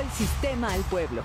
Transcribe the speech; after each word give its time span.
El 0.00 0.10
sistema 0.10 0.72
al 0.72 0.82
pueblo. 0.82 1.22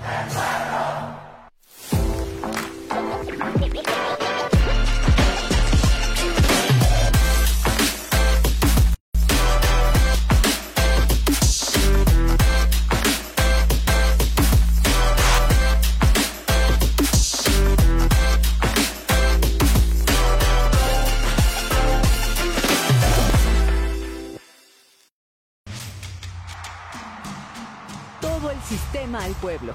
Al 29.32 29.36
pueblo. 29.36 29.74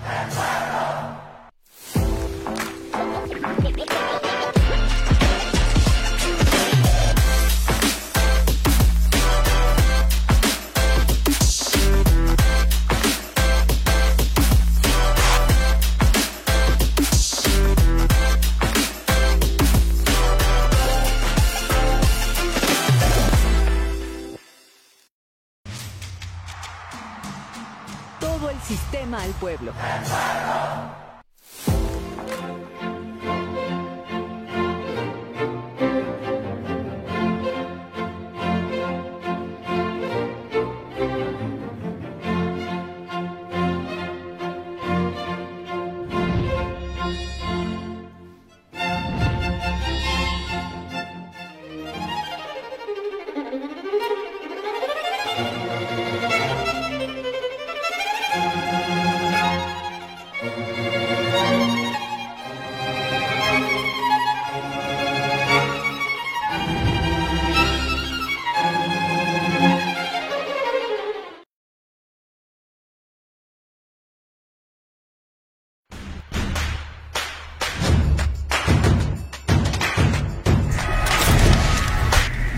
Pueblo. 29.46 29.72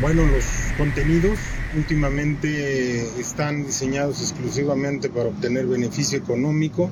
Bueno, 0.09 0.25
los 0.25 0.47
contenidos 0.78 1.39
últimamente 1.77 3.20
están 3.20 3.67
diseñados 3.67 4.23
exclusivamente 4.23 5.11
para 5.11 5.28
obtener 5.28 5.67
beneficio 5.67 6.17
económico, 6.17 6.89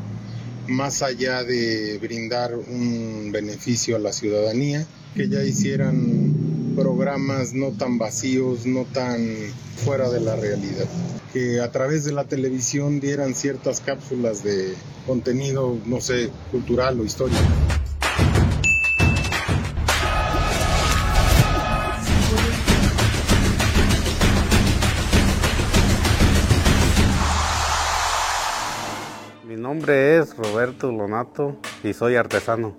más 0.68 1.00
allá 1.00 1.42
de 1.42 1.96
brindar 1.96 2.54
un 2.54 3.30
beneficio 3.32 3.96
a 3.96 4.00
la 4.00 4.12
ciudadanía, 4.12 4.86
que 5.14 5.30
ya 5.30 5.42
hicieran 5.42 6.74
programas 6.76 7.54
no 7.54 7.70
tan 7.70 7.96
vacíos, 7.96 8.66
no 8.66 8.84
tan 8.84 9.26
fuera 9.82 10.10
de 10.10 10.20
la 10.20 10.36
realidad, 10.36 10.86
que 11.32 11.62
a 11.62 11.72
través 11.72 12.04
de 12.04 12.12
la 12.12 12.24
televisión 12.24 13.00
dieran 13.00 13.34
ciertas 13.34 13.80
cápsulas 13.80 14.44
de 14.44 14.74
contenido, 15.06 15.78
no 15.86 16.02
sé, 16.02 16.28
cultural 16.50 17.00
o 17.00 17.04
histórico. 17.06 17.40
Nombre 29.86 30.18
es 30.18 30.36
Roberto 30.36 30.90
Lonato 30.90 31.60
y 31.84 31.92
soy 31.92 32.16
artesano. 32.16 32.76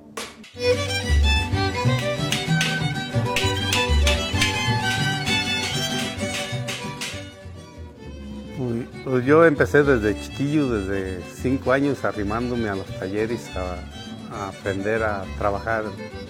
Pues- 9.06 9.25
yo 9.25 9.46
empecé 9.46 9.84
desde 9.84 10.19
chiquillo, 10.19 10.69
desde 10.69 11.22
cinco 11.34 11.72
años, 11.72 12.03
arrimándome 12.03 12.67
a 12.67 12.75
los 12.75 12.88
talleres 13.00 13.50
a, 13.56 13.75
a 14.35 14.50
aprender 14.50 15.01
a 15.03 15.23
trabajar 15.38 15.85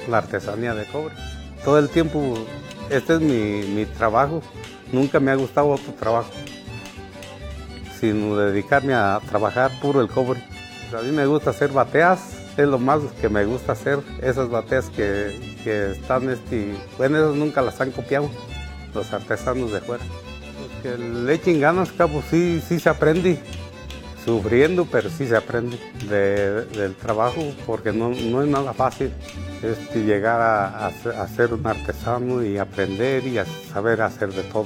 la 0.08 0.20
artesanía 0.20 0.76
de 0.76 0.86
cobre. 0.86 1.16
Todo 1.66 1.80
el 1.80 1.90
tiempo, 1.90 2.38
este 2.92 3.16
es 3.16 3.20
mi, 3.20 3.68
mi 3.74 3.86
trabajo. 3.86 4.44
Nunca 4.92 5.20
me 5.20 5.32
ha 5.32 5.36
gustado 5.36 5.70
otro 5.70 5.92
trabajo 5.94 6.30
sino 8.00 8.38
dedicarme 8.38 8.94
a 8.94 9.20
trabajar 9.28 9.72
puro 9.82 10.02
el 10.02 10.08
cobre. 10.08 10.40
A 10.94 11.02
mí 11.02 11.12
me 11.12 11.26
gusta 11.26 11.50
hacer 11.50 11.72
bateas, 11.72 12.38
es 12.56 12.68
lo 12.68 12.80
más 12.80 13.02
que 13.20 13.30
me 13.30 13.44
gusta 13.46 13.74
hacer, 13.74 14.00
esas 14.22 14.50
bateas 14.50 14.90
que, 14.90 15.38
que 15.64 15.92
están, 15.92 16.30
este, 16.30 16.74
bueno, 16.98 17.18
esas 17.18 17.36
nunca 17.36 17.62
las 17.62 17.80
han 17.82 17.92
copiado 17.92 18.30
los 18.94 19.12
artesanos 19.14 19.72
de 19.72 19.82
fuera. 19.82 20.04
Pues 20.04 20.82
que 20.96 20.98
le 21.04 21.34
echen 21.34 21.60
ganas, 21.60 21.92
cabo, 21.92 22.24
sí, 22.30 22.64
sí 22.66 22.80
se 22.80 22.90
aprende, 22.90 23.38
sufriendo, 24.24 24.86
pero 24.90 25.10
sí 25.10 25.28
se 25.28 25.36
aprende 25.36 25.78
de- 26.10 26.66
del 26.66 26.96
trabajo, 26.96 27.42
porque 27.66 27.92
no, 27.92 28.10
no 28.10 28.42
es 28.42 28.48
nada 28.48 28.74
fácil 28.74 29.12
este, 29.62 30.04
llegar 30.04 30.40
a, 30.42 30.86
a 30.86 30.88
a 30.88 31.28
ser 31.28 31.54
un 31.54 31.66
artesano 31.68 32.44
y 32.44 32.58
aprender 32.58 33.26
y 33.28 33.38
a 33.40 33.46
saber 33.74 34.02
hacer 34.02 34.32
de 34.34 34.44
todo. 34.44 34.66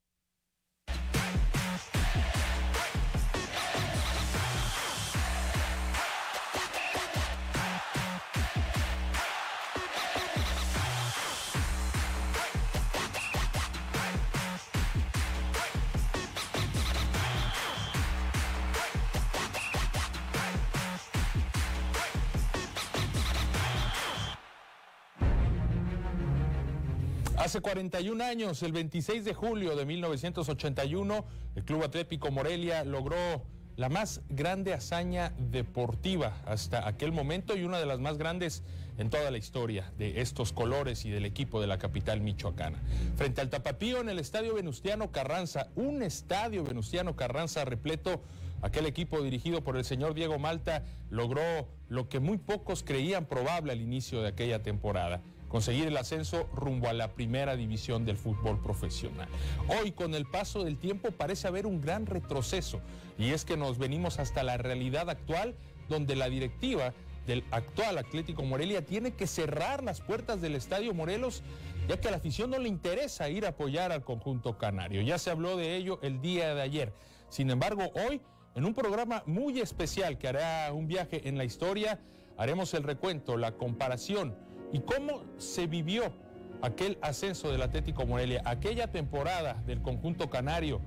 Hace 27.61 27.69
41 27.73 28.23
años, 28.23 28.63
el 28.63 28.71
26 28.71 29.23
de 29.23 29.35
julio 29.35 29.75
de 29.75 29.85
1981, 29.85 31.25
el 31.55 31.63
Club 31.63 31.83
Atlético 31.83 32.31
Morelia 32.31 32.83
logró 32.83 33.45
la 33.75 33.87
más 33.87 34.21
grande 34.29 34.73
hazaña 34.73 35.31
deportiva 35.37 36.41
hasta 36.47 36.87
aquel 36.87 37.11
momento 37.11 37.55
y 37.55 37.63
una 37.63 37.77
de 37.77 37.85
las 37.85 37.99
más 37.99 38.17
grandes 38.17 38.63
en 38.97 39.11
toda 39.11 39.29
la 39.29 39.37
historia 39.37 39.93
de 39.99 40.21
estos 40.21 40.53
colores 40.53 41.05
y 41.05 41.11
del 41.11 41.23
equipo 41.23 41.61
de 41.61 41.67
la 41.67 41.77
capital 41.77 42.19
michoacana. 42.19 42.79
Frente 43.15 43.41
al 43.41 43.51
Tapatío 43.51 44.01
en 44.01 44.09
el 44.09 44.17
Estadio 44.17 44.55
Venustiano 44.55 45.11
Carranza, 45.11 45.67
un 45.75 46.01
estadio 46.01 46.63
Venustiano 46.63 47.15
Carranza 47.15 47.63
repleto, 47.63 48.23
aquel 48.63 48.87
equipo 48.87 49.21
dirigido 49.21 49.63
por 49.63 49.77
el 49.77 49.85
señor 49.85 50.15
Diego 50.15 50.39
Malta 50.39 50.83
logró 51.11 51.67
lo 51.89 52.09
que 52.09 52.19
muy 52.19 52.39
pocos 52.39 52.81
creían 52.81 53.27
probable 53.27 53.71
al 53.71 53.81
inicio 53.81 54.23
de 54.23 54.29
aquella 54.29 54.63
temporada 54.63 55.21
conseguir 55.51 55.87
el 55.87 55.97
ascenso 55.97 56.47
rumbo 56.55 56.87
a 56.87 56.93
la 56.93 57.09
primera 57.09 57.57
división 57.57 58.05
del 58.05 58.15
fútbol 58.15 58.61
profesional. 58.61 59.27
Hoy, 59.67 59.91
con 59.91 60.15
el 60.15 60.25
paso 60.25 60.63
del 60.63 60.77
tiempo, 60.77 61.11
parece 61.11 61.47
haber 61.47 61.67
un 61.67 61.81
gran 61.81 62.05
retroceso 62.05 62.79
y 63.19 63.31
es 63.31 63.43
que 63.43 63.57
nos 63.57 63.77
venimos 63.77 64.17
hasta 64.17 64.43
la 64.43 64.57
realidad 64.57 65.09
actual 65.09 65.53
donde 65.89 66.15
la 66.15 66.29
directiva 66.29 66.93
del 67.27 67.43
actual 67.51 67.97
Atlético 67.97 68.43
Morelia 68.43 68.85
tiene 68.85 69.11
que 69.11 69.27
cerrar 69.27 69.83
las 69.83 69.99
puertas 69.99 70.41
del 70.41 70.55
Estadio 70.55 70.93
Morelos, 70.93 71.43
ya 71.89 71.99
que 71.99 72.07
a 72.07 72.11
la 72.11 72.17
afición 72.17 72.49
no 72.49 72.57
le 72.57 72.69
interesa 72.69 73.29
ir 73.29 73.45
a 73.45 73.49
apoyar 73.49 73.91
al 73.91 74.03
conjunto 74.05 74.57
canario. 74.57 75.01
Ya 75.01 75.17
se 75.17 75.31
habló 75.31 75.57
de 75.57 75.75
ello 75.75 75.99
el 76.01 76.21
día 76.21 76.55
de 76.55 76.61
ayer. 76.61 76.93
Sin 77.27 77.49
embargo, 77.51 77.91
hoy, 78.07 78.21
en 78.55 78.63
un 78.63 78.73
programa 78.73 79.21
muy 79.25 79.59
especial 79.59 80.17
que 80.17 80.29
hará 80.29 80.71
un 80.73 80.87
viaje 80.87 81.27
en 81.27 81.37
la 81.37 81.43
historia, 81.43 81.99
haremos 82.37 82.73
el 82.73 82.83
recuento, 82.83 83.35
la 83.37 83.51
comparación 83.51 84.35
y 84.71 84.79
cómo 84.79 85.23
se 85.37 85.67
vivió 85.67 86.13
aquel 86.61 86.97
ascenso 87.01 87.51
del 87.51 87.61
Atlético 87.61 88.05
Morelia, 88.05 88.41
aquella 88.45 88.87
temporada 88.87 89.61
del 89.65 89.81
conjunto 89.81 90.29
canario 90.29 90.81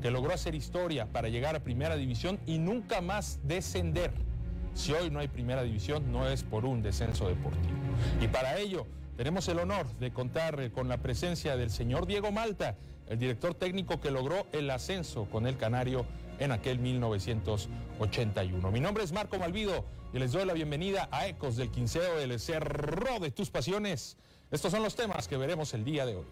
que 0.00 0.10
logró 0.10 0.32
hacer 0.32 0.54
historia 0.54 1.06
para 1.06 1.28
llegar 1.28 1.56
a 1.56 1.60
primera 1.60 1.96
división 1.96 2.38
y 2.46 2.58
nunca 2.58 3.00
más 3.00 3.40
descender. 3.42 4.12
Si 4.74 4.92
hoy 4.92 5.10
no 5.10 5.20
hay 5.20 5.28
primera 5.28 5.62
división, 5.62 6.12
no 6.12 6.28
es 6.28 6.44
por 6.44 6.64
un 6.64 6.82
descenso 6.82 7.28
deportivo. 7.28 7.74
Y 8.20 8.28
para 8.28 8.58
ello 8.58 8.86
tenemos 9.16 9.48
el 9.48 9.58
honor 9.58 9.86
de 9.98 10.12
contar 10.12 10.70
con 10.72 10.88
la 10.88 10.98
presencia 10.98 11.56
del 11.56 11.70
señor 11.70 12.06
Diego 12.06 12.30
Malta, 12.30 12.76
el 13.08 13.18
director 13.18 13.54
técnico 13.54 14.00
que 14.00 14.10
logró 14.10 14.46
el 14.52 14.70
ascenso 14.70 15.26
con 15.30 15.46
el 15.46 15.56
Canario 15.56 16.06
en 16.38 16.52
aquel 16.52 16.78
1981. 16.78 18.70
Mi 18.70 18.80
nombre 18.80 19.04
es 19.04 19.12
Marco 19.12 19.38
Malvido 19.38 19.84
y 20.12 20.18
les 20.18 20.32
doy 20.32 20.44
la 20.44 20.52
bienvenida 20.52 21.08
a 21.10 21.26
Ecos 21.26 21.56
del 21.56 21.70
Quinceo 21.70 22.16
del 22.16 22.38
Cerro 22.40 23.18
de 23.20 23.30
tus 23.30 23.50
Pasiones. 23.50 24.16
Estos 24.50 24.72
son 24.72 24.82
los 24.82 24.96
temas 24.96 25.28
que 25.28 25.36
veremos 25.36 25.74
el 25.74 25.84
día 25.84 26.06
de 26.06 26.16
hoy. 26.16 26.26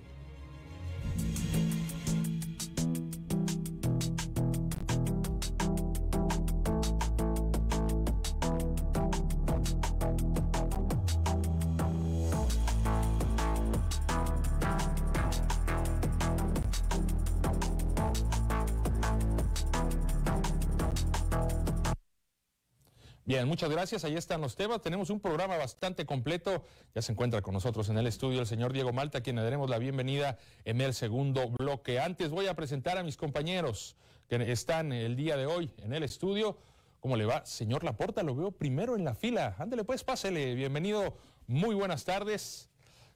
Bien, 23.26 23.48
muchas 23.48 23.70
gracias. 23.70 24.04
Ahí 24.04 24.16
están 24.16 24.42
los 24.42 24.54
temas. 24.54 24.82
Tenemos 24.82 25.08
un 25.08 25.18
programa 25.18 25.56
bastante 25.56 26.04
completo. 26.04 26.62
Ya 26.94 27.00
se 27.00 27.12
encuentra 27.12 27.40
con 27.40 27.54
nosotros 27.54 27.88
en 27.88 27.96
el 27.96 28.06
estudio 28.06 28.40
el 28.40 28.46
señor 28.46 28.74
Diego 28.74 28.92
Malta, 28.92 29.18
a 29.18 29.20
quien 29.22 29.36
le 29.36 29.42
daremos 29.42 29.70
la 29.70 29.78
bienvenida 29.78 30.36
en 30.66 30.82
el 30.82 30.92
segundo 30.92 31.48
bloque. 31.48 31.98
Antes 31.98 32.28
voy 32.28 32.48
a 32.48 32.54
presentar 32.54 32.98
a 32.98 33.02
mis 33.02 33.16
compañeros 33.16 33.96
que 34.28 34.52
están 34.52 34.92
el 34.92 35.16
día 35.16 35.38
de 35.38 35.46
hoy 35.46 35.72
en 35.78 35.94
el 35.94 36.02
estudio. 36.02 36.58
¿Cómo 37.00 37.16
le 37.16 37.24
va? 37.24 37.46
Señor 37.46 37.82
Laporta, 37.82 38.22
lo 38.22 38.36
veo 38.36 38.50
primero 38.50 38.94
en 38.94 39.04
la 39.04 39.14
fila. 39.14 39.56
Ándele 39.58 39.84
pues, 39.84 40.04
pásele. 40.04 40.54
Bienvenido. 40.54 41.16
Muy 41.46 41.74
buenas 41.74 42.04
tardes 42.04 42.68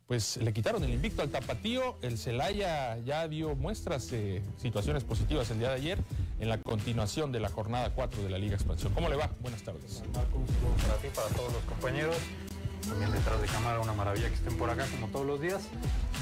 pues 0.09 0.39
le 0.39 0.55
quitaron 0.55 0.83
el 0.83 0.91
invicto 0.91 1.21
al 1.21 1.29
Tapatío. 1.29 1.99
El 2.01 2.17
Celaya 2.17 2.97
ya 3.05 3.29
dio 3.29 3.55
muestras 3.55 4.11
de 4.11 4.43
situaciones 4.57 5.05
positivas 5.05 5.51
el 5.51 5.59
día 5.59 5.69
de 5.69 5.75
ayer 5.75 5.99
en 6.41 6.49
la 6.49 6.57
continuación 6.57 7.31
de 7.31 7.41
la 7.41 7.51
jornada 7.51 7.91
4 7.95 8.23
de 8.23 8.31
la 8.31 8.39
Liga 8.39 8.55
Expansión. 8.55 8.95
¿Cómo 8.95 9.11
le 9.11 9.17
va? 9.17 9.31
Buenas 9.41 9.63
tardes. 9.63 10.03
Marco, 10.15 10.39
un 10.39 10.47
saludo 10.49 10.77
para 10.77 10.95
ti, 10.97 11.09
para 11.15 11.29
todos 11.29 11.53
los 11.53 11.63
compañeros. 11.65 12.17
También 12.89 13.13
detrás 13.13 13.39
de 13.43 13.49
cámara 13.49 13.81
una 13.81 13.93
maravilla 13.93 14.29
que 14.29 14.35
estén 14.35 14.57
por 14.57 14.71
acá 14.71 14.87
como 14.87 15.09
todos 15.09 15.27
los 15.27 15.43
días. 15.43 15.69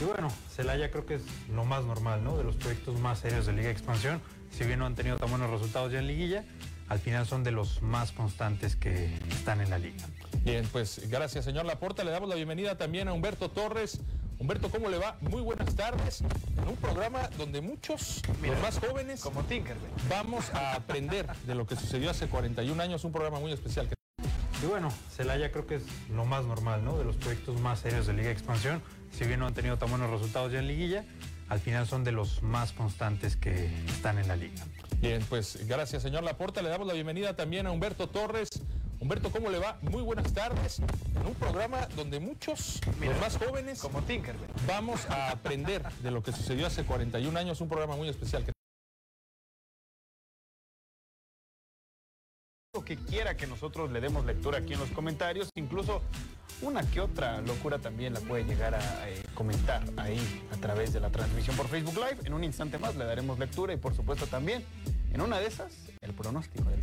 Y 0.00 0.04
bueno, 0.04 0.32
Celaya 0.50 0.90
creo 0.90 1.06
que 1.06 1.14
es 1.14 1.22
lo 1.54 1.64
más 1.64 1.84
normal, 1.84 2.24
¿no? 2.24 2.36
De 2.36 2.42
los 2.42 2.56
proyectos 2.56 2.98
más 2.98 3.20
serios 3.20 3.46
de 3.46 3.52
Liga 3.52 3.70
Expansión. 3.70 4.20
Si 4.50 4.64
bien 4.64 4.80
no 4.80 4.86
han 4.86 4.96
tenido 4.96 5.16
tan 5.16 5.30
buenos 5.30 5.48
resultados 5.48 5.92
ya 5.92 6.00
en 6.00 6.08
liguilla, 6.08 6.44
al 6.88 6.98
final 6.98 7.24
son 7.24 7.44
de 7.44 7.52
los 7.52 7.82
más 7.82 8.10
constantes 8.10 8.74
que 8.74 9.14
están 9.30 9.60
en 9.60 9.70
la 9.70 9.78
liga. 9.78 10.04
Bien, 10.42 10.66
pues 10.70 11.08
gracias, 11.08 11.44
señor 11.44 11.66
Laporta. 11.66 12.04
Le 12.04 12.10
damos 12.10 12.28
la 12.28 12.34
bienvenida 12.34 12.76
también 12.76 13.08
a 13.08 13.12
Humberto 13.12 13.50
Torres. 13.50 14.00
Humberto, 14.38 14.70
¿cómo 14.70 14.88
le 14.88 14.98
va? 14.98 15.16
Muy 15.22 15.40
buenas 15.40 15.74
tardes. 15.74 16.20
En 16.20 16.68
un 16.68 16.76
programa 16.76 17.28
donde 17.38 17.60
muchos, 17.60 18.22
los 18.42 18.58
más 18.60 18.78
jóvenes, 18.78 19.20
como 19.22 19.42
Tinkerbell, 19.44 19.90
vamos 20.10 20.50
a 20.50 20.74
aprender 20.74 21.26
de 21.46 21.54
lo 21.54 21.66
que 21.66 21.74
sucedió 21.74 22.10
hace 22.10 22.28
41 22.28 22.82
años. 22.82 23.04
Un 23.04 23.12
programa 23.12 23.40
muy 23.40 23.52
especial. 23.52 23.88
Y 24.62 24.66
bueno, 24.66 24.92
Celaya 25.14 25.50
creo 25.52 25.66
que 25.66 25.76
es 25.76 25.82
lo 26.10 26.24
más 26.24 26.44
normal, 26.44 26.84
¿no? 26.84 26.98
De 26.98 27.04
los 27.04 27.16
proyectos 27.16 27.60
más 27.60 27.80
serios 27.80 28.06
de 28.06 28.12
Liga 28.12 28.30
Expansión. 28.30 28.82
Si 29.10 29.24
bien 29.24 29.40
no 29.40 29.46
han 29.46 29.54
tenido 29.54 29.78
tan 29.78 29.90
buenos 29.90 30.10
resultados 30.10 30.52
ya 30.52 30.58
en 30.58 30.66
liguilla, 30.66 31.04
al 31.48 31.60
final 31.60 31.86
son 31.86 32.04
de 32.04 32.12
los 32.12 32.42
más 32.42 32.72
constantes 32.72 33.36
que 33.36 33.66
están 33.86 34.18
en 34.18 34.28
la 34.28 34.36
liga. 34.36 34.64
Bien, 35.00 35.24
pues 35.28 35.66
gracias, 35.66 36.02
señor 36.02 36.24
Laporta. 36.24 36.62
Le 36.62 36.68
damos 36.70 36.86
la 36.86 36.94
bienvenida 36.94 37.36
también 37.36 37.66
a 37.66 37.72
Humberto 37.72 38.08
Torres. 38.08 38.48
Humberto, 39.06 39.30
¿cómo 39.30 39.50
le 39.50 39.60
va? 39.60 39.78
Muy 39.82 40.02
buenas 40.02 40.32
tardes. 40.32 40.80
En 40.80 41.26
un 41.28 41.34
programa 41.34 41.86
donde 41.94 42.18
muchos, 42.18 42.80
los 43.00 43.16
más 43.20 43.36
jóvenes, 43.38 43.80
como 43.80 44.02
Tinkerbell, 44.02 44.50
vamos 44.66 45.08
a 45.08 45.30
aprender 45.30 45.80
de 46.02 46.10
lo 46.10 46.24
que 46.24 46.32
sucedió 46.32 46.66
hace 46.66 46.82
41 46.82 47.38
años. 47.38 47.60
Un 47.60 47.68
programa 47.68 47.94
muy 47.94 48.08
especial. 48.08 48.44
que 52.84 52.96
quiera 52.96 53.36
que 53.36 53.46
nosotros 53.46 53.92
le 53.92 54.00
demos 54.00 54.26
lectura 54.26 54.58
aquí 54.58 54.72
en 54.72 54.80
los 54.80 54.90
comentarios, 54.90 55.50
incluso 55.54 56.02
una 56.60 56.82
que 56.82 57.00
otra 57.00 57.40
locura 57.40 57.78
también 57.78 58.12
la 58.12 58.20
puede 58.20 58.44
llegar 58.44 58.74
a 58.74 59.08
eh, 59.08 59.22
comentar 59.34 59.82
ahí 59.96 60.20
a 60.52 60.56
través 60.56 60.92
de 60.92 61.00
la 61.00 61.10
transmisión 61.10 61.56
por 61.56 61.68
Facebook 61.68 61.94
Live. 61.94 62.18
En 62.24 62.34
un 62.34 62.42
instante 62.42 62.76
más 62.78 62.96
le 62.96 63.04
daremos 63.04 63.38
lectura 63.38 63.72
y 63.72 63.76
por 63.76 63.94
supuesto 63.94 64.26
también 64.26 64.64
en 65.12 65.20
una 65.20 65.38
de 65.38 65.46
esas 65.46 65.72
el 66.00 66.12
pronóstico 66.12 66.68
del 66.68 66.82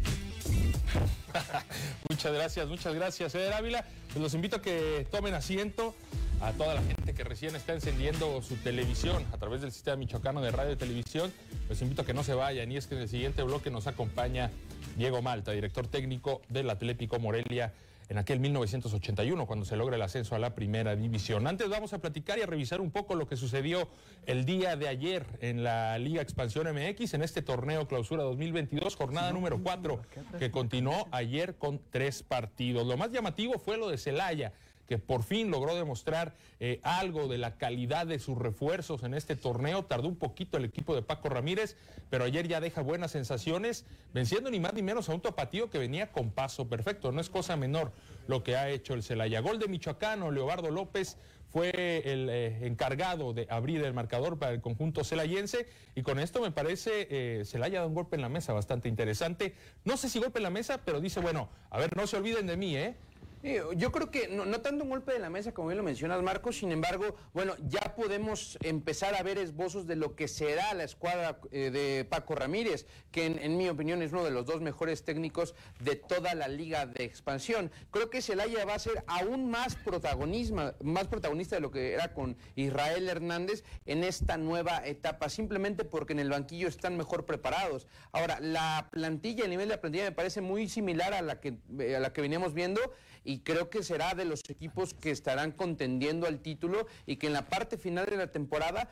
muchas 2.09 2.33
gracias, 2.33 2.67
muchas 2.67 2.93
gracias, 2.93 3.35
Eder 3.35 3.53
Ávila. 3.53 3.85
Pues 4.07 4.21
los 4.21 4.33
invito 4.33 4.57
a 4.57 4.61
que 4.61 5.07
tomen 5.11 5.33
asiento 5.33 5.95
a 6.41 6.51
toda 6.51 6.75
la 6.75 6.81
gente 6.81 7.13
que 7.13 7.23
recién 7.23 7.55
está 7.55 7.73
encendiendo 7.73 8.41
su 8.41 8.55
televisión 8.57 9.25
a 9.31 9.37
través 9.37 9.61
del 9.61 9.71
sistema 9.71 9.95
michoacano 9.95 10.41
de 10.41 10.51
radio 10.51 10.73
y 10.73 10.75
televisión. 10.75 11.33
Les 11.69 11.81
invito 11.81 12.01
a 12.01 12.05
que 12.05 12.13
no 12.13 12.23
se 12.23 12.33
vayan 12.33 12.71
y 12.71 12.77
es 12.77 12.87
que 12.87 12.95
en 12.95 13.01
el 13.01 13.09
siguiente 13.09 13.43
bloque 13.43 13.71
nos 13.71 13.87
acompaña 13.87 14.51
Diego 14.97 15.21
Malta, 15.21 15.51
director 15.51 15.87
técnico 15.87 16.41
del 16.49 16.69
Atlético 16.69 17.19
Morelia 17.19 17.73
en 18.09 18.17
aquel 18.17 18.39
1981 18.39 19.45
cuando 19.45 19.65
se 19.65 19.75
logra 19.75 19.95
el 19.95 20.01
ascenso 20.01 20.35
a 20.35 20.39
la 20.39 20.55
primera 20.55 20.95
división. 20.95 21.47
Antes 21.47 21.69
vamos 21.69 21.93
a 21.93 21.99
platicar 21.99 22.37
y 22.39 22.41
a 22.41 22.45
revisar 22.45 22.81
un 22.81 22.91
poco 22.91 23.15
lo 23.15 23.27
que 23.27 23.35
sucedió 23.35 23.89
el 24.25 24.45
día 24.45 24.75
de 24.75 24.87
ayer 24.87 25.25
en 25.41 25.63
la 25.63 25.97
Liga 25.97 26.21
Expansión 26.21 26.67
MX 26.73 27.13
en 27.13 27.23
este 27.23 27.41
torneo 27.41 27.87
clausura 27.87 28.23
2022, 28.23 28.95
jornada 28.95 29.31
número 29.31 29.61
4 29.61 30.01
que 30.39 30.51
continuó 30.51 31.07
ayer 31.11 31.55
con 31.55 31.81
tres 31.91 32.23
partidos. 32.23 32.85
Lo 32.85 32.97
más 32.97 33.11
llamativo 33.11 33.59
fue 33.59 33.77
lo 33.77 33.89
de 33.89 33.97
Celaya 33.97 34.53
que 34.87 34.97
por 34.97 35.23
fin 35.23 35.49
logró 35.49 35.75
demostrar 35.75 36.35
eh, 36.59 36.79
algo 36.83 37.27
de 37.27 37.37
la 37.37 37.57
calidad 37.57 38.05
de 38.05 38.19
sus 38.19 38.37
refuerzos 38.37 39.03
en 39.03 39.13
este 39.13 39.35
torneo. 39.35 39.85
Tardó 39.85 40.07
un 40.07 40.15
poquito 40.15 40.57
el 40.57 40.65
equipo 40.65 40.95
de 40.95 41.01
Paco 41.01 41.29
Ramírez, 41.29 41.77
pero 42.09 42.25
ayer 42.25 42.47
ya 42.47 42.59
deja 42.59 42.81
buenas 42.81 43.11
sensaciones, 43.11 43.85
venciendo 44.13 44.51
ni 44.51 44.59
más 44.59 44.73
ni 44.73 44.81
menos 44.81 45.09
a 45.09 45.13
un 45.13 45.21
topatío 45.21 45.69
que 45.69 45.77
venía 45.77 46.11
con 46.11 46.31
paso 46.31 46.67
perfecto. 46.67 47.11
No 47.11 47.21
es 47.21 47.29
cosa 47.29 47.55
menor 47.55 47.91
lo 48.27 48.43
que 48.43 48.55
ha 48.55 48.69
hecho 48.69 48.93
el 48.93 49.03
Celaya. 49.03 49.39
Gol 49.39 49.59
de 49.59 49.67
Michoacano, 49.67 50.31
Leobardo 50.31 50.69
López 50.69 51.17
fue 51.53 52.01
el 52.03 52.29
eh, 52.29 52.65
encargado 52.65 53.31
de 53.31 53.45
abrir 53.47 53.83
el 53.83 53.93
marcador 53.93 54.39
para 54.39 54.53
el 54.53 54.61
conjunto 54.61 55.03
celayense 55.03 55.67
y 55.93 56.01
con 56.01 56.17
esto 56.17 56.41
me 56.41 56.49
parece 56.49 57.07
eh, 57.11 57.45
Celaya 57.45 57.81
da 57.81 57.85
un 57.85 57.93
golpe 57.93 58.15
en 58.15 58.23
la 58.23 58.29
mesa 58.29 58.53
bastante 58.53 58.89
interesante. 58.89 59.53
No 59.85 59.95
sé 59.95 60.09
si 60.09 60.17
golpe 60.17 60.39
en 60.39 60.43
la 60.43 60.49
mesa, 60.49 60.81
pero 60.83 60.99
dice, 60.99 61.19
bueno, 61.19 61.49
a 61.69 61.77
ver, 61.77 61.95
no 61.95 62.07
se 62.07 62.17
olviden 62.17 62.47
de 62.47 62.57
mí, 62.57 62.75
¿eh? 62.75 62.95
Yo 63.43 63.91
creo 63.91 64.09
que 64.09 64.29
no, 64.29 64.45
tanto 64.61 64.85
un 64.85 64.89
golpe 64.89 65.11
de 65.11 65.19
la 65.19 65.29
mesa 65.29 65.53
como 65.53 65.67
bien 65.67 65.77
lo 65.77 65.83
mencionas, 65.83 66.23
Marcos, 66.23 66.59
sin 66.59 66.71
embargo, 66.71 67.17
bueno, 67.33 67.55
ya 67.67 67.93
podemos 67.93 68.57
empezar 68.61 69.15
a 69.15 69.21
ver 69.21 69.37
esbozos 69.37 69.85
de 69.85 69.97
lo 69.97 70.15
que 70.15 70.29
será 70.29 70.73
la 70.73 70.85
escuadra 70.85 71.41
eh, 71.51 71.69
de 71.69 72.05
Paco 72.05 72.35
Ramírez, 72.35 72.85
que 73.11 73.25
en, 73.25 73.57
mi 73.57 73.67
opinión 73.67 74.01
es 74.01 74.13
uno 74.13 74.23
de 74.23 74.31
los 74.31 74.45
dos 74.45 74.61
mejores 74.61 75.03
técnicos 75.03 75.55
de 75.81 75.97
toda 75.97 76.35
la 76.35 76.47
liga 76.47 76.85
de 76.85 77.03
expansión. 77.03 77.69
Creo 77.91 78.09
que 78.09 78.21
Celaya 78.21 78.63
va 78.63 78.75
a 78.75 78.79
ser 78.79 79.03
aún 79.07 79.51
más, 79.51 79.75
protagonismo, 79.75 80.71
más 80.81 81.09
protagonista 81.09 81.57
de 81.57 81.61
lo 81.61 81.69
que 81.69 81.91
era 81.91 82.13
con 82.13 82.37
Israel 82.55 83.09
Hernández 83.09 83.65
en 83.85 84.05
esta 84.05 84.37
nueva 84.37 84.87
etapa, 84.87 85.27
simplemente 85.27 85.83
porque 85.83 86.13
en 86.13 86.19
el 86.19 86.29
banquillo 86.29 86.69
están 86.69 86.95
mejor 86.95 87.25
preparados. 87.25 87.87
Ahora, 88.13 88.39
la 88.39 88.87
plantilla, 88.89 89.43
el 89.43 89.49
nivel 89.49 89.67
de 89.67 89.75
la 89.75 89.81
plantilla 89.81 90.05
me 90.05 90.13
parece 90.13 90.39
muy 90.39 90.69
similar 90.69 91.13
a 91.13 91.21
la 91.21 91.41
que, 91.41 91.57
a 91.93 91.99
la 91.99 92.13
que 92.13 92.21
veníamos 92.21 92.53
viendo 92.53 92.79
y 93.23 93.39
creo 93.39 93.69
que 93.69 93.83
será 93.83 94.13
de 94.15 94.25
los 94.25 94.41
equipos 94.49 94.93
que 94.93 95.11
estarán 95.11 95.51
contendiendo 95.51 96.27
al 96.27 96.39
título 96.39 96.87
y 97.05 97.17
que 97.17 97.27
en 97.27 97.33
la 97.33 97.47
parte 97.47 97.77
final 97.77 98.05
de 98.05 98.17
la 98.17 98.31
temporada 98.31 98.89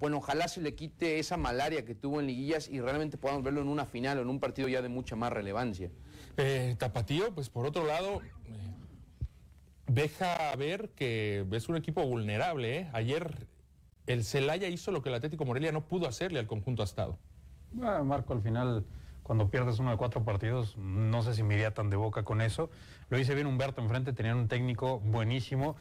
bueno, 0.00 0.18
ojalá 0.18 0.48
se 0.48 0.60
le 0.60 0.74
quite 0.74 1.18
esa 1.18 1.36
malaria 1.36 1.84
que 1.84 1.94
tuvo 1.94 2.20
en 2.20 2.26
liguillas 2.26 2.68
y 2.68 2.80
realmente 2.80 3.16
podamos 3.16 3.42
verlo 3.42 3.60
en 3.60 3.68
una 3.68 3.86
final 3.86 4.18
o 4.18 4.22
en 4.22 4.28
un 4.28 4.40
partido 4.40 4.68
ya 4.68 4.82
de 4.82 4.88
mucha 4.88 5.16
más 5.16 5.32
relevancia. 5.32 5.90
Eh, 6.36 6.74
Tapatío, 6.78 7.34
pues 7.34 7.48
por 7.48 7.64
otro 7.64 7.86
lado, 7.86 8.20
eh, 8.20 8.30
deja 9.86 10.54
ver 10.56 10.90
que 10.90 11.46
es 11.50 11.68
un 11.68 11.76
equipo 11.76 12.04
vulnerable. 12.04 12.80
¿eh? 12.80 12.90
Ayer 12.92 13.46
el 14.06 14.24
Celaya 14.24 14.68
hizo 14.68 14.90
lo 14.90 15.02
que 15.02 15.08
el 15.08 15.14
Atlético 15.14 15.44
Morelia 15.44 15.72
no 15.72 15.86
pudo 15.86 16.08
hacerle 16.08 16.40
al 16.40 16.46
conjunto 16.46 16.82
Estado. 16.82 17.18
Bueno, 17.72 18.04
Marco, 18.04 18.32
al 18.32 18.42
final 18.42 18.84
cuando 19.24 19.48
pierdes 19.48 19.80
uno 19.80 19.90
de 19.90 19.96
cuatro 19.96 20.22
partidos, 20.22 20.76
no 20.76 21.22
sé 21.22 21.34
si 21.34 21.42
me 21.42 21.54
iría 21.54 21.72
tan 21.72 21.90
de 21.90 21.96
boca 21.96 22.22
con 22.22 22.40
eso. 22.40 22.70
Lo 23.08 23.18
hice 23.18 23.34
bien 23.34 23.48
Humberto 23.48 23.80
enfrente, 23.80 24.12
tenían 24.12 24.36
un 24.36 24.48
técnico 24.48 25.00
buenísimo. 25.00 25.74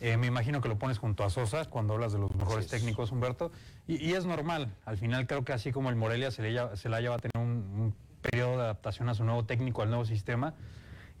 Eh, 0.00 0.16
me 0.16 0.26
imagino 0.26 0.60
que 0.60 0.68
lo 0.68 0.78
pones 0.78 0.98
junto 0.98 1.24
a 1.24 1.30
Sosa 1.30 1.64
cuando 1.66 1.94
hablas 1.94 2.12
de 2.12 2.18
los 2.18 2.34
mejores 2.34 2.68
técnicos, 2.68 3.12
Humberto. 3.12 3.50
Y, 3.86 4.12
es 4.14 4.24
normal. 4.24 4.74
Al 4.84 4.96
final 4.96 5.26
creo 5.26 5.44
que 5.44 5.52
así 5.52 5.72
como 5.72 5.90
el 5.90 5.96
Morelia 5.96 6.30
se, 6.30 6.42
le, 6.42 6.76
se 6.76 6.88
la 6.88 7.00
lleva 7.00 7.16
a 7.16 7.18
tener 7.18 7.44
un, 7.44 7.50
un, 7.78 7.94
periodo 8.22 8.56
de 8.56 8.62
adaptación 8.64 9.08
a 9.08 9.14
su 9.14 9.22
nuevo 9.24 9.44
técnico, 9.44 9.82
al 9.82 9.88
nuevo 9.88 10.04
sistema, 10.04 10.54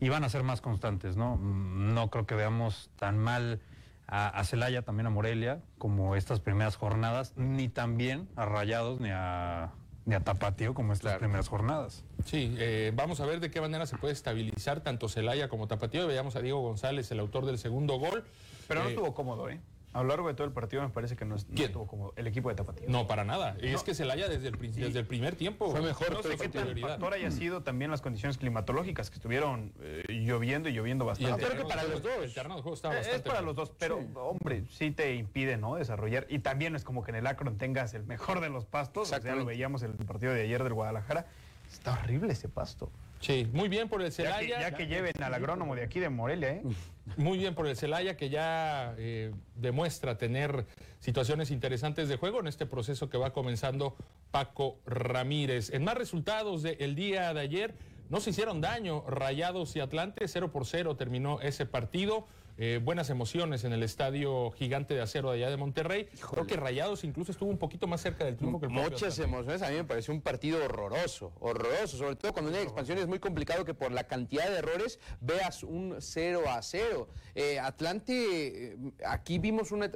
y 0.00 0.08
van 0.08 0.24
a 0.24 0.28
ser 0.28 0.42
más 0.42 0.60
constantes, 0.60 1.16
¿no? 1.16 1.36
Mm, 1.36 1.94
no 1.94 2.10
creo 2.10 2.26
que 2.26 2.34
veamos 2.34 2.90
tan 2.96 3.18
mal 3.18 3.60
a, 4.08 4.44
Celaya, 4.44 4.82
también 4.82 5.06
a 5.06 5.10
Morelia, 5.10 5.60
como 5.78 6.14
estas 6.14 6.40
primeras 6.40 6.76
jornadas, 6.76 7.32
ni 7.36 7.68
también 7.68 8.28
a 8.36 8.44
Rayados 8.44 9.00
ni 9.00 9.10
a, 9.10 9.72
ni 10.06 10.14
a 10.14 10.20
Tapatío 10.20 10.72
como 10.72 10.92
estas 10.92 11.18
primeras 11.18 11.48
jornadas. 11.48 12.04
Sí, 12.24 12.54
eh, 12.58 12.92
vamos 12.94 13.20
a 13.20 13.26
ver 13.26 13.40
de 13.40 13.50
qué 13.50 13.60
manera 13.60 13.86
se 13.86 13.98
puede 13.98 14.14
estabilizar 14.14 14.80
tanto 14.80 15.08
Celaya 15.08 15.48
como 15.48 15.66
Tapatío. 15.66 16.06
Veamos 16.06 16.36
a 16.36 16.40
Diego 16.40 16.62
González, 16.62 17.10
el 17.10 17.18
autor 17.18 17.44
del 17.44 17.58
segundo 17.58 17.98
gol. 17.98 18.24
Pero 18.68 18.80
no 18.80 18.86
eh, 18.86 18.90
estuvo 18.90 19.14
cómodo, 19.14 19.50
¿eh? 19.50 19.60
A 19.96 20.02
lo 20.02 20.08
largo 20.08 20.28
de 20.28 20.34
todo 20.34 20.46
el 20.46 20.52
partido 20.52 20.82
me 20.82 20.90
parece 20.90 21.16
que 21.16 21.24
no, 21.24 21.36
estuvo 21.36 21.86
como 21.86 22.12
el 22.16 22.26
equipo 22.26 22.50
de 22.50 22.54
Tapatío. 22.54 22.84
No, 22.86 23.06
para 23.06 23.24
nada. 23.24 23.56
Es 23.62 23.82
que 23.82 23.94
Celaya 23.94 24.28
desde 24.28 24.48
el, 24.48 24.58
desde 24.58 24.98
el 24.98 25.06
primer 25.06 25.36
tiempo 25.36 25.70
fue 25.70 25.80
mejor. 25.80 26.12
No 26.12 26.22
sé 26.22 26.36
qué 26.36 26.50
tan 26.50 26.76
factor 26.76 27.14
haya 27.14 27.30
sido 27.30 27.62
también 27.62 27.90
las 27.90 28.02
condiciones 28.02 28.36
climatológicas 28.36 29.08
que 29.08 29.16
estuvieron 29.16 29.72
eh, 29.80 30.04
lloviendo 30.08 30.68
y 30.68 30.72
lloviendo 30.72 31.06
bastante. 31.06 31.40
Yo 31.40 31.48
creo 31.48 31.62
que 31.62 31.68
para 31.68 31.84
los 31.84 32.02
dos. 32.02 32.12
El 32.22 32.34
terreno 32.34 32.56
de 32.56 32.62
juego 32.62 32.74
estaba 32.74 32.94
bastante 32.94 33.16
Es 33.16 33.22
para 33.22 33.40
los 33.40 33.56
dos, 33.56 33.72
pero 33.78 34.06
hombre, 34.16 34.64
sí 34.68 34.90
te 34.90 35.14
impide 35.14 35.56
¿no? 35.56 35.76
desarrollar. 35.76 36.26
Y 36.28 36.40
también 36.40 36.76
es 36.76 36.84
como 36.84 37.02
que 37.02 37.12
en 37.12 37.16
el 37.16 37.26
Akron 37.26 37.56
tengas 37.56 37.94
el 37.94 38.04
mejor 38.04 38.40
de 38.40 38.50
los 38.50 38.66
pastos. 38.66 39.10
Ya 39.24 39.34
lo 39.34 39.46
veíamos 39.46 39.82
en 39.82 39.92
el 39.98 40.04
partido 40.04 40.34
de 40.34 40.42
ayer 40.42 40.62
del 40.62 40.74
Guadalajara. 40.74 41.24
Está 41.72 41.94
horrible 41.94 42.34
ese 42.34 42.50
pasto. 42.50 42.90
Sí, 43.26 43.44
muy 43.52 43.68
bien 43.68 43.88
por 43.88 44.02
el 44.02 44.12
Celaya. 44.12 44.60
Ya 44.60 44.70
que, 44.70 44.86
lleven 44.86 45.20
al 45.20 45.34
agrónomo 45.34 45.74
de 45.74 45.82
aquí 45.82 45.98
de 45.98 46.08
Morelia, 46.08 46.50
¿eh? 46.50 46.62
Muy 47.16 47.38
bien 47.38 47.56
por 47.56 47.66
el 47.66 47.76
Celaya, 47.76 48.16
que 48.16 48.28
ya 48.28 48.94
eh, 48.98 49.32
demuestra 49.56 50.16
tener 50.16 50.64
situaciones 51.00 51.50
interesantes 51.50 52.08
de 52.08 52.16
juego 52.18 52.38
en 52.38 52.46
este 52.46 52.66
proceso 52.66 53.08
que 53.08 53.18
va 53.18 53.32
comenzando 53.32 53.96
Paco 54.30 54.78
Ramírez. 54.86 55.72
En 55.72 55.82
más 55.82 55.96
resultados 55.96 56.62
del 56.62 56.94
día 56.94 57.34
de 57.34 57.40
ayer, 57.40 57.74
no 58.10 58.20
se 58.20 58.30
hicieron 58.30 58.60
daño 58.60 59.04
Rayados 59.08 59.74
y 59.74 59.80
Atlante, 59.80 60.28
0 60.28 60.52
por 60.52 60.64
0 60.64 60.96
terminó 60.96 61.40
ese 61.40 61.66
partido. 61.66 62.28
Eh, 62.58 62.80
buenas 62.82 63.10
emociones 63.10 63.64
en 63.64 63.74
el 63.74 63.82
estadio 63.82 64.50
gigante 64.52 64.94
de 64.94 65.02
acero 65.02 65.30
de 65.30 65.36
allá 65.36 65.50
de 65.50 65.58
Monterrey. 65.58 66.08
Creo 66.30 66.46
que 66.46 66.56
Rayados 66.56 67.04
incluso 67.04 67.30
estuvo 67.30 67.50
un 67.50 67.58
poquito 67.58 67.86
más 67.86 68.00
cerca 68.00 68.24
del 68.24 68.36
triunfo 68.36 68.60
que 68.60 68.66
el 68.66 68.72
Muchas 68.72 69.18
emociones, 69.18 69.60
a 69.60 69.68
mí 69.68 69.76
me 69.76 69.84
pareció 69.84 70.14
un 70.14 70.22
partido 70.22 70.64
horroroso, 70.64 71.32
horroroso, 71.40 71.98
sobre 71.98 72.16
todo 72.16 72.32
cuando 72.32 72.50
en 72.50 72.62
expansión 72.62 72.96
es 72.96 73.06
muy 73.06 73.18
complicado 73.18 73.66
que 73.66 73.74
por 73.74 73.92
la 73.92 74.04
cantidad 74.04 74.48
de 74.48 74.56
errores 74.56 75.00
veas 75.20 75.64
un 75.64 75.96
0 75.98 76.44
a 76.48 76.62
0. 76.62 77.08
Eh, 77.34 77.58
Atlante, 77.58 78.72
eh, 78.72 78.76
aquí 79.06 79.38
vimos 79.38 79.70
una, 79.70 79.88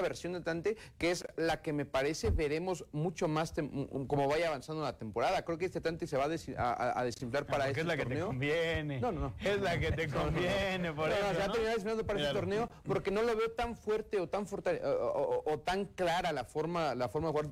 versión 0.00 0.34
de 0.34 0.38
Atlante 0.38 0.76
que 0.98 1.10
es 1.10 1.26
la 1.36 1.60
que 1.60 1.72
me 1.72 1.86
parece 1.86 2.30
veremos 2.30 2.84
mucho 2.92 3.26
más 3.26 3.52
como 4.06 4.28
vaya 4.28 4.46
avanzando 4.46 4.82
la 4.82 4.96
temporada. 4.96 5.44
Creo 5.44 5.58
que 5.58 5.64
este 5.64 5.78
Atlante 5.78 6.06
se 6.06 6.16
va 6.16 6.26
a, 6.26 7.04
desinflar 7.04 7.46
para 7.46 7.68
este 7.68 7.80
es 7.80 7.86
la 7.86 7.96
que 7.96 8.06
te 8.06 8.20
conviene. 8.20 9.00
No, 9.00 9.10
no, 9.10 9.20
no. 9.20 9.34
Es 9.40 9.60
la 9.60 9.76
que 9.80 9.90
te 9.90 10.06
conviene, 10.12 10.92
por 10.92 11.10
eso 11.10 11.95
para 12.04 12.20
este 12.20 12.32
torneo 12.32 12.68
porque 12.84 13.10
no 13.10 13.22
lo 13.22 13.36
veo 13.36 13.50
tan 13.52 13.76
fuerte 13.76 14.20
o 14.20 14.28
tan 14.28 14.46
o, 14.46 15.60
tan 15.64 15.86
clara 15.86 16.32
la 16.32 16.44
forma, 16.44 16.94
la 16.94 17.08
forma 17.08 17.28
de 17.28 17.32
jugar 17.32 17.50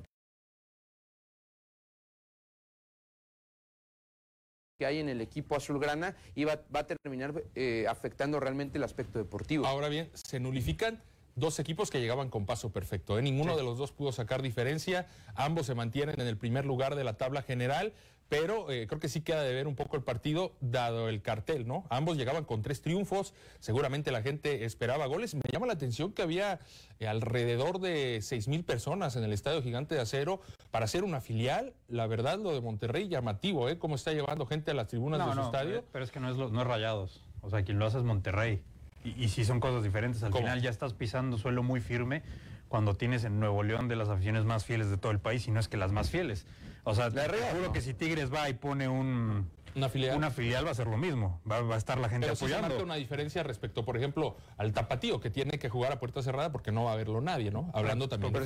que 4.77 4.85
hay 4.85 4.99
en 4.99 5.07
el 5.07 5.21
equipo 5.21 5.55
azulgrana 5.55 6.15
y 6.35 6.43
va, 6.43 6.61
va 6.73 6.81
a 6.81 6.87
terminar 6.87 7.33
eh, 7.55 7.85
afectando 7.87 8.39
realmente 8.39 8.77
el 8.77 8.83
aspecto 8.83 9.19
deportivo. 9.19 9.65
Ahora 9.65 9.87
bien, 9.87 10.09
se 10.13 10.39
nulifican 10.39 11.01
dos 11.35 11.59
equipos 11.59 11.91
que 11.91 11.99
llegaban 11.99 12.29
con 12.29 12.45
paso 12.45 12.71
perfecto. 12.71 13.19
¿eh? 13.19 13.21
Ninguno 13.21 13.55
de 13.55 13.63
los 13.63 13.77
dos 13.77 13.91
pudo 13.91 14.11
sacar 14.11 14.41
diferencia. 14.41 15.07
Ambos 15.35 15.67
se 15.67 15.75
mantienen 15.75 16.19
en 16.19 16.27
el 16.27 16.37
primer 16.37 16.65
lugar 16.65 16.95
de 16.95 17.03
la 17.03 17.17
tabla 17.17 17.41
general 17.41 17.93
pero 18.29 18.71
eh, 18.71 18.87
creo 18.87 18.99
que 18.99 19.09
sí 19.09 19.21
queda 19.21 19.43
de 19.43 19.53
ver 19.53 19.67
un 19.67 19.75
poco 19.75 19.95
el 19.95 20.03
partido 20.03 20.53
dado 20.59 21.09
el 21.09 21.21
cartel, 21.21 21.67
¿no? 21.67 21.85
Ambos 21.89 22.17
llegaban 22.17 22.45
con 22.45 22.61
tres 22.61 22.81
triunfos, 22.81 23.33
seguramente 23.59 24.11
la 24.11 24.21
gente 24.21 24.65
esperaba 24.65 25.05
goles. 25.05 25.35
Me 25.35 25.41
llama 25.51 25.67
la 25.67 25.73
atención 25.73 26.11
que 26.11 26.21
había 26.21 26.59
eh, 26.99 27.07
alrededor 27.07 27.79
de 27.79 28.19
seis 28.21 28.47
mil 28.47 28.63
personas 28.63 29.15
en 29.15 29.23
el 29.23 29.33
Estadio 29.33 29.61
Gigante 29.61 29.95
de 29.95 30.01
Acero 30.01 30.41
para 30.71 30.85
hacer 30.85 31.03
una 31.03 31.21
filial. 31.21 31.73
La 31.87 32.07
verdad, 32.07 32.39
lo 32.39 32.53
de 32.53 32.61
Monterrey 32.61 33.07
llamativo, 33.07 33.69
¿eh? 33.69 33.77
Cómo 33.77 33.95
está 33.95 34.11
llevando 34.11 34.45
gente 34.45 34.71
a 34.71 34.73
las 34.73 34.87
tribunas 34.87 35.25
de 35.25 35.33
su 35.33 35.41
estadio. 35.41 35.83
Pero 35.91 36.03
es 36.03 36.11
que 36.11 36.19
no 36.19 36.29
es, 36.29 36.37
no 36.37 36.61
es 36.61 36.67
Rayados, 36.67 37.23
o 37.41 37.49
sea, 37.49 37.63
quien 37.63 37.77
lo 37.79 37.85
hace 37.85 37.99
es 37.99 38.03
Monterrey. 38.03 38.61
Y, 39.03 39.23
y 39.23 39.29
sí 39.29 39.45
son 39.45 39.59
cosas 39.59 39.83
diferentes. 39.83 40.23
Al 40.23 40.33
final 40.33 40.61
ya 40.61 40.71
estás 40.71 40.93
pisando 40.93 41.37
suelo 41.37 41.61
muy 41.61 41.79
firme 41.79 42.23
cuando 42.69 42.95
tienes 42.95 43.23
en 43.23 43.39
Nuevo 43.39 43.61
León 43.61 43.87
de 43.87 43.95
las 43.95 44.09
aficiones 44.09 44.45
más 44.45 44.65
fieles 44.65 44.89
de 44.89 44.97
todo 44.97 45.11
el 45.11 45.19
país 45.19 45.47
y 45.47 45.51
no 45.51 45.59
es 45.59 45.67
que 45.67 45.77
las 45.77 45.91
más 45.91 46.09
fieles. 46.09 46.47
O 46.85 46.95
sea, 46.95 47.09
te 47.09 47.19
seguro 47.21 47.73
que 47.73 47.81
si 47.81 47.93
Tigres 47.93 48.33
va 48.33 48.47
y 48.47 48.53
pone 48.53 48.87
un, 48.87 49.49
una 49.75 49.89
filial. 49.89 50.15
Una 50.15 50.31
filial 50.31 50.65
va 50.65 50.71
a 50.71 50.73
ser 50.73 50.87
lo 50.87 50.97
mismo, 50.97 51.41
va, 51.49 51.57
a 51.57 51.77
estar 51.77 51.97
la 51.97 52.07
gente 52.07 52.27
Pero 52.27 52.35
apoyando. 52.35 52.67
Sí 52.67 52.71
se 52.71 52.75
marca 52.75 52.83
una 52.83 52.95
diferencia 52.95 53.43
respecto, 53.43 53.83
por 53.83 53.97
ejemplo, 53.97 54.37
al 54.57 54.71
tapatío, 54.71 55.19
que 55.19 55.29
tiene 55.29 55.59
que 55.59 55.67
jugar 55.67 55.91
a 55.91 55.99
puerta 55.99 56.21
cerrada 56.21 56.51
porque 56.51 56.71
no 56.71 56.85
va 56.85 56.93
a 56.93 56.95
verlo 56.95 57.19
nadie, 57.19 57.51
¿no? 57.51 57.71
Hablando 57.73 58.07
también 58.07 58.31
de 58.31 58.39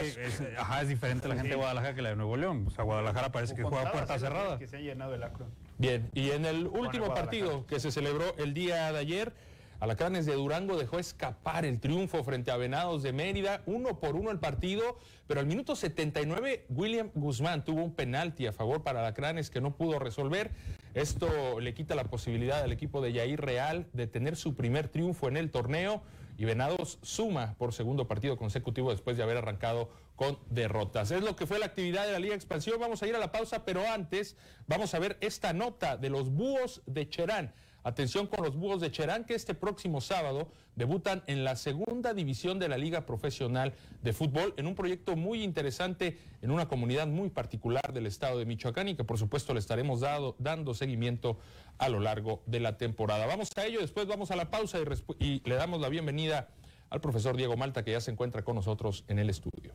es, 0.00 0.42
ajá, 0.56 0.80
es 0.80 0.88
diferente 0.88 1.28
la 1.28 1.34
gente 1.34 1.50
de 1.50 1.56
Guadalajara 1.56 1.94
que 1.94 2.02
la 2.02 2.10
de 2.10 2.16
Nuevo 2.16 2.36
León. 2.36 2.64
O 2.68 2.70
sea, 2.70 2.84
Guadalajara 2.84 3.32
parece 3.32 3.54
que 3.54 3.64
juega 3.64 3.88
a 3.88 3.92
puerta 3.92 4.18
cerrada. 4.18 4.58
Que 4.58 4.66
se 4.66 4.76
ha 4.76 4.80
llenado 4.80 5.14
el 5.14 5.22
acro. 5.22 5.46
Bien, 5.76 6.10
y 6.14 6.30
en 6.30 6.46
el 6.46 6.66
último 6.68 7.12
partido 7.12 7.66
que 7.66 7.78
se 7.78 7.90
celebró 7.90 8.34
el 8.38 8.54
día 8.54 8.92
de 8.92 8.98
ayer, 8.98 9.34
Alacranes 9.80 10.24
de 10.24 10.34
Durango 10.34 10.78
dejó 10.78 10.98
escapar 10.98 11.64
el 11.64 11.80
triunfo 11.80 12.24
frente 12.24 12.50
a 12.50 12.56
Venados 12.56 13.02
de 13.02 13.12
Mérida, 13.12 13.62
uno 13.66 14.00
por 14.00 14.16
uno 14.16 14.30
el 14.30 14.38
partido, 14.38 14.98
pero 15.26 15.40
al 15.40 15.46
minuto 15.46 15.76
79 15.76 16.66
William 16.70 17.10
Guzmán 17.14 17.64
tuvo 17.64 17.82
un 17.82 17.94
penalti 17.94 18.46
a 18.46 18.52
favor 18.52 18.82
para 18.82 19.00
Alacranes 19.00 19.50
que 19.50 19.60
no 19.60 19.76
pudo 19.76 19.98
resolver. 19.98 20.52
Esto 20.94 21.60
le 21.60 21.74
quita 21.74 21.94
la 21.94 22.04
posibilidad 22.04 22.62
al 22.62 22.72
equipo 22.72 23.02
de 23.02 23.12
Yair 23.12 23.40
Real 23.40 23.86
de 23.92 24.06
tener 24.06 24.36
su 24.36 24.54
primer 24.54 24.88
triunfo 24.88 25.28
en 25.28 25.36
el 25.36 25.50
torneo 25.50 26.02
y 26.38 26.44
Venados 26.44 26.98
suma 27.02 27.54
por 27.58 27.72
segundo 27.72 28.08
partido 28.08 28.36
consecutivo 28.36 28.90
después 28.90 29.16
de 29.16 29.22
haber 29.22 29.38
arrancado 29.38 29.90
con 30.16 30.38
derrotas. 30.50 31.10
Es 31.10 31.22
lo 31.22 31.36
que 31.36 31.46
fue 31.46 31.58
la 31.58 31.66
actividad 31.66 32.06
de 32.06 32.12
la 32.12 32.18
Liga 32.18 32.34
Expansión. 32.34 32.80
Vamos 32.80 33.02
a 33.02 33.06
ir 33.06 33.14
a 33.14 33.18
la 33.18 33.32
pausa, 33.32 33.64
pero 33.64 33.86
antes 33.86 34.36
vamos 34.66 34.94
a 34.94 34.98
ver 34.98 35.16
esta 35.20 35.52
nota 35.52 35.96
de 35.96 36.10
los 36.10 36.30
búhos 36.30 36.82
de 36.86 37.08
Cherán. 37.08 37.54
Atención 37.86 38.26
con 38.26 38.44
los 38.44 38.56
Búhos 38.56 38.80
de 38.80 38.90
Cherán 38.90 39.22
que 39.22 39.36
este 39.36 39.54
próximo 39.54 40.00
sábado 40.00 40.48
debutan 40.74 41.22
en 41.28 41.44
la 41.44 41.54
segunda 41.54 42.14
división 42.14 42.58
de 42.58 42.68
la 42.68 42.78
Liga 42.78 43.06
Profesional 43.06 43.74
de 44.02 44.12
Fútbol 44.12 44.54
en 44.56 44.66
un 44.66 44.74
proyecto 44.74 45.14
muy 45.14 45.44
interesante 45.44 46.18
en 46.42 46.50
una 46.50 46.66
comunidad 46.66 47.06
muy 47.06 47.30
particular 47.30 47.92
del 47.92 48.06
estado 48.06 48.40
de 48.40 48.44
Michoacán 48.44 48.88
y 48.88 48.96
que 48.96 49.04
por 49.04 49.18
supuesto 49.18 49.54
le 49.54 49.60
estaremos 49.60 50.00
dando 50.38 50.74
seguimiento 50.74 51.38
a 51.78 51.88
lo 51.88 52.00
largo 52.00 52.42
de 52.46 52.58
la 52.58 52.76
temporada. 52.76 53.24
Vamos 53.24 53.50
a 53.54 53.64
ello, 53.64 53.78
después 53.78 54.08
vamos 54.08 54.32
a 54.32 54.36
la 54.36 54.50
pausa 54.50 54.78
y, 55.20 55.48
le 55.48 55.54
damos 55.54 55.80
la 55.80 55.88
bienvenida 55.88 56.48
al 56.90 57.00
profesor 57.00 57.36
Diego 57.36 57.56
Malta 57.56 57.84
que 57.84 57.92
ya 57.92 58.00
se 58.00 58.10
encuentra 58.10 58.42
con 58.42 58.56
nosotros 58.56 59.04
en 59.06 59.20
el 59.20 59.30
estudio. 59.30 59.74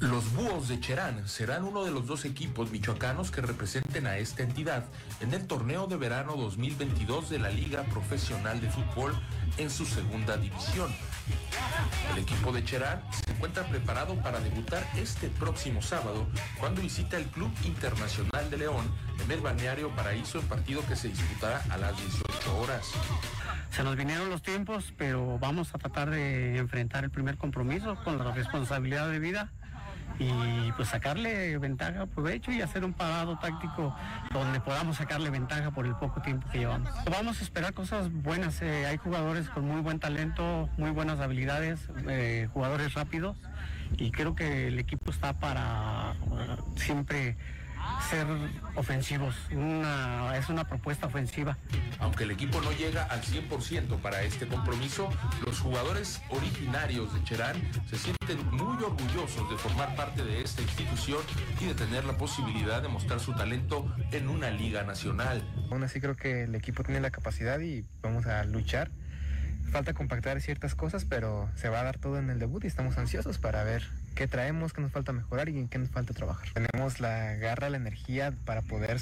Los 0.00 0.32
Búhos 0.34 0.68
de 0.68 0.80
Cherán 0.80 1.28
serán 1.28 1.64
uno 1.64 1.84
de 1.84 1.90
los 1.90 2.06
dos 2.06 2.24
equipos 2.24 2.70
michoacanos 2.70 3.30
que 3.30 3.40
representen 3.40 4.06
a 4.06 4.18
esta 4.18 4.42
entidad 4.42 4.84
en 5.20 5.32
el 5.32 5.46
torneo 5.46 5.86
de 5.86 5.96
verano 5.96 6.36
2022 6.36 7.30
de 7.30 7.38
la 7.38 7.50
Liga 7.50 7.84
Profesional 7.84 8.60
de 8.60 8.68
Fútbol 8.68 9.14
en 9.58 9.70
su 9.70 9.86
segunda 9.86 10.36
división. 10.36 10.92
El 12.12 12.18
equipo 12.18 12.52
de 12.52 12.64
Cherán 12.64 13.02
se 13.12 13.30
encuentra 13.30 13.64
preparado 13.64 14.16
para 14.16 14.40
debutar 14.40 14.84
este 14.96 15.28
próximo 15.28 15.80
sábado 15.80 16.26
cuando 16.58 16.82
visita 16.82 17.16
el 17.16 17.26
Club 17.26 17.52
Internacional 17.64 18.50
de 18.50 18.56
León 18.58 18.84
en 19.24 19.30
el 19.30 19.40
balneario 19.40 19.94
Paraíso 19.94 20.40
en 20.40 20.48
partido 20.48 20.84
que 20.88 20.96
se 20.96 21.08
disputará 21.08 21.62
a 21.70 21.76
las 21.76 21.96
18 21.96 22.58
horas. 22.58 22.90
Se 23.70 23.82
nos 23.84 23.96
vinieron 23.96 24.28
los 24.28 24.42
tiempos, 24.42 24.92
pero 24.98 25.38
vamos 25.38 25.74
a 25.74 25.78
tratar 25.78 26.10
de 26.10 26.58
enfrentar 26.58 27.04
el 27.04 27.10
primer 27.10 27.38
compromiso 27.38 27.96
con 28.04 28.18
la 28.18 28.32
responsabilidad 28.32 29.08
de 29.08 29.18
vida 29.18 29.50
y 30.22 30.72
pues 30.72 30.88
sacarle 30.88 31.58
ventaja, 31.58 32.06
provecho 32.06 32.52
y 32.52 32.60
hacer 32.60 32.84
un 32.84 32.92
parado 32.92 33.38
táctico 33.38 33.94
donde 34.32 34.60
podamos 34.60 34.96
sacarle 34.96 35.30
ventaja 35.30 35.70
por 35.70 35.86
el 35.86 35.94
poco 35.96 36.20
tiempo 36.22 36.48
que 36.50 36.60
llevamos. 36.60 36.90
Vamos 37.10 37.40
a 37.40 37.44
esperar 37.44 37.74
cosas 37.74 38.12
buenas, 38.12 38.60
eh, 38.62 38.86
hay 38.86 38.96
jugadores 38.96 39.48
con 39.48 39.66
muy 39.66 39.80
buen 39.80 39.98
talento, 39.98 40.68
muy 40.76 40.90
buenas 40.90 41.20
habilidades, 41.20 41.88
eh, 42.08 42.48
jugadores 42.52 42.94
rápidos 42.94 43.36
y 43.96 44.10
creo 44.10 44.34
que 44.34 44.68
el 44.68 44.78
equipo 44.78 45.10
está 45.10 45.34
para 45.34 46.12
eh, 46.12 46.56
siempre 46.76 47.36
ser 48.08 48.26
ofensivos. 48.74 49.34
es 49.50 50.48
una 50.48 50.64
propuesta 50.68 51.06
ofensiva. 51.06 51.56
Aunque 51.98 52.24
el 52.24 52.30
equipo 52.30 52.60
no 52.60 52.72
llega 52.72 53.04
al 53.04 53.22
100% 53.22 54.00
para 54.00 54.22
este 54.22 54.46
compromiso, 54.46 55.08
los 55.44 55.60
jugadores 55.60 56.20
originarios 56.30 57.14
de 57.14 57.24
Cherán 57.24 57.56
se 57.88 57.96
sienten 57.96 58.46
muy 58.50 58.82
orgullosos 58.82 59.48
de 59.50 59.56
formar 59.56 59.94
parte 59.96 60.24
de 60.24 60.42
esta 60.42 60.62
institución 60.62 61.20
y 61.60 61.66
de 61.66 61.74
tener 61.74 62.04
la 62.04 62.16
posibilidad 62.18 62.82
de 62.82 62.88
mostrar 62.88 63.20
su 63.20 63.34
talento 63.34 63.94
en 64.10 64.28
una 64.28 64.50
liga 64.50 64.82
nacional. 64.82 65.42
Aún 65.70 65.82
así 65.84 66.00
creo 66.00 66.16
que 66.16 66.44
el 66.44 66.54
equipo 66.54 66.82
tiene 66.82 67.00
la 67.00 67.10
capacidad 67.10 67.60
y 67.60 67.84
vamos 68.02 68.26
a 68.26 68.44
luchar 68.44 68.90
falta 69.72 69.94
compactar 69.94 70.40
ciertas 70.42 70.74
cosas, 70.74 71.06
pero 71.06 71.48
se 71.56 71.70
va 71.70 71.80
a 71.80 71.84
dar 71.84 71.98
todo 71.98 72.18
en 72.18 72.28
el 72.28 72.38
debut 72.38 72.62
y 72.64 72.66
estamos 72.66 72.98
ansiosos 72.98 73.38
para 73.38 73.64
ver 73.64 73.82
qué 74.14 74.28
traemos, 74.28 74.72
qué 74.72 74.80
nos 74.80 74.92
falta 74.92 75.12
mejorar 75.12 75.48
y 75.48 75.58
en 75.58 75.68
qué 75.68 75.78
nos 75.78 75.90
falta 75.90 76.14
trabajar. 76.14 76.48
Tenemos 76.52 77.00
la 77.00 77.34
garra, 77.34 77.70
la 77.70 77.76
energía 77.76 78.32
para 78.44 78.62
poder 78.62 78.98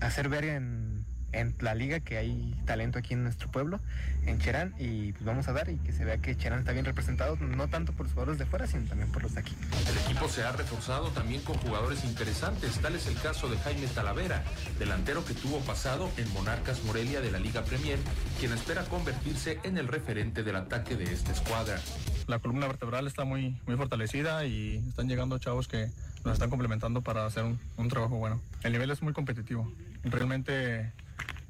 hacer 0.00 0.28
ver 0.28 0.44
en 0.44 1.04
en 1.34 1.54
la 1.60 1.74
liga 1.74 2.00
que 2.00 2.16
hay 2.16 2.54
talento 2.64 2.98
aquí 2.98 3.14
en 3.14 3.22
nuestro 3.24 3.50
pueblo, 3.50 3.80
en 4.26 4.38
Cherán, 4.38 4.74
y 4.78 5.12
pues 5.12 5.24
vamos 5.24 5.48
a 5.48 5.52
dar 5.52 5.68
y 5.68 5.76
que 5.78 5.92
se 5.92 6.04
vea 6.04 6.18
que 6.18 6.36
Cherán 6.36 6.60
está 6.60 6.72
bien 6.72 6.84
representado, 6.84 7.36
no 7.36 7.68
tanto 7.68 7.92
por 7.92 8.06
los 8.06 8.12
jugadores 8.12 8.38
de 8.38 8.46
fuera, 8.46 8.66
sino 8.66 8.84
también 8.84 9.10
por 9.10 9.22
los 9.22 9.34
de 9.34 9.40
aquí. 9.40 9.54
El 9.88 9.98
equipo 9.98 10.28
se 10.28 10.42
ha 10.42 10.52
reforzado 10.52 11.08
también 11.10 11.42
con 11.42 11.56
jugadores 11.58 12.04
interesantes, 12.04 12.78
tal 12.80 12.94
es 12.94 13.06
el 13.06 13.20
caso 13.20 13.48
de 13.48 13.58
Jaime 13.58 13.86
Talavera, 13.88 14.42
delantero 14.78 15.24
que 15.24 15.34
tuvo 15.34 15.58
pasado 15.60 16.10
en 16.16 16.32
Monarcas 16.32 16.82
Morelia 16.84 17.20
de 17.20 17.30
la 17.30 17.38
Liga 17.38 17.64
Premier, 17.64 17.98
quien 18.38 18.52
espera 18.52 18.84
convertirse 18.84 19.58
en 19.64 19.78
el 19.78 19.88
referente 19.88 20.42
del 20.42 20.56
ataque 20.56 20.96
de 20.96 21.12
esta 21.12 21.32
escuadra. 21.32 21.78
La 22.26 22.38
columna 22.38 22.66
vertebral 22.66 23.06
está 23.06 23.24
muy, 23.24 23.60
muy 23.66 23.76
fortalecida 23.76 24.46
y 24.46 24.76
están 24.88 25.08
llegando 25.08 25.38
chavos 25.38 25.68
que 25.68 25.90
nos 26.24 26.32
están 26.32 26.48
complementando 26.48 27.02
para 27.02 27.26
hacer 27.26 27.44
un, 27.44 27.58
un 27.76 27.88
trabajo 27.88 28.16
bueno. 28.16 28.40
El 28.62 28.72
nivel 28.72 28.90
es 28.90 29.02
muy 29.02 29.12
competitivo. 29.12 29.70
Realmente 30.04 30.90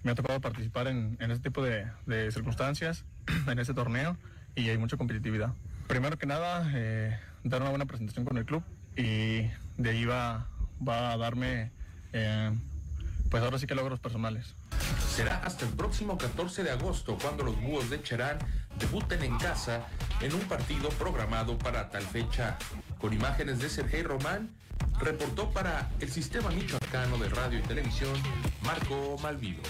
me 0.05 0.13
ha 0.13 0.15
tocado 0.15 0.41
participar 0.41 0.87
en, 0.87 1.17
este 1.19 1.41
tipo 1.41 1.63
de, 1.63 1.91
circunstancias, 2.31 3.05
en 3.49 3.59
este 3.59 3.75
torneo, 3.75 4.17
y 4.55 4.69
hay 4.69 4.79
mucha 4.79 4.97
competitividad. 4.97 5.53
Primero 5.89 6.19
que 6.19 6.27
nada, 6.27 6.71
eh, 6.75 7.19
dar 7.43 7.63
una 7.63 7.71
buena 7.71 7.87
presentación 7.87 8.25
con 8.25 8.39
el 8.39 8.45
club 8.45 8.63
y 8.97 9.51
de 9.77 9.91
ahí 9.91 10.05
va, 10.05 10.47
va 10.87 11.13
a 11.13 11.17
darme, 11.17 11.73
eh, 12.13 12.53
pues 13.31 13.43
ahora 13.43 13.59
sí 13.59 13.67
que 13.67 13.75
logros 13.75 13.99
personales. 13.99 14.55
Será 15.09 15.39
hasta 15.39 15.65
el 15.65 15.73
próximo 15.73 16.19
14 16.19 16.63
de 16.63 16.71
agosto 16.71 17.19
cuando 17.21 17.43
los 17.43 17.61
Búhos 17.61 17.89
de 17.91 18.03
Cherán 18.03 18.39
debuten 18.79 19.23
en 19.23 19.39
casa 19.39 19.87
en 20.21 20.35
un 20.35 20.41
partido 20.43 20.91
programado 20.91 21.59
para 21.59 21.91
tal 21.91 22.03
fecha. 22.03 22.57
Con 22.99 23.13
imágenes 23.13 23.59
de 23.59 23.69
Sergei 23.69 24.03
Román, 24.03 24.55
reportó 25.01 25.51
para 25.51 25.91
el 26.01 26.11
Sistema 26.11 26.51
Michoacano 26.51 27.19
de 27.19 27.29
Radio 27.29 27.59
y 27.59 27.63
Televisión 27.63 28.13
Marco 28.63 29.17
Malvido. 29.23 29.63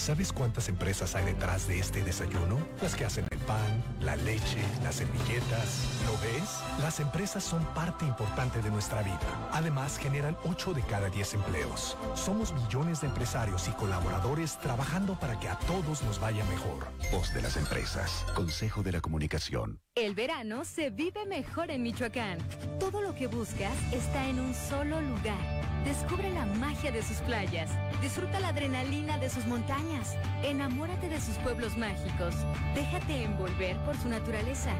¿Sabes 0.00 0.32
cuántas 0.32 0.70
empresas 0.70 1.14
hay 1.14 1.26
detrás 1.26 1.68
de 1.68 1.78
este 1.78 2.02
desayuno? 2.02 2.58
Las 2.80 2.96
que 2.96 3.04
hacen 3.04 3.26
el 3.30 3.38
pan, 3.40 3.84
la 4.00 4.16
leche, 4.16 4.64
las 4.82 4.94
servilletas. 4.94 5.84
¿Lo 6.06 6.12
ves? 6.22 6.58
Las 6.80 7.00
empresas 7.00 7.44
son 7.44 7.62
parte 7.74 8.06
importante 8.06 8.62
de 8.62 8.70
nuestra 8.70 9.02
vida. 9.02 9.50
Además, 9.52 9.98
generan 9.98 10.38
8 10.44 10.72
de 10.72 10.80
cada 10.84 11.10
10 11.10 11.34
empleos. 11.34 11.98
Somos 12.14 12.54
millones 12.54 13.02
de 13.02 13.08
empresarios 13.08 13.68
y 13.68 13.72
colaboradores 13.72 14.58
trabajando 14.60 15.20
para 15.20 15.38
que 15.38 15.50
a 15.50 15.58
todos 15.58 16.02
nos 16.04 16.18
vaya 16.18 16.46
mejor. 16.46 16.86
Voz 17.12 17.34
de 17.34 17.42
las 17.42 17.58
empresas. 17.58 18.24
Consejo 18.34 18.82
de 18.82 18.92
la 18.92 19.02
Comunicación. 19.02 19.80
El 19.94 20.14
verano 20.14 20.64
se 20.64 20.88
vive 20.88 21.26
mejor 21.26 21.70
en 21.70 21.82
Michoacán. 21.82 22.38
Todo 22.78 23.02
lo 23.02 23.14
que 23.14 23.26
buscas 23.26 23.76
está 23.92 24.26
en 24.26 24.40
un 24.40 24.54
solo 24.54 25.02
lugar. 25.02 25.59
Descubre 25.84 26.30
la 26.30 26.44
magia 26.44 26.92
de 26.92 27.02
sus 27.02 27.16
playas. 27.18 27.70
Disfruta 28.02 28.38
la 28.38 28.48
adrenalina 28.48 29.16
de 29.16 29.30
sus 29.30 29.46
montañas. 29.46 30.14
Enamórate 30.42 31.08
de 31.08 31.18
sus 31.20 31.36
pueblos 31.36 31.76
mágicos. 31.78 32.34
Déjate 32.74 33.24
envolver 33.24 33.76
por 33.84 33.96
su 33.96 34.08
naturaleza. 34.08 34.72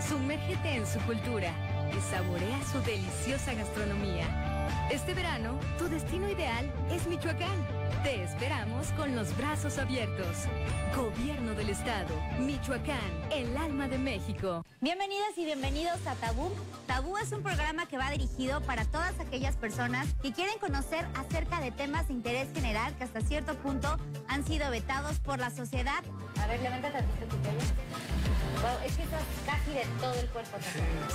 Sumérgete 0.00 0.76
en 0.76 0.86
su 0.86 0.98
cultura 1.00 1.52
y 1.96 2.00
saborea 2.10 2.58
su 2.72 2.80
deliciosa 2.80 3.52
gastronomía. 3.52 4.24
Este 4.90 5.12
verano, 5.12 5.58
tu 5.78 5.88
destino 5.88 6.28
ideal 6.28 6.72
es 6.90 7.06
Michoacán. 7.06 7.75
Te 8.02 8.22
esperamos 8.22 8.88
con 8.92 9.14
los 9.14 9.36
brazos 9.36 9.78
abiertos. 9.78 10.36
Gobierno 10.94 11.54
del 11.54 11.70
Estado, 11.70 12.14
Michoacán, 12.38 12.98
el 13.32 13.56
alma 13.56 13.88
de 13.88 13.98
México. 13.98 14.64
Bienvenidas 14.80 15.36
y 15.36 15.44
bienvenidos 15.44 16.06
a 16.06 16.14
Tabú. 16.14 16.50
Tabú 16.86 17.16
es 17.18 17.32
un 17.32 17.42
programa 17.42 17.86
que 17.86 17.98
va 17.98 18.10
dirigido 18.10 18.60
para 18.62 18.84
todas 18.84 19.18
aquellas 19.20 19.56
personas 19.56 20.06
que 20.22 20.32
quieren 20.32 20.58
conocer 20.58 21.06
acerca 21.14 21.60
de 21.60 21.70
temas 21.70 22.08
de 22.08 22.14
interés 22.14 22.48
general 22.54 22.94
que 22.96 23.04
hasta 23.04 23.20
cierto 23.20 23.54
punto 23.56 23.96
han 24.28 24.44
sido 24.44 24.70
vetados 24.70 25.18
por 25.20 25.38
la 25.38 25.50
sociedad. 25.50 26.02
A 26.40 26.46
ver, 26.46 26.60
levántate 26.60 27.02
tu 27.02 27.36
es 28.84 28.96
que 28.96 29.02
estás 29.02 29.22
casi 29.44 29.70
de 29.72 29.84
todo 30.00 30.14
el 30.14 30.28
cuerpo 30.28 30.56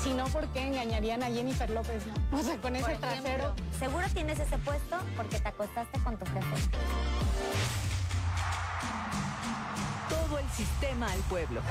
Si 0.02 0.14
no, 0.14 0.26
¿por 0.26 0.48
qué 0.50 0.68
engañarían 0.68 1.24
a 1.24 1.28
Jennifer 1.28 1.70
López? 1.70 2.04
O 2.32 2.42
sea, 2.42 2.58
con 2.58 2.76
ese 2.76 2.96
trasero. 2.96 3.54
Seguro 3.80 4.06
tienes 4.14 4.40
ese 4.40 4.58
puesto 4.60 4.98
porque 5.16 5.40
te 5.40 5.48
acostaste 5.48 6.00
con 6.00 6.18
tu 6.18 6.26
jefe. 6.26 6.56
Todo 10.10 10.40
el 10.40 10.50
sistema 10.50 11.12
al 11.12 11.20
pueblo. 11.22 11.62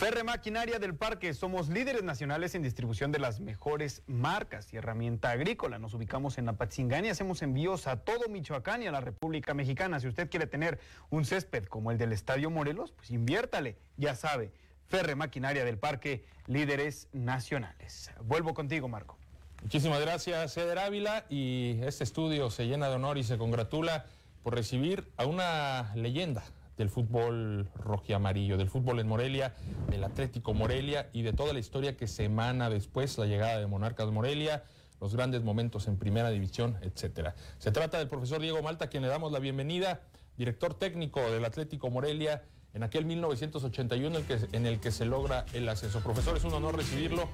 Ferre 0.00 0.24
Maquinaria 0.24 0.78
del 0.78 0.94
Parque, 0.94 1.34
somos 1.34 1.68
líderes 1.68 2.02
nacionales 2.02 2.54
en 2.54 2.62
distribución 2.62 3.12
de 3.12 3.18
las 3.18 3.38
mejores 3.38 4.02
marcas 4.06 4.72
y 4.72 4.78
herramienta 4.78 5.30
agrícola. 5.30 5.78
Nos 5.78 5.92
ubicamos 5.92 6.38
en 6.38 6.48
Apatzingán 6.48 7.04
y 7.04 7.10
hacemos 7.10 7.42
envíos 7.42 7.86
a 7.86 7.96
todo 7.96 8.26
Michoacán 8.30 8.82
y 8.82 8.86
a 8.86 8.92
la 8.92 9.02
República 9.02 9.52
Mexicana. 9.52 10.00
Si 10.00 10.08
usted 10.08 10.30
quiere 10.30 10.46
tener 10.46 10.80
un 11.10 11.26
césped 11.26 11.66
como 11.66 11.90
el 11.90 11.98
del 11.98 12.14
Estadio 12.14 12.48
Morelos, 12.48 12.92
pues 12.92 13.10
inviértale, 13.10 13.76
ya 13.98 14.14
sabe. 14.14 14.52
Ferre 14.86 15.16
Maquinaria 15.16 15.66
del 15.66 15.76
Parque, 15.76 16.24
líderes 16.46 17.08
nacionales. 17.12 18.10
Vuelvo 18.22 18.54
contigo, 18.54 18.88
Marco. 18.88 19.18
Muchísimas 19.60 20.00
gracias, 20.00 20.56
Eder 20.56 20.78
Ávila. 20.78 21.26
Y 21.28 21.78
este 21.82 22.04
estudio 22.04 22.50
se 22.50 22.66
llena 22.66 22.88
de 22.88 22.94
honor 22.94 23.18
y 23.18 23.22
se 23.22 23.36
congratula 23.36 24.06
por 24.42 24.54
recibir 24.54 25.10
a 25.18 25.26
una 25.26 25.92
leyenda 25.94 26.42
del 26.80 26.88
fútbol 26.88 27.68
rojiamarillo, 27.74 28.56
del 28.56 28.70
fútbol 28.70 29.00
en 29.00 29.06
Morelia, 29.06 29.54
del 29.90 30.02
Atlético 30.02 30.54
Morelia 30.54 31.10
y 31.12 31.20
de 31.20 31.34
toda 31.34 31.52
la 31.52 31.58
historia 31.58 31.94
que 31.94 32.08
se 32.08 32.24
emana 32.24 32.70
después, 32.70 33.18
la 33.18 33.26
llegada 33.26 33.58
de 33.58 33.66
Monarcas 33.66 34.10
Morelia, 34.10 34.64
los 34.98 35.14
grandes 35.14 35.42
momentos 35.42 35.88
en 35.88 35.98
primera 35.98 36.30
división, 36.30 36.78
etcétera. 36.80 37.34
Se 37.58 37.70
trata 37.70 37.98
del 37.98 38.08
profesor 38.08 38.40
Diego 38.40 38.62
Malta, 38.62 38.86
a 38.86 38.88
quien 38.88 39.02
le 39.02 39.10
damos 39.10 39.30
la 39.30 39.40
bienvenida, 39.40 40.00
director 40.38 40.72
técnico 40.72 41.20
del 41.20 41.44
Atlético 41.44 41.90
Morelia 41.90 42.44
en 42.72 42.82
aquel 42.84 43.04
1981 43.04 44.06
en 44.06 44.22
el, 44.22 44.26
que, 44.26 44.56
en 44.56 44.66
el 44.66 44.80
que 44.80 44.92
se 44.92 45.04
logra 45.04 45.44
el 45.52 45.68
ascenso. 45.68 46.00
Profesor, 46.00 46.36
es 46.36 46.44
un 46.44 46.52
honor 46.52 46.76
recibirlo. 46.76 47.28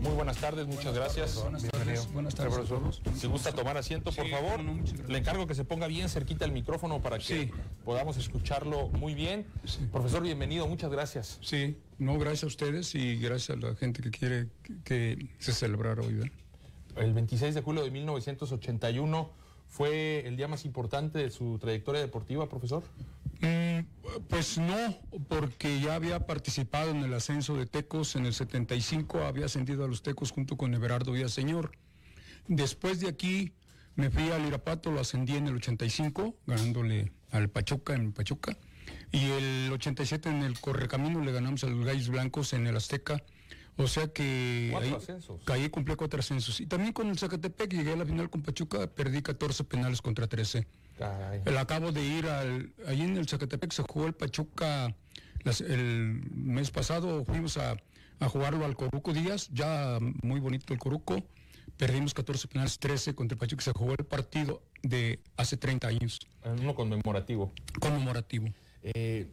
Muy 0.00 0.12
buenas 0.12 0.36
tardes, 0.36 0.66
muchas 0.66 0.94
gracias. 0.94 1.36
Buenas 1.36 1.62
tardes, 1.64 2.12
buenas 2.12 2.34
tardes 2.34 2.54
profesor. 2.54 3.14
Si 3.16 3.26
gusta 3.26 3.52
tomar 3.52 3.76
asiento, 3.76 4.12
por 4.12 4.28
favor. 4.28 4.60
Le 5.08 5.18
encargo 5.18 5.46
que 5.46 5.54
se 5.54 5.64
ponga 5.64 5.86
bien 5.86 6.08
cerquita 6.08 6.44
el 6.44 6.52
micrófono 6.52 7.00
para 7.00 7.18
que 7.18 7.50
podamos 7.84 8.16
escucharlo 8.18 8.88
muy 8.88 9.14
bien. 9.14 9.46
Profesor, 9.90 10.22
bienvenido, 10.22 10.66
muchas 10.66 10.90
gracias. 10.90 11.38
Sí, 11.40 11.78
no, 11.98 12.18
gracias 12.18 12.44
a 12.44 12.46
ustedes 12.48 12.94
y 12.94 13.16
gracias 13.16 13.56
a 13.56 13.60
la 13.60 13.74
gente 13.74 14.02
que 14.02 14.10
quiere 14.10 14.48
que, 14.84 15.28
se 15.38 15.52
celebrara 15.52 16.02
hoy. 16.02 16.30
El 16.96 17.14
26 17.14 17.54
de 17.54 17.62
julio 17.62 17.82
de 17.82 17.90
1981 17.90 19.30
fue 19.68 20.26
el 20.26 20.36
día 20.36 20.48
más 20.48 20.66
importante 20.66 21.18
de 21.18 21.30
su 21.30 21.58
trayectoria 21.58 22.02
deportiva, 22.02 22.46
profesor. 22.46 22.82
Mm, 23.42 23.80
pues 24.28 24.56
no, 24.56 24.96
porque 25.28 25.80
ya 25.80 25.96
había 25.96 26.26
participado 26.26 26.90
en 26.92 26.98
el 26.98 27.12
ascenso 27.12 27.56
de 27.56 27.66
Tecos 27.66 28.14
en 28.14 28.24
el 28.24 28.34
75, 28.34 29.24
había 29.24 29.46
ascendido 29.46 29.84
a 29.84 29.88
los 29.88 30.02
Tecos 30.02 30.30
junto 30.30 30.56
con 30.56 30.72
Everardo 30.74 31.12
Villaseñor. 31.12 31.72
Después 32.46 33.00
de 33.00 33.08
aquí 33.08 33.52
me 33.96 34.10
fui 34.10 34.30
al 34.30 34.46
Irapato, 34.46 34.92
lo 34.92 35.00
ascendí 35.00 35.36
en 35.36 35.48
el 35.48 35.56
85, 35.56 36.36
ganándole 36.46 37.12
al 37.32 37.50
Pachuca 37.50 37.94
en 37.94 38.12
Pachuca. 38.12 38.56
Y 39.10 39.24
el 39.30 39.72
87 39.72 40.28
en 40.28 40.42
el 40.42 40.58
Correcamino 40.60 41.22
le 41.24 41.32
ganamos 41.32 41.64
a 41.64 41.66
los 41.66 41.84
Gallos 41.84 42.08
Blancos 42.08 42.52
en 42.52 42.66
el 42.66 42.76
Azteca 42.76 43.22
O 43.76 43.86
sea 43.86 44.08
que 44.08 44.74
ahí 44.80 44.96
caí, 45.44 45.68
cumplí 45.68 45.96
cuatro 45.96 46.20
ascensos. 46.20 46.60
Y 46.60 46.66
también 46.66 46.92
con 46.92 47.08
el 47.08 47.18
Zacatepec 47.18 47.72
llegué 47.72 47.92
a 47.92 47.96
la 47.96 48.06
final 48.06 48.30
con 48.30 48.42
Pachuca, 48.42 48.86
perdí 48.86 49.20
14 49.20 49.64
penales 49.64 50.00
contra 50.00 50.28
13. 50.28 50.66
Caray. 50.98 51.42
El 51.44 51.56
acabo 51.58 51.92
de 51.92 52.02
ir 52.04 52.26
al. 52.26 52.72
Allí 52.86 53.02
en 53.02 53.16
el 53.16 53.28
Zacatepec 53.28 53.72
se 53.72 53.82
jugó 53.82 54.06
el 54.06 54.12
Pachuca 54.14 54.94
las- 55.44 55.60
el 55.60 56.22
mes 56.34 56.70
pasado. 56.70 57.24
Fuimos 57.24 57.56
a, 57.58 57.76
a 58.20 58.28
jugarlo 58.28 58.64
al 58.64 58.76
Coruco 58.76 59.12
Díaz, 59.12 59.48
ya 59.52 59.98
muy 60.22 60.40
bonito 60.40 60.72
el 60.72 60.78
Coruco. 60.78 61.22
Perdimos 61.76 62.12
14 62.14 62.48
penales 62.48 62.78
13 62.78 63.14
contra 63.14 63.34
el 63.34 63.38
Pachuca. 63.38 63.62
Se 63.62 63.72
jugó 63.72 63.92
el 63.92 64.04
partido 64.04 64.62
de 64.82 65.20
hace 65.36 65.56
30 65.56 65.88
años, 65.88 66.20
Uno 66.44 66.74
conmemorativo. 66.74 67.52
conmemorativo. 67.80 68.48
Eh, 68.82 69.28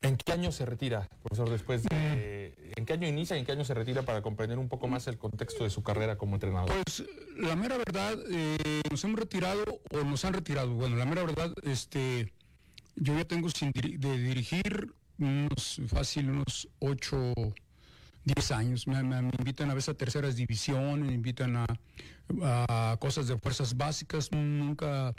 ¿En 0.00 0.16
qué 0.16 0.32
año 0.32 0.52
se 0.52 0.66
retira, 0.66 1.08
profesor, 1.22 1.48
después 1.50 1.82
de... 1.84 1.88
¿En 2.84 2.86
qué 2.86 2.92
año 2.92 3.08
inicia 3.08 3.34
y 3.34 3.38
en 3.38 3.46
qué 3.46 3.52
año 3.52 3.64
se 3.64 3.72
retira 3.72 4.02
para 4.02 4.20
comprender 4.20 4.58
un 4.58 4.68
poco 4.68 4.88
más 4.88 5.06
el 5.06 5.16
contexto 5.16 5.64
de 5.64 5.70
su 5.70 5.82
carrera 5.82 6.18
como 6.18 6.36
entrenador? 6.36 6.70
Pues 6.84 7.02
la 7.34 7.56
mera 7.56 7.78
verdad, 7.78 8.14
eh, 8.30 8.82
nos 8.90 9.02
hemos 9.04 9.18
retirado 9.18 9.80
o 9.90 10.04
nos 10.04 10.22
han 10.26 10.34
retirado. 10.34 10.74
Bueno, 10.74 10.94
la 10.96 11.06
mera 11.06 11.24
verdad, 11.24 11.50
este, 11.62 12.30
yo 12.96 13.16
ya 13.16 13.24
tengo 13.24 13.48
sin 13.48 13.72
de 13.72 14.18
dirigir 14.18 14.92
unos 15.18 15.80
fácil, 15.88 16.28
unos 16.28 16.68
8, 16.80 17.32
10 18.24 18.50
años. 18.50 18.86
Me, 18.86 18.98
invitan 19.38 19.70
a 19.70 19.74
veces 19.74 19.88
a 19.88 19.94
terceras 19.94 20.36
divisiones, 20.36 21.06
me 21.06 21.14
invitan 21.14 21.56
a, 21.56 21.66
a 22.42 22.98
cosas 22.98 23.28
de 23.28 23.38
fuerzas 23.38 23.78
básicas. 23.78 24.30
Nunca, 24.30 25.14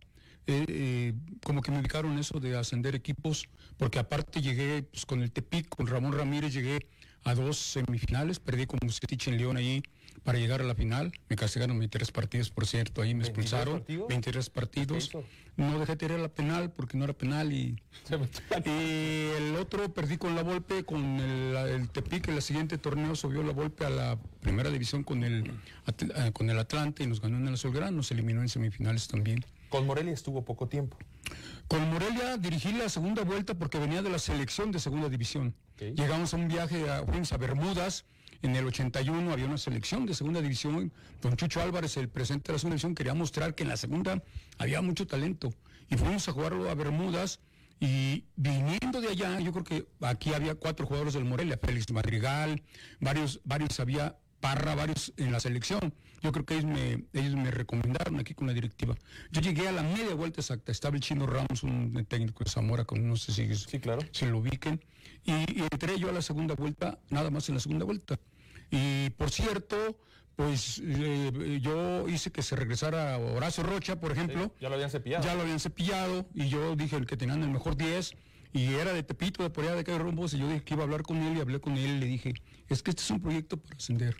eh, 0.45 0.65
eh, 0.67 1.13
como 1.43 1.63
que 1.63 1.71
me 1.71 1.79
ubicaron 1.79 2.19
eso 2.19 2.39
de 2.39 2.55
ascender 2.55 2.93
equipos, 2.93 3.49
porque 3.77 3.97
aparte 3.97 4.39
llegué 4.43 4.83
pues, 4.83 5.03
con 5.07 5.23
el 5.23 5.31
Tepic, 5.31 5.67
con 5.67 5.87
Ramón 5.87 6.13
Ramírez, 6.13 6.53
llegué 6.53 6.87
a 7.25 7.35
dos 7.35 7.57
semifinales, 7.57 8.39
perdí 8.39 8.65
con 8.65 8.79
Musetich 8.83 9.27
en 9.27 9.37
León 9.37 9.57
allí 9.57 9.83
para 10.23 10.37
llegar 10.39 10.61
a 10.61 10.63
la 10.63 10.75
final. 10.75 11.11
Me 11.27 11.35
castigaron 11.35 11.77
23 11.77 12.11
partidos, 12.11 12.49
por 12.49 12.65
cierto, 12.65 13.01
ahí 13.01 13.13
me 13.13 13.23
¿23 13.23 13.27
expulsaron. 13.27 13.73
partidos? 13.79 14.07
23 14.07 14.49
partidos. 14.49 15.09
No 15.57 15.79
dejé 15.79 15.95
tirar 15.95 16.19
la 16.19 16.27
penal 16.29 16.71
porque 16.71 16.97
no 16.97 17.03
era 17.05 17.13
penal 17.13 17.51
y, 17.53 17.81
y 18.65 18.69
el 19.37 19.55
otro 19.55 19.93
perdí 19.93 20.17
con 20.17 20.35
la 20.35 20.43
Volpe, 20.43 20.83
con 20.83 21.03
el, 21.19 21.55
el 21.55 21.89
Tepic, 21.89 22.27
en 22.27 22.35
el 22.35 22.41
siguiente 22.41 22.77
torneo 22.77 23.15
subió 23.15 23.41
la 23.43 23.53
Volpe 23.53 23.85
a 23.85 23.89
la 23.89 24.17
primera 24.41 24.69
división 24.69 25.03
con 25.03 25.23
el, 25.23 25.51
eh, 25.87 26.31
con 26.33 26.49
el 26.49 26.59
Atlante 26.59 27.03
y 27.03 27.07
nos 27.07 27.21
ganó 27.21 27.37
en 27.37 27.47
el 27.47 27.53
Azulgrana, 27.55 27.91
nos 27.91 28.11
eliminó 28.11 28.41
en 28.41 28.49
semifinales 28.49 29.07
también. 29.07 29.45
Con 29.69 29.85
Morelia 29.87 30.13
estuvo 30.13 30.43
poco 30.45 30.67
tiempo. 30.67 30.97
Con 31.67 31.89
Morelia 31.91 32.37
dirigí 32.37 32.71
la 32.73 32.89
segunda 32.89 33.23
vuelta 33.23 33.55
porque 33.55 33.79
venía 33.79 34.01
de 34.01 34.09
la 34.09 34.19
selección 34.19 34.71
de 34.71 34.79
segunda 34.79 35.09
división. 35.09 35.55
Llegamos 35.77 36.33
a 36.33 36.37
un 36.37 36.47
viaje 36.47 36.89
a, 36.89 36.99
a 36.99 37.37
Bermudas. 37.37 38.05
En 38.41 38.55
el 38.55 38.65
81 38.65 39.31
había 39.31 39.45
una 39.45 39.57
selección 39.57 40.05
de 40.05 40.13
segunda 40.13 40.41
división. 40.41 40.91
Don 41.21 41.35
Chucho 41.35 41.61
Álvarez, 41.61 41.97
el 41.97 42.09
presidente 42.09 42.47
de 42.47 42.53
la 42.53 42.59
segunda 42.59 42.75
división, 42.75 42.95
quería 42.95 43.13
mostrar 43.13 43.55
que 43.55 43.63
en 43.63 43.69
la 43.69 43.77
segunda 43.77 44.23
había 44.57 44.81
mucho 44.81 45.05
talento. 45.05 45.53
Y 45.89 45.97
fuimos 45.97 46.27
a 46.29 46.31
jugarlo 46.31 46.69
a 46.69 46.75
Bermudas. 46.75 47.39
Y 47.79 48.23
viniendo 48.37 49.01
de 49.01 49.09
allá, 49.09 49.39
yo 49.41 49.51
creo 49.51 49.63
que 49.65 49.85
aquí 50.01 50.33
había 50.33 50.55
cuatro 50.55 50.85
jugadores 50.85 51.13
del 51.13 51.25
Morelia, 51.25 51.59
Félix 51.61 51.91
Madrigal, 51.91 52.63
varios, 53.01 53.41
varios 53.43 53.79
había 53.81 54.15
Parra, 54.39 54.75
varios 54.75 55.13
en 55.17 55.31
la 55.31 55.39
selección. 55.39 55.93
Yo 56.21 56.31
creo 56.31 56.45
que 56.45 56.55
ellos 56.55 56.65
me, 56.65 57.05
ellos 57.13 57.35
me 57.35 57.51
recomendaron 57.51 58.19
aquí 58.19 58.33
con 58.33 58.47
la 58.47 58.53
directiva. 58.53 58.95
Yo 59.31 59.41
llegué 59.41 59.67
a 59.67 59.71
la 59.71 59.83
media 59.83 60.15
vuelta 60.15 60.41
exacta. 60.41 60.71
Estaba 60.71 60.95
el 60.95 61.01
Chino 61.01 61.25
Ramos, 61.27 61.63
un 61.63 62.05
técnico 62.07 62.43
de 62.43 62.49
Zamora, 62.49 62.85
con 62.85 63.07
no 63.07 63.15
sé 63.15 63.31
si, 63.31 63.53
sí, 63.55 63.79
claro. 63.79 64.01
si 64.11 64.25
lo 64.25 64.39
ubiquen. 64.39 64.83
Y, 65.23 65.31
y 65.31 65.61
entré 65.71 65.99
yo 65.99 66.09
a 66.09 66.13
la 66.13 66.21
segunda 66.21 66.55
vuelta, 66.55 66.99
nada 67.09 67.29
más 67.29 67.47
en 67.49 67.55
la 67.55 67.61
segunda 67.61 67.85
vuelta. 67.85 68.19
Y 68.71 69.09
por 69.11 69.29
cierto, 69.29 69.97
pues 70.35 70.81
eh, 70.83 71.59
yo 71.61 72.07
hice 72.09 72.31
que 72.31 72.41
se 72.41 72.55
regresara 72.55 73.17
Horacio 73.17 73.63
Rocha, 73.63 73.99
por 73.99 74.11
ejemplo. 74.11 74.51
Ya 74.59 74.69
lo 74.69 74.75
habían 74.75 74.89
cepillado. 74.89 75.23
Ya 75.23 75.35
lo 75.35 75.41
habían 75.41 75.59
cepillado 75.59 76.25
y 76.33 76.49
yo 76.49 76.75
dije 76.75 76.97
el 76.97 77.05
que 77.05 77.17
tenían 77.17 77.41
el 77.43 77.49
mejor 77.49 77.77
10 77.77 78.13
y 78.55 78.73
era 78.73 78.93
de 78.93 79.03
Tepito, 79.03 79.43
de 79.43 79.49
por 79.49 79.65
allá 79.65 79.75
de 79.75 79.83
Calle 79.83 79.99
Rumbos 79.99 80.33
y 80.33 80.37
yo 80.39 80.47
dije 80.47 80.63
que 80.63 80.75
iba 80.75 80.83
a 80.83 80.85
hablar 80.85 81.03
con 81.03 81.17
él 81.17 81.35
y 81.35 81.41
hablé 81.41 81.59
con 81.59 81.75
él 81.75 81.97
y 81.97 81.99
le 81.99 82.05
dije, 82.05 82.33
es 82.69 82.81
que 82.81 82.91
este 82.91 83.03
es 83.03 83.09
un 83.11 83.19
proyecto 83.19 83.57
para 83.57 83.75
ascender. 83.75 84.15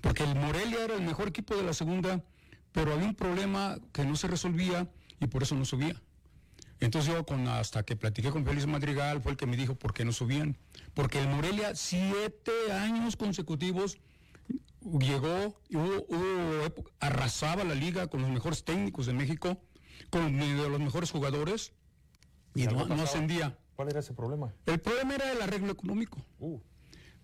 Porque 0.00 0.24
el 0.24 0.34
Morelia 0.34 0.84
era 0.84 0.94
el 0.96 1.02
mejor 1.02 1.28
equipo 1.28 1.54
de 1.54 1.62
la 1.62 1.72
segunda, 1.72 2.24
pero 2.72 2.92
había 2.92 3.06
un 3.06 3.14
problema 3.14 3.78
que 3.92 4.04
no 4.04 4.16
se 4.16 4.26
resolvía 4.26 4.90
y 5.20 5.28
por 5.28 5.44
eso 5.44 5.54
no 5.54 5.64
subía. 5.64 6.02
Entonces 6.80 7.14
yo 7.14 7.24
con, 7.24 7.46
hasta 7.46 7.84
que 7.84 7.94
platiqué 7.94 8.30
con 8.30 8.44
Félix 8.44 8.66
Madrigal 8.66 9.22
fue 9.22 9.30
el 9.32 9.38
que 9.38 9.46
me 9.46 9.56
dijo 9.56 9.76
por 9.76 9.94
qué 9.94 10.04
no 10.04 10.12
subían. 10.12 10.58
Porque 10.92 11.20
el 11.20 11.28
Morelia 11.28 11.76
siete 11.76 12.50
años 12.72 13.16
consecutivos 13.16 13.98
llegó, 14.80 15.60
y 15.68 15.76
hubo, 15.76 16.06
hubo 16.08 16.64
época- 16.64 16.90
arrasaba 16.98 17.62
la 17.62 17.74
liga 17.76 18.08
con 18.08 18.20
los 18.20 18.30
mejores 18.30 18.64
técnicos 18.64 19.06
de 19.06 19.12
México, 19.12 19.62
con 20.10 20.36
de 20.38 20.68
los 20.68 20.80
mejores 20.80 21.10
jugadores 21.12 21.72
y 22.54 22.66
no, 22.66 22.80
ascendía. 23.02 23.56
¿Cuál 23.76 23.88
era 23.90 24.00
ese 24.00 24.14
problema? 24.14 24.52
El 24.66 24.80
problema 24.80 25.14
era 25.14 25.32
el 25.32 25.42
arreglo 25.42 25.70
económico. 25.72 26.24
Uh. 26.38 26.58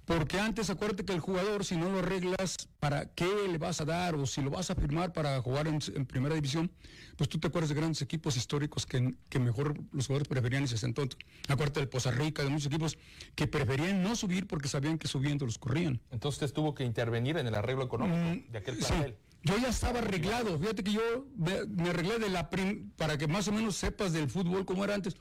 Porque 0.04 0.40
antes 0.40 0.68
acuérdate 0.68 1.04
que 1.04 1.12
el 1.12 1.20
jugador, 1.20 1.64
si 1.64 1.76
no 1.76 1.88
lo 1.88 2.00
arreglas, 2.00 2.68
¿para 2.80 3.06
qué 3.06 3.24
le 3.48 3.56
vas 3.56 3.80
a 3.80 3.84
dar? 3.84 4.16
O 4.16 4.26
si 4.26 4.42
lo 4.42 4.50
vas 4.50 4.68
a 4.70 4.74
firmar 4.74 5.12
para 5.12 5.40
jugar 5.40 5.68
en, 5.68 5.78
en 5.94 6.06
primera 6.06 6.34
división, 6.34 6.72
pues 7.16 7.28
tú 7.30 7.38
te 7.38 7.46
acuerdas 7.46 7.68
de 7.68 7.76
grandes 7.76 8.02
equipos 8.02 8.36
históricos 8.36 8.84
que, 8.84 9.14
que 9.28 9.38
mejor 9.38 9.78
los 9.92 10.08
jugadores 10.08 10.26
preferían 10.26 10.64
ese 10.64 10.84
entonces. 10.84 11.16
Acuérdate 11.48 11.78
del 11.80 11.88
Poza 11.88 12.10
Rica, 12.10 12.42
de 12.42 12.48
muchos 12.50 12.66
equipos 12.66 12.98
que 13.36 13.46
preferían 13.46 14.02
no 14.02 14.16
subir 14.16 14.48
porque 14.48 14.66
sabían 14.68 14.98
que 14.98 15.06
subiendo 15.06 15.46
los 15.46 15.56
corrían. 15.56 16.00
Entonces 16.10 16.52
tuvo 16.52 16.74
que 16.74 16.84
intervenir 16.84 17.36
en 17.36 17.46
el 17.46 17.54
arreglo 17.54 17.84
económico 17.84 18.42
de 18.50 18.58
aquel 18.58 18.74
Mm, 18.74 18.78
Sí, 18.80 18.84
plantel. 18.88 19.16
yo 19.44 19.56
ya 19.58 19.68
estaba 19.68 20.00
arreglado. 20.00 20.58
Fíjate 20.58 20.82
que 20.82 20.92
yo 20.94 21.26
me, 21.36 21.64
me 21.66 21.90
arreglé 21.90 22.18
de 22.18 22.28
la 22.28 22.50
prim- 22.50 22.90
para 22.96 23.16
que 23.16 23.28
más 23.28 23.46
o 23.46 23.52
menos 23.52 23.76
sepas 23.76 24.12
del 24.12 24.28
fútbol 24.28 24.64
como 24.66 24.82
era 24.84 24.96
antes. 24.96 25.14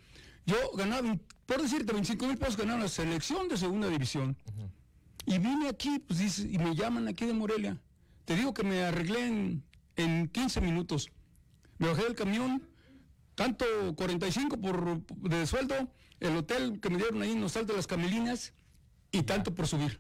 Yo 0.45 0.55
ganaba, 0.75 1.17
por 1.45 1.61
decirte, 1.61 1.93
25 1.93 2.27
mil 2.27 2.37
pesos 2.37 2.57
ganaba 2.57 2.81
la 2.81 2.87
selección 2.87 3.47
de 3.47 3.57
segunda 3.57 3.87
división. 3.87 4.35
Y 5.25 5.37
vine 5.37 5.69
aquí, 5.69 5.99
pues 5.99 6.19
dice, 6.19 6.47
y 6.49 6.57
me 6.57 6.75
llaman 6.75 7.07
aquí 7.07 7.25
de 7.25 7.33
Morelia. 7.33 7.77
Te 8.25 8.35
digo 8.35 8.53
que 8.53 8.63
me 8.63 8.83
arreglé 8.83 9.27
en, 9.27 9.63
en 9.95 10.27
15 10.27 10.61
minutos. 10.61 11.09
Me 11.77 11.87
bajé 11.87 12.03
del 12.03 12.15
camión, 12.15 12.67
tanto 13.35 13.65
45 13.95 14.59
por, 14.59 15.05
de 15.05 15.47
sueldo, 15.47 15.75
el 16.19 16.35
hotel 16.37 16.79
que 16.79 16.89
me 16.89 16.97
dieron 16.97 17.21
ahí 17.21 17.31
en 17.31 17.43
Hostal 17.43 17.65
de 17.65 17.73
las 17.73 17.87
Camelinas, 17.87 18.53
y 19.11 19.23
tanto 19.23 19.53
por 19.53 19.67
subir. 19.67 19.99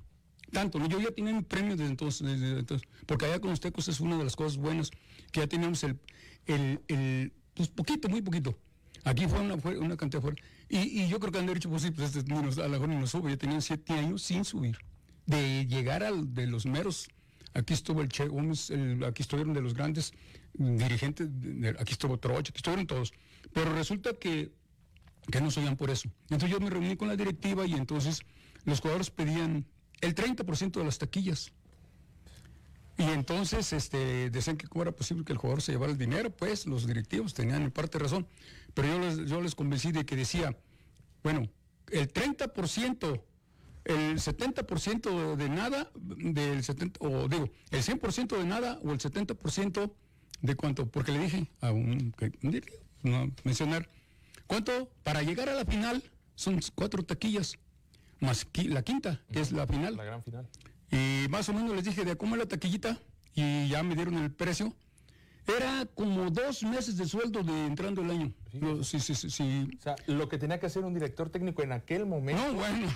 Tanto, 0.51 0.79
¿no? 0.79 0.87
yo 0.87 0.99
ya 0.99 1.11
tenía 1.11 1.33
mi 1.33 1.43
premio 1.43 1.75
desde 1.75 1.89
entonces, 1.89 2.27
desde 2.27 2.59
entonces, 2.59 2.87
porque 3.05 3.25
allá 3.25 3.39
con 3.39 3.51
los 3.51 3.59
tecos 3.59 3.87
es 3.87 3.99
una 3.99 4.17
de 4.17 4.23
las 4.23 4.35
cosas 4.35 4.57
buenas, 4.57 4.91
que 5.31 5.39
ya 5.39 5.47
teníamos 5.47 5.83
el, 5.83 5.97
el, 6.45 6.81
el 6.87 7.33
pues 7.53 7.69
poquito, 7.69 8.09
muy 8.09 8.21
poquito. 8.21 8.57
Aquí 9.03 9.27
fue 9.27 9.39
una, 9.39 9.57
fue 9.57 9.77
una 9.77 9.97
cantidad 9.97 10.21
fuerte. 10.21 10.43
Y, 10.69 11.01
y 11.03 11.07
yo 11.09 11.19
creo 11.19 11.31
que 11.31 11.39
han 11.39 11.47
dicho, 11.47 11.69
pues 11.69 11.81
sí, 11.81 11.91
pues 11.91 12.15
este, 12.15 12.31
ni 12.31 12.37
a 12.37 12.41
lo 12.43 12.69
mejor 12.69 12.89
ni 12.89 12.95
nos 12.95 13.09
sube, 13.11 13.31
yo 13.31 13.37
tenía 13.37 13.59
siete 13.61 13.93
años 13.93 14.21
sin 14.21 14.45
subir. 14.45 14.77
De 15.25 15.65
llegar 15.67 16.03
al 16.03 16.33
de 16.33 16.47
los 16.47 16.65
meros, 16.65 17.07
aquí 17.53 17.73
estuvo 17.73 18.01
el 18.01 18.09
Che 18.09 18.27
Gómez, 18.27 18.69
el- 18.69 19.03
aquí 19.03 19.21
estuvieron 19.23 19.53
de 19.53 19.61
los 19.61 19.73
grandes 19.73 20.11
dirigentes, 20.53 21.27
aquí 21.79 21.93
estuvo 21.93 22.17
Troche, 22.19 22.49
aquí 22.49 22.57
estuvieron 22.57 22.85
todos. 22.87 23.11
Pero 23.53 23.73
resulta 23.73 24.13
que 24.13 24.51
que 25.31 25.39
no 25.39 25.51
subían 25.51 25.77
por 25.77 25.91
eso. 25.91 26.09
Entonces 26.23 26.49
yo 26.49 26.59
me 26.59 26.69
reuní 26.69 26.95
con 26.97 27.07
la 27.07 27.15
directiva 27.15 27.65
y 27.67 27.73
entonces 27.73 28.23
los 28.65 28.81
jugadores 28.81 29.11
pedían 29.11 29.65
el 30.01 30.15
30% 30.15 30.79
de 30.79 30.83
las 30.83 30.97
taquillas. 30.97 31.53
Y 33.01 33.09
entonces 33.13 33.73
este, 33.73 34.29
decían 34.29 34.57
que 34.57 34.67
cómo 34.67 34.83
era 34.83 34.91
posible 34.91 35.25
que 35.25 35.33
el 35.33 35.39
jugador 35.39 35.63
se 35.63 35.71
llevara 35.71 35.91
el 35.91 35.97
dinero, 35.97 36.29
pues 36.29 36.67
los 36.67 36.85
directivos 36.85 37.33
tenían 37.33 37.63
en 37.63 37.71
parte 37.71 37.97
razón. 37.97 38.27
Pero 38.75 38.89
yo 38.89 38.99
les, 38.99 39.29
yo 39.29 39.41
les 39.41 39.55
convencí 39.55 39.91
de 39.91 40.05
que 40.05 40.15
decía, 40.15 40.55
bueno, 41.23 41.49
el 41.89 42.13
30%, 42.13 43.21
el 43.85 44.19
70% 44.19 45.35
de 45.35 45.49
nada, 45.49 45.91
del 45.95 46.63
70, 46.63 46.99
o 47.03 47.27
digo, 47.27 47.49
el 47.71 47.81
100% 47.81 48.37
de 48.37 48.45
nada 48.45 48.79
o 48.83 48.91
el 48.91 48.99
70% 48.99 49.91
de 50.41 50.55
cuánto, 50.55 50.85
porque 50.85 51.11
le 51.11 51.19
dije 51.19 51.47
a 51.59 51.71
un, 51.71 52.13
no 53.01 53.31
mencionar, 53.43 53.89
¿cuánto? 54.45 54.91
Para 55.01 55.23
llegar 55.23 55.49
a 55.49 55.55
la 55.55 55.65
final 55.65 56.03
son 56.35 56.59
cuatro 56.75 57.03
taquillas, 57.03 57.57
más 58.19 58.45
la 58.53 58.83
quinta, 58.83 59.21
que 59.31 59.39
es 59.39 59.51
la 59.51 59.65
final. 59.65 59.97
La 59.97 60.03
gran 60.03 60.23
final. 60.23 60.47
Y 60.91 61.27
más 61.29 61.47
o 61.49 61.53
menos 61.53 61.75
les 61.75 61.85
dije 61.85 62.03
de 62.03 62.15
cómo 62.17 62.35
es 62.35 62.39
la 62.39 62.47
taquillita 62.47 62.97
y 63.33 63.69
ya 63.69 63.81
me 63.83 63.95
dieron 63.95 64.17
el 64.17 64.31
precio. 64.31 64.75
Era 65.47 65.87
como 65.95 66.29
dos 66.29 66.61
meses 66.63 66.97
de 66.97 67.07
sueldo 67.07 67.41
de 67.41 67.65
entrando 67.65 68.01
el 68.03 68.11
año. 68.11 68.31
No, 68.53 68.83
sí, 68.83 68.99
sí, 68.99 69.15
sí, 69.15 69.29
sí. 69.29 69.67
O 69.79 69.81
sea, 69.81 69.95
lo 70.05 70.29
que 70.29 70.37
tenía 70.37 70.59
que 70.59 70.67
hacer 70.67 70.83
un 70.83 70.93
director 70.93 71.29
técnico 71.29 71.63
en 71.63 71.71
aquel 71.71 72.05
momento 72.05 72.45
No, 72.45 72.53
bueno. 72.53 72.87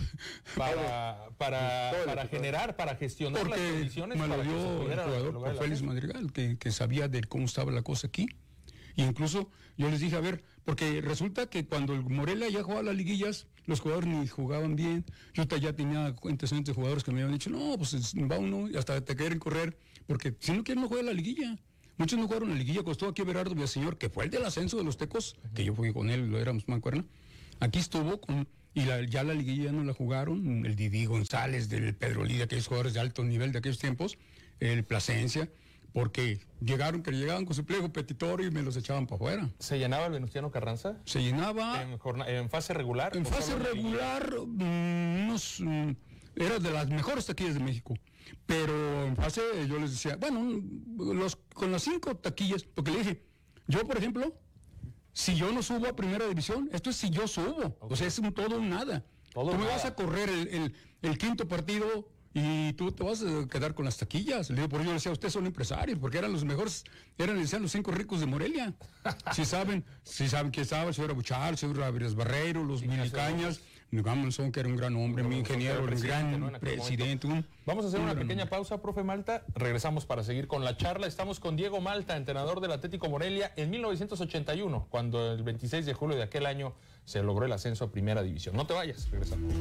para, 0.55 1.29
para, 1.37 1.91
para 2.05 2.27
generar, 2.27 2.75
para 2.75 2.95
gestionar 2.95 3.41
las 3.47 3.57
Porque 3.57 3.71
condiciones 3.71 4.19
me 4.19 4.27
lo 4.27 4.43
dio 4.43 4.91
el 4.91 5.33
jugador 5.33 5.57
Félix. 5.57 5.81
Madrigal, 5.81 6.31
que, 6.31 6.57
que 6.57 6.71
sabía 6.71 7.07
de 7.07 7.23
cómo 7.23 7.45
estaba 7.45 7.71
la 7.71 7.81
cosa 7.81 8.07
aquí. 8.07 8.27
Incluso 9.03 9.49
yo 9.77 9.89
les 9.89 9.99
dije, 9.99 10.15
a 10.15 10.21
ver, 10.21 10.43
porque 10.63 11.01
resulta 11.01 11.47
que 11.49 11.65
cuando 11.65 11.93
el 11.93 12.01
Morelia 12.03 12.49
ya 12.49 12.63
jugaba 12.63 12.83
las 12.83 12.95
liguillas, 12.95 13.47
los 13.65 13.79
jugadores 13.79 14.09
ni 14.09 14.27
jugaban 14.27 14.75
bien. 14.75 15.05
Yo 15.33 15.43
ya 15.43 15.73
tenía 15.73 16.15
antecedentes 16.23 16.73
de 16.73 16.73
jugadores 16.73 17.03
que 17.03 17.11
me 17.11 17.21
habían 17.21 17.37
dicho, 17.37 17.49
no, 17.49 17.77
pues 17.77 17.95
va 18.15 18.37
uno 18.37 18.69
hasta 18.77 19.01
te 19.01 19.15
quieren 19.15 19.39
correr, 19.39 19.77
porque 20.07 20.35
si 20.39 20.53
no 20.53 20.63
quieren 20.63 20.83
no 20.83 20.87
juega 20.87 21.03
la 21.03 21.13
liguilla. 21.13 21.57
Muchos 21.97 22.19
no 22.19 22.27
jugaron 22.27 22.49
la 22.49 22.55
liguilla, 22.55 22.83
costó 22.83 23.07
aquí 23.07 23.21
Berardo 23.21 23.55
Villaseñor, 23.55 23.97
que 23.97 24.09
fue 24.09 24.25
el 24.25 24.29
del 24.29 24.43
ascenso 24.43 24.77
de 24.77 24.83
los 24.83 24.97
tecos, 24.97 25.37
que 25.53 25.63
yo 25.63 25.73
fui 25.73 25.93
con 25.93 26.09
él, 26.09 26.27
lo 26.29 26.39
éramos 26.39 26.67
mancuerna. 26.67 27.05
Aquí 27.61 27.79
estuvo 27.79 28.19
con, 28.19 28.47
y 28.73 28.83
ya 28.83 29.23
la 29.23 29.33
liguilla 29.33 29.71
no 29.71 29.83
la 29.85 29.93
jugaron, 29.93 30.65
el 30.65 30.75
Didi 30.75 31.05
González, 31.05 31.69
del 31.69 31.95
Pedro 31.95 32.25
Lidia, 32.25 32.45
aquellos 32.45 32.67
jugadores 32.67 32.93
de 32.93 32.99
alto 32.99 33.23
nivel 33.23 33.53
de 33.53 33.59
aquellos 33.59 33.79
tiempos, 33.79 34.17
el 34.59 34.83
Plasencia, 34.83 35.49
porque 35.95 36.41
llegaron, 36.59 37.01
que 37.01 37.11
llegaban 37.11 37.45
con 37.45 37.55
su 37.55 37.63
pliego 37.63 37.87
petitorio 37.87 38.45
y 38.45 38.51
me 38.51 38.61
los 38.61 38.75
echaban 38.75 39.07
para 39.07 39.15
afuera. 39.15 39.49
¿Se 39.59 39.79
llenaba 39.79 40.07
el 40.07 40.11
Venustiano 40.11 40.51
Carranza? 40.51 40.97
Se 41.05 41.23
llenaba. 41.23 41.81
¿En, 41.81 42.49
fase 42.49 42.73
regular? 42.73 43.15
En 43.15 43.25
fase 43.25 43.57
regular, 43.57 44.41
mm, 44.45 45.31
mm, 45.31 45.95
era 46.35 46.59
de 46.59 46.71
las 46.71 46.89
mejores 46.89 47.25
taquillas 47.25 47.53
de 47.53 47.61
México. 47.61 47.93
Pero 48.45 49.05
en 49.05 49.15
fase, 49.15 49.39
yo 49.69 49.79
les 49.79 49.91
decía, 49.91 50.17
bueno, 50.17 50.61
los, 50.97 51.37
con 51.53 51.71
las 51.71 51.83
cinco 51.83 52.13
taquillas, 52.17 52.65
porque 52.65 52.91
le 52.91 52.97
dije, 52.97 53.23
yo 53.67 53.87
por 53.87 53.97
ejemplo, 53.97 54.37
si 55.13 55.35
yo 55.35 55.49
no 55.53 55.63
subo 55.63 55.87
a 55.87 55.95
primera 55.95 56.27
división, 56.27 56.69
esto 56.73 56.89
es 56.89 56.97
si 56.97 57.09
yo 57.09 57.25
subo. 57.25 57.77
O 57.79 57.95
sea, 57.95 58.07
es 58.07 58.19
un 58.19 58.33
todo 58.33 58.57
o 58.57 58.59
nada. 58.59 59.05
Todo 59.33 59.51
tú 59.51 59.57
me 59.57 59.65
vas 59.65 59.85
a 59.85 59.95
correr 59.95 60.29
el, 61.01 61.17
quinto 61.17 61.47
partido 61.47 62.09
y 62.37 62.73
tú 62.73 62.91
te 62.91 63.01
vas 63.01 63.23
a 63.23 63.47
quedar 63.47 63.73
con 63.73 63.85
las 63.85 63.95
taquillas. 63.95 64.49
Le 64.49 64.57
digo, 64.57 64.67
por 64.67 64.83
le 64.83 64.91
decía, 64.91 65.09
ustedes 65.09 65.33
son 65.33 65.45
empresarios, 65.45 65.97
porque 65.97 66.17
eran 66.17 66.33
los 66.33 66.43
mejores, 66.43 66.83
eran 67.17 67.39
decían, 67.39 67.61
los 67.61 67.71
cinco 67.71 67.91
ricos 67.91 68.19
de 68.19 68.25
Morelia. 68.25 68.73
si 69.31 69.45
saben, 69.45 69.85
si 70.03 70.27
saben 70.27 70.51
quién 70.51 70.63
estaba, 70.63 70.89
el 70.89 70.93
señor 70.93 71.11
Abuchar, 71.11 71.51
el 71.51 71.57
señor 71.57 71.77
Barreiro, 71.79 72.65
los 72.65 72.83
Milicañas, 72.83 73.61
Gamonson, 73.89 74.51
que 74.51 74.59
era 74.59 74.67
un 74.67 74.75
gran 74.75 74.97
hombre, 74.97 75.23
mi 75.23 75.37
ingeniero, 75.37 75.85
un 75.85 75.95
gran 76.01 76.57
presidente. 76.59 77.45
Vamos 77.65 77.85
a 77.85 77.87
hacer 77.87 78.01
una 78.01 78.15
pequeña 78.15 78.47
pausa, 78.47 78.81
profe 78.81 79.03
Malta. 79.03 79.45
Regresamos 79.55 80.05
para 80.05 80.21
seguir 80.21 80.49
con 80.49 80.65
la 80.65 80.75
charla. 80.75 81.07
Estamos 81.07 81.39
con 81.39 81.55
Diego 81.55 81.79
Malta, 81.79 82.17
entrenador 82.17 82.59
del 82.59 82.73
Atlético 82.73 83.07
Morelia, 83.07 83.53
en 83.55 83.69
1981, 83.69 84.87
cuando 84.89 85.31
el 85.31 85.43
26 85.43 85.85
de 85.85 85.93
julio 85.93 86.17
de 86.17 86.23
aquel 86.23 86.47
año 86.47 86.73
se 87.05 87.23
logró 87.23 87.45
el 87.45 87.53
ascenso 87.53 87.85
a 87.85 87.91
Primera 87.91 88.23
División. 88.23 88.57
No 88.57 88.67
te 88.67 88.73
vayas, 88.73 89.09
regresamos. 89.09 89.53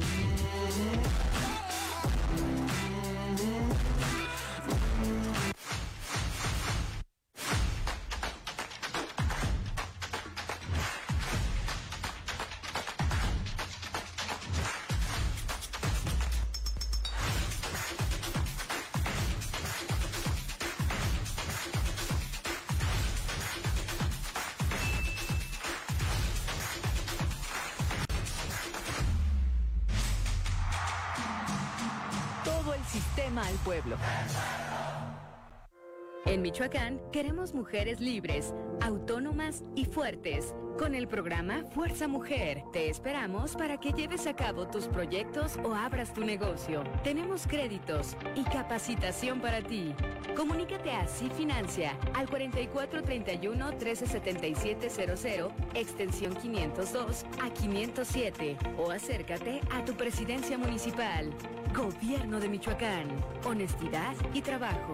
Michoacán 36.55 37.01
queremos 37.11 37.53
mujeres 37.53 37.99
libres, 37.99 38.53
autónomas 38.79 39.61
y 39.75 39.83
fuertes. 39.83 40.55
Con 40.79 40.95
el 40.95 41.05
programa 41.05 41.65
Fuerza 41.73 42.07
Mujer, 42.07 42.63
te 42.71 42.89
esperamos 42.89 43.57
para 43.57 43.77
que 43.77 43.91
lleves 43.91 44.25
a 44.25 44.37
cabo 44.37 44.65
tus 44.65 44.87
proyectos 44.87 45.57
o 45.65 45.73
abras 45.73 46.13
tu 46.13 46.23
negocio. 46.23 46.85
Tenemos 47.03 47.45
créditos 47.45 48.15
y 48.35 48.43
capacitación 48.43 49.41
para 49.41 49.61
ti. 49.61 49.93
Comunícate 50.33 50.91
a 50.91 51.05
Financia 51.07 51.91
al 52.13 52.29
4431 52.29 53.71
137700, 53.77 55.51
extensión 55.73 56.35
502 56.35 57.25
a 57.43 57.49
507 57.49 58.57
o 58.77 58.91
acércate 58.91 59.59
a 59.71 59.83
tu 59.83 59.93
presidencia 59.95 60.57
municipal. 60.57 61.31
Gobierno 61.75 62.39
de 62.39 62.47
Michoacán. 62.47 63.07
Honestidad 63.43 64.15
y 64.33 64.41
trabajo. 64.41 64.93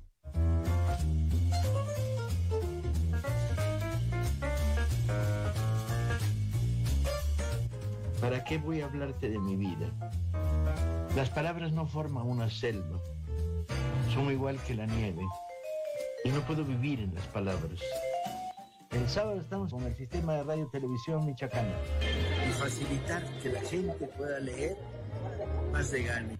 ¿Para 8.21 8.43
qué 8.43 8.59
voy 8.59 8.81
a 8.81 8.85
hablarte 8.85 9.31
de 9.31 9.39
mi 9.39 9.55
vida? 9.55 9.89
Las 11.15 11.31
palabras 11.31 11.71
no 11.71 11.87
forman 11.87 12.27
una 12.27 12.51
selva, 12.51 13.01
son 14.13 14.31
igual 14.31 14.59
que 14.61 14.75
la 14.75 14.85
nieve, 14.85 15.23
y 16.23 16.29
no 16.29 16.39
puedo 16.41 16.63
vivir 16.63 16.99
en 16.99 17.15
las 17.15 17.25
palabras. 17.25 17.79
El 18.91 19.09
sábado 19.09 19.41
estamos 19.41 19.73
con 19.73 19.83
el 19.85 19.95
sistema 19.95 20.35
de 20.35 20.43
radio 20.43 20.67
televisión 20.67 21.25
michoacana 21.25 21.73
y 22.47 22.51
facilitar 22.53 23.23
que 23.41 23.49
la 23.49 23.61
gente 23.61 24.07
pueda 24.09 24.39
leer 24.39 24.77
más 25.71 25.89
de 25.89 26.03
gane. 26.03 26.37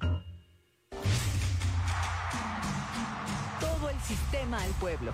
Todo 3.59 3.89
el 3.89 3.99
sistema 4.01 4.61
al 4.61 4.71
pueblo. 4.73 5.13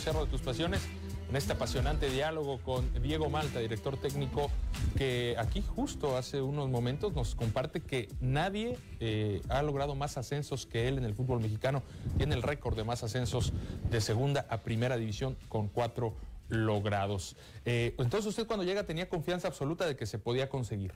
Cerro 0.00 0.24
de 0.24 0.30
tus 0.30 0.40
pasiones 0.40 0.80
en 1.28 1.36
este 1.36 1.52
apasionante 1.52 2.08
diálogo 2.08 2.58
con 2.58 2.90
Diego 3.02 3.28
Malta, 3.28 3.58
director 3.58 3.96
técnico, 3.98 4.50
que 4.96 5.36
aquí 5.38 5.62
justo 5.62 6.16
hace 6.16 6.40
unos 6.40 6.70
momentos 6.70 7.12
nos 7.12 7.34
comparte 7.34 7.80
que 7.80 8.08
nadie 8.20 8.78
eh, 9.00 9.42
ha 9.48 9.62
logrado 9.62 9.94
más 9.94 10.16
ascensos 10.16 10.66
que 10.66 10.88
él 10.88 10.98
en 10.98 11.04
el 11.04 11.14
fútbol 11.14 11.40
mexicano. 11.40 11.82
Tiene 12.16 12.34
el 12.34 12.42
récord 12.42 12.76
de 12.76 12.84
más 12.84 13.04
ascensos 13.04 13.52
de 13.90 14.00
segunda 14.00 14.46
a 14.48 14.58
primera 14.58 14.96
división 14.96 15.36
con 15.48 15.68
cuatro 15.68 16.14
logrados. 16.48 17.36
Eh, 17.66 17.94
entonces 17.98 18.26
usted 18.26 18.46
cuando 18.46 18.64
llega 18.64 18.84
tenía 18.84 19.08
confianza 19.08 19.48
absoluta 19.48 19.86
de 19.86 19.96
que 19.96 20.06
se 20.06 20.18
podía 20.18 20.48
conseguir. 20.48 20.92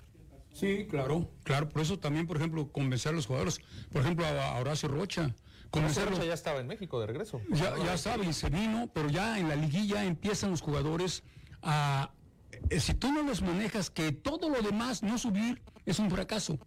Sí, 0.55 0.87
claro, 0.89 1.29
claro. 1.45 1.69
Por 1.69 1.83
eso 1.83 1.99
también, 1.99 2.27
por 2.27 2.37
ejemplo, 2.37 2.71
convencer 2.71 3.13
a 3.13 3.15
los 3.15 3.27
jugadores. 3.27 3.61
Por 3.91 4.03
ejemplo, 4.03 4.27
a 4.27 4.59
Horacio 4.59 4.89
Rocha 4.89 5.35
Rocha 5.81 6.25
ya 6.25 6.35
estaba 6.35 6.61
en 6.61 6.67
México 6.67 7.01
de 7.01 7.07
regreso. 7.07 7.41
Ya, 7.51 7.75
ya 7.79 7.97
sabe, 7.97 8.27
y 8.27 8.33
se 8.33 8.51
vino, 8.51 8.91
pero 8.93 9.09
ya 9.09 9.39
en 9.39 9.49
la 9.49 9.57
liguilla 9.57 10.05
empiezan 10.05 10.51
los 10.51 10.61
jugadores 10.61 11.23
a... 11.63 12.11
Eh, 12.69 12.79
si 12.81 12.95
tú 12.95 13.11
no 13.11 13.23
los 13.23 13.43
manejas, 13.43 13.91
que 13.91 14.13
todo 14.13 14.49
lo 14.51 14.61
demás 14.61 15.03
no 15.03 15.19
subir 15.19 15.63
es 15.87 15.99
un 15.99 16.11
fracaso. 16.11 16.59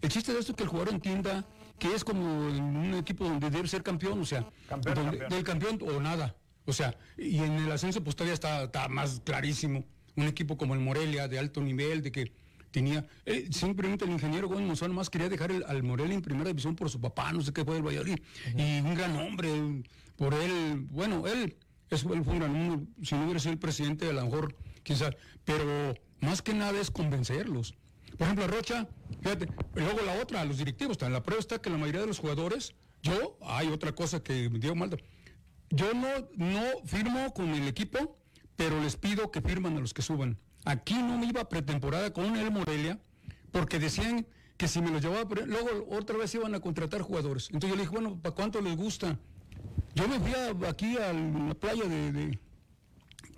El 0.00 0.10
chiste 0.10 0.32
de 0.32 0.40
esto 0.40 0.52
es 0.52 0.56
que 0.56 0.64
el 0.64 0.68
jugador 0.68 0.92
entienda 0.92 1.44
que 1.78 1.94
es 1.94 2.04
como 2.04 2.48
un 2.48 2.94
equipo 2.94 3.24
donde 3.24 3.50
debe 3.50 3.66
ser 3.66 3.82
campeón, 3.82 4.20
o 4.20 4.24
sea, 4.24 4.46
del 5.30 5.44
campeón 5.44 5.78
o 5.82 6.00
nada. 6.00 6.36
O 6.66 6.72
sea, 6.72 6.96
y 7.16 7.38
en 7.38 7.52
el 7.54 7.72
ascenso 7.72 8.02
pues 8.02 8.14
todavía 8.16 8.34
está, 8.34 8.64
está 8.64 8.88
más 8.88 9.20
clarísimo. 9.24 9.84
Un 10.16 10.24
equipo 10.24 10.56
como 10.56 10.74
el 10.74 10.80
Morelia, 10.80 11.26
de 11.26 11.38
alto 11.38 11.60
nivel, 11.60 12.02
de 12.02 12.12
que 12.12 12.32
tenía, 12.74 13.06
eh, 13.24 13.46
simplemente 13.52 14.04
el 14.04 14.10
ingeniero 14.10 14.48
Gómez 14.48 14.82
no 14.82 14.88
más 14.94 15.08
quería 15.08 15.28
dejar 15.28 15.52
el, 15.52 15.62
al 15.62 15.84
Morelia 15.84 16.16
en 16.16 16.22
primera 16.22 16.48
división 16.48 16.74
por 16.74 16.90
su 16.90 17.00
papá, 17.00 17.32
no 17.32 17.40
sé 17.40 17.52
qué 17.52 17.64
fue 17.64 17.76
el 17.76 17.86
Valladolid, 17.86 18.18
y 18.56 18.80
un 18.80 18.96
gran 18.96 19.16
hombre, 19.16 19.84
por 20.16 20.34
él, 20.34 20.84
bueno, 20.90 21.24
él, 21.28 21.56
es, 21.88 22.02
fue 22.02 22.18
un 22.18 22.38
gran 22.40 22.50
hombre, 22.50 22.88
si 23.04 23.14
no 23.14 23.22
hubiera 23.22 23.38
sido 23.38 23.52
el 23.52 23.60
presidente, 23.60 24.10
a 24.10 24.12
lo 24.12 24.24
mejor, 24.24 24.56
quizás, 24.82 25.14
pero 25.44 25.94
más 26.20 26.42
que 26.42 26.52
nada 26.52 26.80
es 26.80 26.90
convencerlos. 26.90 27.76
Por 28.18 28.22
ejemplo, 28.26 28.48
Rocha, 28.48 28.88
fíjate, 29.22 29.46
luego 29.76 30.00
la 30.04 30.20
otra, 30.20 30.44
los 30.44 30.58
directivos, 30.58 31.00
la 31.00 31.22
prueba 31.22 31.38
está 31.38 31.62
que 31.62 31.70
la 31.70 31.78
mayoría 31.78 32.00
de 32.00 32.08
los 32.08 32.18
jugadores, 32.18 32.74
yo, 33.04 33.38
hay 33.42 33.68
otra 33.68 33.92
cosa 33.92 34.20
que 34.20 34.50
me 34.50 34.58
dio 34.58 34.74
mal, 34.74 35.00
yo 35.70 35.94
no, 35.94 36.08
no 36.34 36.60
firmo 36.84 37.32
con 37.34 37.50
el 37.50 37.68
equipo 37.68 38.18
pero 38.56 38.80
les 38.80 38.96
pido 38.96 39.30
que 39.30 39.40
firman 39.40 39.76
a 39.76 39.80
los 39.80 39.94
que 39.94 40.02
suban. 40.02 40.38
Aquí 40.64 40.94
no 40.94 41.18
me 41.18 41.26
iba 41.26 41.48
pretemporada 41.48 42.12
con 42.12 42.36
el 42.36 42.50
Morelia, 42.50 42.98
porque 43.52 43.78
decían 43.78 44.26
que 44.56 44.68
si 44.68 44.80
me 44.80 44.90
los 44.90 45.02
llevaba, 45.02 45.28
luego 45.46 45.86
otra 45.90 46.16
vez 46.16 46.34
iban 46.34 46.54
a 46.54 46.60
contratar 46.60 47.02
jugadores. 47.02 47.46
Entonces 47.48 47.70
yo 47.70 47.76
le 47.76 47.82
dije, 47.82 47.92
bueno, 47.94 48.18
¿para 48.20 48.34
cuánto 48.34 48.60
les 48.60 48.76
gusta? 48.76 49.18
Yo 49.94 50.08
me 50.08 50.18
fui 50.20 50.32
a- 50.32 50.68
aquí 50.68 50.96
a 50.96 51.12
la 51.12 51.54
playa 51.54 51.84
de, 51.84 52.38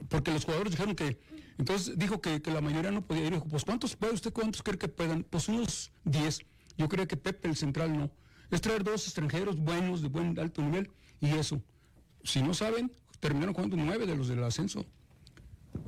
porque 0.09 0.31
los 0.31 0.45
jugadores 0.45 0.73
dijeron 0.73 0.95
que, 0.95 1.19
entonces 1.59 1.99
dijo 1.99 2.21
que, 2.21 2.41
que 2.43 2.51
la 2.51 2.61
mayoría 2.61 2.91
no 2.91 3.03
podía 3.03 3.27
ir. 3.27 3.33
Dijo, 3.35 3.47
pues 3.49 3.65
¿cuántos 3.65 3.97
puede 3.97 4.13
usted? 4.15 4.33
¿Cuántos 4.33 4.63
cree 4.63 4.79
que 4.79 4.89
puedan? 4.89 5.25
Pues 5.25 5.49
unos 5.49 5.91
10. 6.05 6.41
Yo 6.79 6.89
creo 6.89 7.07
que 7.09 7.17
Pepe, 7.17 7.49
el 7.49 7.57
central, 7.57 7.97
no. 7.97 8.11
Es 8.51 8.61
traer 8.61 8.85
dos 8.85 9.05
extranjeros 9.07 9.57
buenos, 9.57 10.03
de 10.03 10.09
buen 10.09 10.39
alto 10.39 10.63
nivel, 10.63 10.91
y 11.21 11.31
eso. 11.31 11.61
Si 12.23 12.43
no 12.43 12.55
saben, 12.55 12.93
terminaron 13.21 13.55
jugando 13.55 13.77
nueve 13.77 14.07
de 14.07 14.15
los 14.17 14.29
del 14.29 14.45
ascenso. 14.45 14.85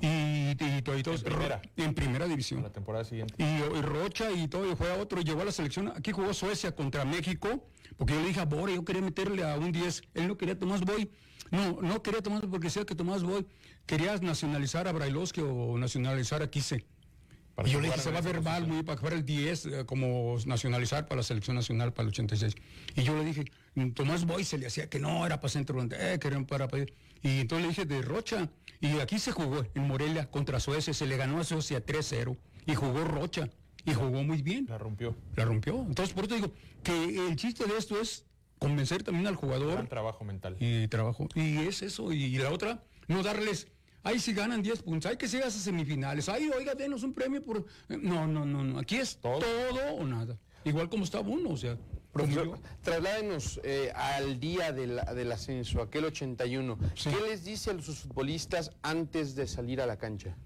Y, 0.01 0.51
y, 0.53 0.83
to- 0.83 0.97
y 0.99 1.03
todos- 1.03 1.23
En 1.23 1.27
primera. 1.33 1.63
en 1.77 1.95
primera 1.95 2.27
división. 2.27 2.63
La 2.63 2.71
temporada 2.73 3.05
siguiente. 3.05 3.35
Y, 3.39 3.45
y 3.45 3.83
Rocha 3.83 4.31
y 4.31 4.49
todo, 4.49 4.71
y 4.71 4.77
fue 4.77 4.91
a 4.91 4.95
otro, 4.97 5.21
y 5.21 5.25
llegó 5.25 5.43
a 5.43 5.45
la 5.45 5.53
selección. 5.53 5.89
Aquí 5.97 6.13
jugó 6.13 6.33
Suecia 6.35 6.73
contra 6.75 7.05
México, 7.05 7.65
porque 7.97 8.15
yo 8.15 8.21
le 8.21 8.29
dije 8.29 8.41
a 8.41 8.45
Bore, 8.45 8.75
yo 8.75 8.85
quería 8.85 9.03
meterle 9.03 9.45
a 9.45 9.57
un 9.57 9.73
10. 9.73 10.03
Él 10.15 10.29
no 10.29 10.37
quería 10.37 10.59
Tomás 10.59 10.81
Boy. 10.83 11.11
No, 11.51 11.81
no 11.81 12.03
quería 12.03 12.21
Tomás 12.23 12.41
Boy 12.43 12.51
porque 12.51 12.67
decía 12.67 12.85
que 12.85 12.95
Tomás 12.95 13.23
Boy 13.23 13.47
quería 13.87 14.17
nacionalizar 14.19 14.87
a 14.89 14.93
Brailovsky 14.93 15.41
o 15.41 15.79
nacionalizar 15.79 16.43
a 16.43 16.51
Quise. 16.51 16.85
Y 17.65 17.71
yo 17.71 17.81
le 17.81 17.89
dije, 17.89 17.99
se 18.01 18.13
va 18.13 18.19
a 18.19 18.21
ver 18.23 18.41
mal, 18.41 18.69
muy 18.69 18.85
para 18.85 18.99
jugar 18.99 19.15
el 19.15 19.25
10, 19.25 19.67
eh, 19.67 19.85
como 19.85 20.37
nacionalizar 20.47 21.07
para 21.09 21.17
la 21.17 21.23
selección 21.25 21.57
nacional 21.57 21.93
para 21.93 22.05
el 22.05 22.11
86. 22.11 22.55
Y 22.95 23.03
yo 23.03 23.17
le 23.17 23.25
dije, 23.25 23.47
Tomás 23.95 24.25
Boy 24.27 24.45
se 24.45 24.59
le 24.59 24.69
hacía 24.69 24.89
que 24.89 25.01
no, 25.01 25.27
era 25.27 25.41
para 25.41 25.49
centro, 25.51 25.83
eh, 25.83 26.19
que 26.21 26.29
era 26.29 26.41
para... 26.47 26.69
para- 26.69 26.87
Y 27.23 27.41
entonces 27.41 27.63
le 27.63 27.69
dije, 27.69 27.85
de 27.85 28.03
Rocha. 28.03 28.49
Y 28.81 29.01
aquí 29.01 29.19
se 29.19 29.33
jugó, 29.33 29.65
en 29.75 29.87
Morelia, 29.87 30.31
contra 30.31 30.61
Suecia, 30.61 30.95
se 30.95 31.07
le 31.07 31.17
ganó 31.17 31.41
a 31.41 31.45
Suecia 31.45 31.85
3-0. 31.85 32.37
Y 32.67 32.75
jugó 32.75 33.05
Rocha. 33.05 33.49
Y 33.85 33.95
jugó 33.95 34.23
muy 34.23 34.43
bien. 34.43 34.67
La 34.69 34.79
rompió. 34.79 35.17
La 35.35 35.45
rompió. 35.45 35.77
Entonces, 35.87 36.15
por 36.15 36.27
eso 36.27 36.35
digo 36.35 36.53
que 36.83 37.29
el 37.29 37.37
chiste 37.37 37.65
de 37.67 37.77
esto 37.77 38.01
es 38.01 38.25
convencer 38.59 39.03
también 39.03 39.27
al 39.27 39.37
jugador. 39.37 39.73
Gran 39.73 39.89
trabajo 39.89 40.25
mental. 40.25 40.57
Y 40.61 40.89
trabajo. 40.89 41.29
Y 41.35 41.59
es 41.59 41.83
eso. 41.83 42.13
Y 42.13 42.37
la 42.37 42.51
otra, 42.51 42.83
no 43.07 43.23
darles, 43.23 43.69
ay, 44.03 44.19
si 44.19 44.33
ganan 44.33 44.63
10 44.63 44.83
puntos, 44.83 45.11
ay, 45.11 45.17
que 45.17 45.29
sigas 45.29 45.57
a 45.57 45.59
semifinales, 45.59 46.29
ay, 46.29 46.51
oiga, 46.51 46.75
denos 46.75 47.03
un 47.03 47.15
premio 47.15 47.43
por. 47.43 47.65
No, 47.89 48.27
no, 48.27 48.45
no, 48.45 48.63
no. 48.63 48.79
Aquí 48.79 48.97
es 48.97 49.19
todo, 49.19 49.45
o 49.97 50.05
nada. 50.05 50.39
Igual 50.65 50.89
como 50.89 51.05
está 51.05 51.21
uno, 51.21 51.51
o 51.51 51.57
sea. 51.57 51.79
Profesor, 52.19 52.59
trasládenos 52.83 53.61
eh, 53.63 53.93
al 53.95 54.41
día 54.41 54.73
del, 54.73 55.01
del 55.15 55.33
ascenso, 55.33 55.81
aquel 55.83 56.07
81. 56.07 56.79
¿Qué 57.03 57.29
les 57.29 57.45
dice 57.45 57.71
a 57.71 57.81
sus 57.81 58.01
futbolistas 58.01 58.71
antes 58.83 59.35
de 59.35 59.47
salir 59.47 59.81
a 59.81 59.87
la 59.87 59.97
cancha? 59.97 60.37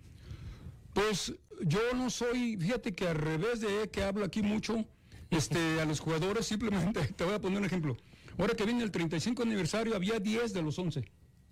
Pues 0.92 1.34
yo 1.62 1.80
no 1.94 2.10
soy, 2.10 2.56
fíjate 2.56 2.94
que 2.94 3.08
al 3.08 3.16
revés 3.16 3.60
de 3.60 3.88
que 3.90 4.02
hablo 4.02 4.24
aquí 4.24 4.42
mucho, 4.42 4.84
este, 5.30 5.58
a 5.80 5.84
los 5.84 6.00
jugadores 6.00 6.46
simplemente, 6.46 7.00
te 7.16 7.24
voy 7.24 7.34
a 7.34 7.40
poner 7.40 7.58
un 7.58 7.64
ejemplo. 7.64 7.96
Ahora 8.38 8.54
que 8.54 8.64
viene 8.64 8.82
el 8.82 8.90
35 8.90 9.42
aniversario, 9.42 9.94
había 9.94 10.18
10 10.18 10.52
de 10.52 10.62
los 10.62 10.78
11. 10.78 11.04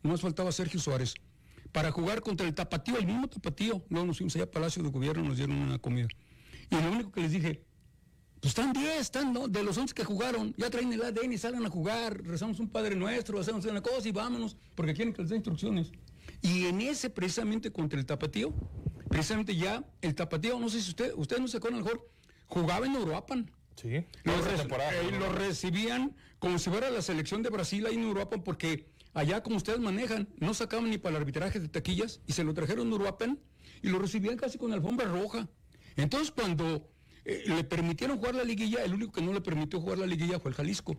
Nomás 0.03 0.21
faltaba 0.21 0.51
Sergio 0.53 0.81
Suárez. 0.81 1.15
Para 1.73 1.93
jugar 1.93 2.21
contra 2.21 2.47
el 2.47 2.55
Tapatío, 2.55 2.99
el 2.99 3.07
mismo 3.07 3.29
Tapatío. 3.29 3.85
Luego 3.91 4.07
nos 4.07 4.17
fuimos 4.17 4.35
allá 4.35 4.45
a 4.45 4.51
Palacio 4.51 4.83
de 4.83 4.91
Gobierno, 4.91 5.23
nos 5.23 5.37
dieron 5.37 5.57
una 5.57 5.79
comida. 5.79 6.09
Y 6.71 6.75
lo 6.75 6.91
único 6.91 7.13
que 7.13 7.21
les 7.21 7.33
dije, 7.33 7.65
pues 8.41 8.51
están 8.53 8.73
10, 8.73 8.99
están 9.01 9.33
¿no? 9.33 9.49
de 9.49 9.63
los 9.63 9.77
11 9.77 9.95
que 9.95 10.05
jugaron, 10.05 10.55
ya 10.57 10.71
traen 10.71 10.93
el 10.93 11.03
ADN 11.03 11.33
y 11.33 11.39
salen 11.39 11.65
a 11.67 11.69
jugar, 11.69 12.23
rezamos 12.25 12.59
un 12.59 12.69
Padre 12.69 12.97
Nuestro, 12.97 13.39
hacemos 13.39 13.65
una 13.67 13.83
cosa 13.83 14.09
y 14.09 14.13
vámonos, 14.13 14.57
porque 14.75 14.95
quieren 14.95 15.13
que 15.13 15.23
les 15.23 15.31
dé 15.31 15.37
instrucciones. 15.37 15.93
Y 16.43 16.65
en 16.67 16.81
ese, 16.81 17.11
precisamente 17.11 17.71
contra 17.71 17.99
el 17.99 18.07
Tapatío, 18.07 18.55
precisamente 19.09 19.55
ya 19.57 19.85
el 20.01 20.15
Tapatío, 20.15 20.59
no 20.59 20.69
sé 20.71 20.81
si 20.81 20.91
usted, 20.91 21.13
ustedes 21.17 21.43
no 21.43 21.49
se 21.49 21.59
acuerdan, 21.59 21.83
mejor, 21.83 22.09
jugaba 22.47 22.87
en 22.87 22.97
Uruapan. 22.97 23.51
Sí. 23.77 24.05
Lo, 24.25 24.35
Esa 24.35 24.51
re- 24.51 24.57
temporada, 24.57 24.93
eh, 24.95 25.11
lo 25.19 25.33
recibían 25.33 26.17
como 26.39 26.59
si 26.59 26.71
fuera 26.71 26.91
la 26.91 27.03
selección 27.03 27.43
de 27.43 27.51
Brasil 27.51 27.85
ahí 27.87 27.95
en 27.97 28.05
Uruapan, 28.07 28.43
porque 28.43 28.87
allá 29.13 29.43
como 29.43 29.57
ustedes 29.57 29.81
manejan, 29.81 30.29
no 30.39 30.55
sacaban 30.55 30.89
ni 30.89 30.97
para 30.97 31.17
el 31.17 31.23
arbitraje 31.23 31.61
de 31.61 31.69
taquillas 31.69 32.21
y 32.27 32.33
se 32.33 32.43
lo 32.45 32.55
trajeron 32.55 32.91
a 32.91 32.95
Uruapan 32.95 33.39
y 33.83 33.89
lo 33.91 33.99
recibían 33.99 34.37
casi 34.39 34.57
con 34.57 34.73
alfombra 34.73 35.07
roja. 35.09 35.47
Entonces 35.97 36.31
cuando 36.31 36.89
eh, 37.25 37.45
le 37.47 37.65
permitieron 37.65 38.19
jugar 38.19 38.35
la 38.35 38.45
liguilla, 38.45 38.83
el 38.85 38.95
único 38.95 39.13
que 39.13 39.23
no 39.23 39.33
le 39.33 39.41
permitió 39.41 39.81
jugar 39.81 39.99
la 39.99 40.07
liguilla 40.07 40.39
fue 40.39 40.51
el 40.51 40.57
Jalisco. 40.57 40.97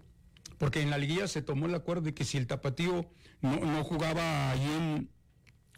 Porque 0.58 0.82
en 0.82 0.90
la 0.90 0.98
liguilla 0.98 1.28
se 1.28 1.42
tomó 1.42 1.66
el 1.66 1.76
acuerdo 1.76 2.04
de 2.04 2.14
que 2.14 2.24
si 2.24 2.38
el 2.38 2.46
tapatío 2.46 3.10
no, 3.42 3.60
no 3.60 3.84
jugaba 3.84 4.52
ahí 4.52 4.64
en, 4.64 5.10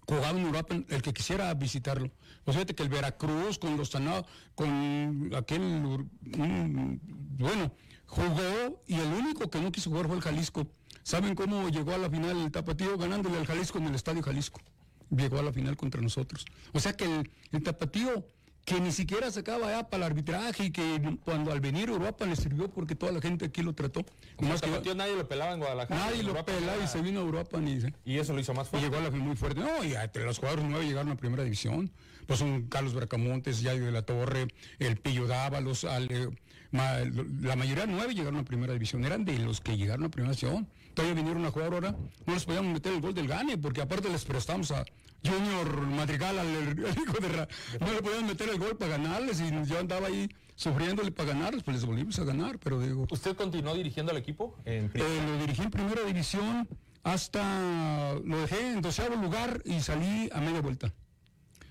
jugaba 0.06 0.38
en 0.38 0.45
Uruapan, 0.45 0.86
el 0.89 1.01
que 1.01 1.13
quisiera 1.13 1.53
visitarlo. 1.53 2.12
Pues 2.43 2.56
fíjate 2.56 2.75
que 2.75 2.84
el 2.84 2.89
Veracruz 2.89 3.58
con 3.58 3.77
los 3.77 3.89
Tanados, 3.89 4.25
con 4.56 5.32
aquel, 5.36 5.62
mm, 5.62 6.99
bueno, 7.38 7.73
jugó 8.06 8.84
y 8.88 8.95
el 8.95 9.08
único 9.13 9.49
que 9.49 9.62
no 9.62 9.71
quiso 9.71 9.89
jugar 9.89 10.08
fue 10.08 10.17
el 10.17 10.21
Jalisco. 10.21 10.67
¿Saben 11.03 11.36
cómo 11.36 11.69
llegó 11.69 11.93
a 11.93 11.97
la 11.97 12.10
final 12.10 12.38
el 12.41 12.51
Tapatío 12.51 12.97
ganándole 12.97 13.38
al 13.38 13.45
Jalisco 13.45 13.77
en 13.77 13.88
el 13.88 13.95
Estadio 13.95 14.21
Jalisco? 14.21 14.62
Llegó 15.10 15.39
a 15.39 15.43
la 15.43 15.53
final 15.53 15.75
contra 15.77 16.01
nosotros. 16.01 16.45
O 16.73 16.79
sea 16.79 16.93
que 16.93 17.23
el 17.51 17.63
Tapatío 17.63 18.25
que 18.65 18.80
ni 18.80 18.91
siquiera 18.93 19.30
sacaba 19.30 19.69
ya 19.71 19.84
para 19.89 20.06
el 20.06 20.12
arbitraje 20.12 20.65
y 20.65 20.71
que 20.71 21.17
cuando 21.26 21.52
al 21.52 21.60
venir 21.60 21.89
Europa 21.89 22.26
le 22.26 22.36
sirvió 22.36 22.69
porque 22.69 22.95
toda 22.95 23.12
la 23.12 23.19
gente 23.19 23.45
aquí 23.45 23.62
lo 23.62 23.73
trató. 23.73 24.06
Nomás 24.39 24.62
que- 24.62 24.95
nadie 24.95 25.15
lo 25.17 25.28
pelaba 25.28 25.52
en 25.54 25.60
Guadalajara. 25.60 25.99
Nadie 25.99 26.21
en 26.21 26.28
lo 26.28 26.45
pelaba 26.45 26.84
y 26.84 26.88
se 26.88 27.02
vino 27.02 27.19
a 27.19 27.23
Europa 27.23 27.60
ni 27.60 27.78
Y 28.06 28.17
eso 28.19 28.34
lo 28.34 28.39
hizo 28.39 28.54
más 28.54 28.67
y 28.67 28.69
fuerte. 28.71 28.88
llegó 28.89 28.99
a 29.02 29.10
la 29.10 29.12
muy 29.12 29.36
fuerte. 29.36 29.60
No, 29.60 29.84
y 29.84 29.93
entre 29.95 30.23
los 30.23 30.38
jugadores 30.39 30.63
nueve 30.67 30.86
llegaron 30.86 31.12
a 31.12 31.15
primera 31.17 31.43
división. 31.43 31.91
Pues 32.26 32.39
son 32.39 32.67
Carlos 32.69 32.93
Bracamontes, 32.93 33.62
Yayo 33.62 33.84
de 33.86 33.91
la 33.91 34.04
Torre, 34.04 34.47
el 34.80 34.95
Pillo 34.95 35.28
Dávalos, 35.28 35.84
al, 35.84 36.10
eh, 36.10 36.30
ma- 36.71 36.99
la 37.41 37.58
mayoría 37.58 37.86
nueve 37.86 38.15
llegaron 38.15 38.39
a 38.39 38.45
primera 38.45 38.71
división. 38.71 39.04
Eran 39.04 39.26
de 39.26 39.38
los 39.39 39.60
que 39.60 39.76
llegaron 39.76 40.06
a 40.06 40.10
primera 40.10 40.32
división. 40.34 40.69
Todavía 40.93 41.15
vinieron 41.15 41.43
a 41.45 41.52
jugar 41.52 41.73
ahora. 41.73 41.95
No 42.26 42.34
les 42.34 42.45
podíamos 42.45 42.71
meter 42.71 42.93
el 42.93 43.02
gol 43.02 43.13
del 43.13 43.28
gane, 43.28 43.58
porque 43.58 43.82
aparte 43.82 44.08
les 44.10 44.23
prestamos 44.23 44.71
a 44.71 44.86
Junior 45.25 45.81
Madrigal, 45.88 46.39
al 46.39 46.47
el 46.47 46.79
hijo 47.01 47.17
de 47.19 47.29
Ra- 47.29 47.47
No 47.79 47.91
le 47.93 48.01
podían 48.01 48.25
meter 48.27 48.49
el 48.49 48.57
gol 48.59 48.75
para 48.77 48.91
ganarles 48.97 49.39
y 49.41 49.49
yo 49.65 49.79
andaba 49.79 50.07
ahí 50.07 50.29
sufriéndole 50.55 51.12
para 51.12 51.29
ganarles, 51.29 51.63
pues 51.63 51.77
les 51.77 51.86
volvimos 51.86 52.19
a 52.19 52.23
ganar, 52.23 52.59
pero 52.59 52.79
digo. 52.79 53.07
¿Usted 53.09 53.36
continuó 53.36 53.73
dirigiendo 53.73 54.12
al 54.12 54.17
equipo? 54.17 54.55
En 54.65 54.91
Eh, 54.93 55.21
lo 55.25 55.38
dirigí 55.39 55.62
en 55.63 55.71
primera 55.71 56.03
división 56.03 56.67
hasta 57.03 58.13
lo 58.23 58.39
dejé 58.41 58.71
en 58.73 58.81
doceavo 58.81 59.15
lugar 59.15 59.62
y 59.65 59.79
salí 59.81 60.29
a 60.33 60.39
media 60.39 60.62
vuelta. 60.62 60.93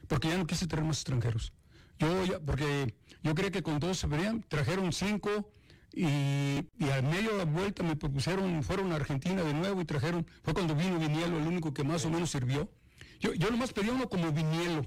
Porque 0.09 0.29
ya 0.29 0.37
no 0.37 0.47
quise 0.47 0.67
traer 0.67 0.85
más 0.85 0.99
extranjeros. 0.99 1.53
Yo 1.99 2.25
ya, 2.25 2.39
porque 2.41 2.95
yo 3.23 3.35
creía 3.35 3.51
que 3.51 3.63
con 3.63 3.79
dos 3.79 3.99
se 3.99 4.07
verían, 4.09 4.43
trajeron 4.49 4.93
cinco 4.93 5.51
y, 5.95 6.05
y 6.05 6.91
a 6.93 7.01
media 7.03 7.45
vuelta 7.45 7.83
me 7.83 7.97
propusieron, 7.97 8.63
fueron 8.63 8.93
a 8.93 8.97
Argentina 8.97 9.43
de 9.43 9.55
nuevo 9.55 9.81
y 9.81 9.85
trajeron, 9.85 10.27
fue 10.43 10.53
cuando 10.55 10.75
vino 10.75 10.99
Vinielo, 10.99 11.39
el 11.39 11.47
único 11.47 11.73
que 11.73 11.85
más 11.85 12.05
o 12.05 12.11
menos 12.11 12.31
sirvió. 12.31 12.69
Yo, 13.23 13.33
yo 13.35 13.51
nomás 13.51 13.73
pedía 13.73 13.93
uno 13.93 14.09
como 14.09 14.33
Vinielo. 14.33 14.85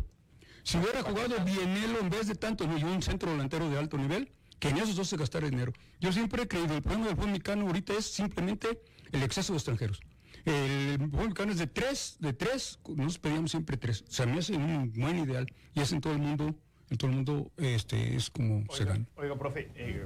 Si 0.63 0.77
hubiera 0.77 1.01
jugado 1.01 1.35
Vinielo 1.43 1.99
en 2.01 2.09
vez 2.09 2.27
de 2.27 2.35
tanto, 2.35 2.67
no, 2.67 2.77
yo 2.77 2.87
un 2.87 3.01
centro 3.01 3.31
delantero 3.31 3.69
de 3.69 3.77
alto 3.79 3.97
nivel, 3.97 4.31
que 4.59 4.69
en 4.69 4.77
esos 4.77 4.95
dos 4.95 5.07
se 5.07 5.17
gastara 5.17 5.49
dinero. 5.49 5.71
Yo 6.01 6.11
siempre 6.11 6.43
he 6.43 6.47
creído, 6.47 6.75
el 6.75 6.81
problema 6.81 7.07
del 7.07 7.15
fútbol 7.15 7.29
mexicano 7.31 7.65
ahorita 7.67 7.93
es 7.93 8.05
simplemente 8.05 8.81
el 9.11 9.23
exceso 9.23 9.53
de 9.53 9.57
extranjeros. 9.57 10.01
El 10.43 10.97
fútbol 10.99 11.23
mexicano 11.29 11.51
es 11.53 11.57
de 11.59 11.67
tres, 11.67 12.17
de 12.19 12.33
tres, 12.33 12.79
nos 12.95 13.17
pedíamos 13.19 13.51
siempre 13.51 13.77
tres. 13.77 14.03
O 14.07 14.11
sea, 14.11 14.25
me 14.25 14.39
hace 14.39 14.53
un 14.53 14.91
buen 14.93 15.17
ideal 15.19 15.47
y 15.73 15.79
es 15.81 15.91
en 15.93 16.01
todo 16.01 16.13
el 16.13 16.19
mundo, 16.19 16.53
en 16.89 16.97
todo 16.97 17.09
el 17.09 17.15
mundo 17.15 17.51
este, 17.57 18.15
es 18.15 18.29
como 18.29 18.63
se 18.73 18.85
gana. 18.85 19.05
Oiga, 19.15 19.35
profe, 19.37 19.69
eh, 19.75 20.05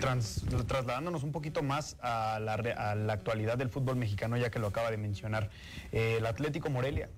trans- 0.00 0.44
trasladándonos 0.66 1.22
un 1.22 1.32
poquito 1.32 1.62
más 1.62 1.96
a 2.00 2.38
la, 2.40 2.54
a 2.54 2.94
la 2.96 3.12
actualidad 3.12 3.56
del 3.56 3.68
fútbol 3.70 3.96
mexicano, 3.96 4.36
ya 4.36 4.50
que 4.50 4.58
lo 4.58 4.66
acaba 4.66 4.90
de 4.90 4.96
mencionar, 4.96 5.50
eh, 5.92 6.16
el 6.18 6.26
Atlético 6.26 6.70
Morelia, 6.70 7.08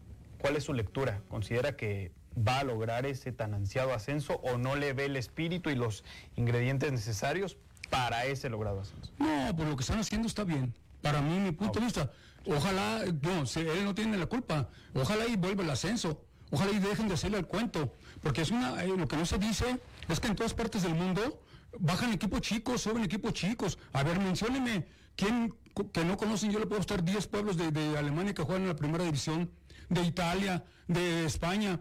¿cuál 0.41 0.57
es 0.57 0.65
su 0.65 0.73
lectura? 0.73 1.23
¿Considera 1.29 1.77
que 1.77 2.13
va 2.37 2.61
a 2.61 2.65
lograr 2.65 3.07
ese 3.07 3.33
tan 3.33 3.55
ansiado 3.55 3.93
ascenso 3.93 4.35
o 4.43 4.59
no 4.59 4.77
le 4.77 4.93
ve 4.93 5.07
el 5.07 5.17
espíritu 5.17 5.71
y 5.71 5.75
los 5.75 6.05
ingredientes 6.37 6.93
necesarios 6.93 7.57
para 7.91 8.25
ese 8.25 8.49
logrado 8.49 8.81
ascenso? 8.81 9.13
No, 9.19 9.55
por 9.57 9.67
lo 9.67 9.77
que 9.77 9.83
están 9.83 9.99
haciendo 9.99 10.27
está 10.27 10.45
bien. 10.45 10.75
Para 11.03 11.21
mí, 11.21 11.39
mi 11.39 11.53
punto 11.53 11.79
de 11.79 11.87
vista, 11.87 12.11
ojalá, 12.47 13.05
no, 13.23 13.47
si 13.47 13.61
él 13.61 13.85
no 13.85 13.95
tiene 13.95 14.17
la 14.19 14.27
culpa, 14.27 14.69
ojalá 14.95 15.27
y 15.27 15.37
vuelva 15.37 15.63
el 15.63 15.71
ascenso, 15.71 16.25
ojalá 16.51 16.73
y 16.73 16.79
dejen 16.79 17.09
de 17.09 17.15
hacerle 17.15 17.39
el 17.39 17.47
cuento, 17.47 17.95
porque 18.23 18.43
es 18.43 18.51
una, 18.51 18.83
eh, 18.83 18.89
lo 18.89 19.09
que 19.09 19.17
no 19.17 19.27
se 19.27 19.39
dice 19.39 19.79
es 20.09 20.21
que 20.21 20.29
en 20.29 20.37
todas 20.37 20.55
partes 20.55 20.83
del 20.83 20.95
mundo 20.95 21.43
bajan 21.79 22.13
equipos 22.13 22.41
chicos, 22.41 22.83
suben 22.83 23.05
equipos 23.05 23.33
chicos. 23.33 23.79
A 23.93 24.03
ver, 24.03 24.19
mencióneme, 24.19 24.87
¿quién 25.17 25.55
que 25.93 26.05
no 26.05 26.17
conocen? 26.17 26.51
Yo 26.51 26.59
le 26.59 26.67
puedo 26.67 26.81
estar 26.81 27.03
10 27.03 27.27
pueblos 27.29 27.57
de, 27.57 27.71
de 27.71 27.97
Alemania 27.97 28.35
que 28.35 28.43
juegan 28.43 28.63
en 28.63 28.69
la 28.69 28.77
primera 28.77 29.05
división, 29.05 29.51
de 29.91 30.03
Italia, 30.03 30.65
de 30.89 31.27
España. 31.27 31.79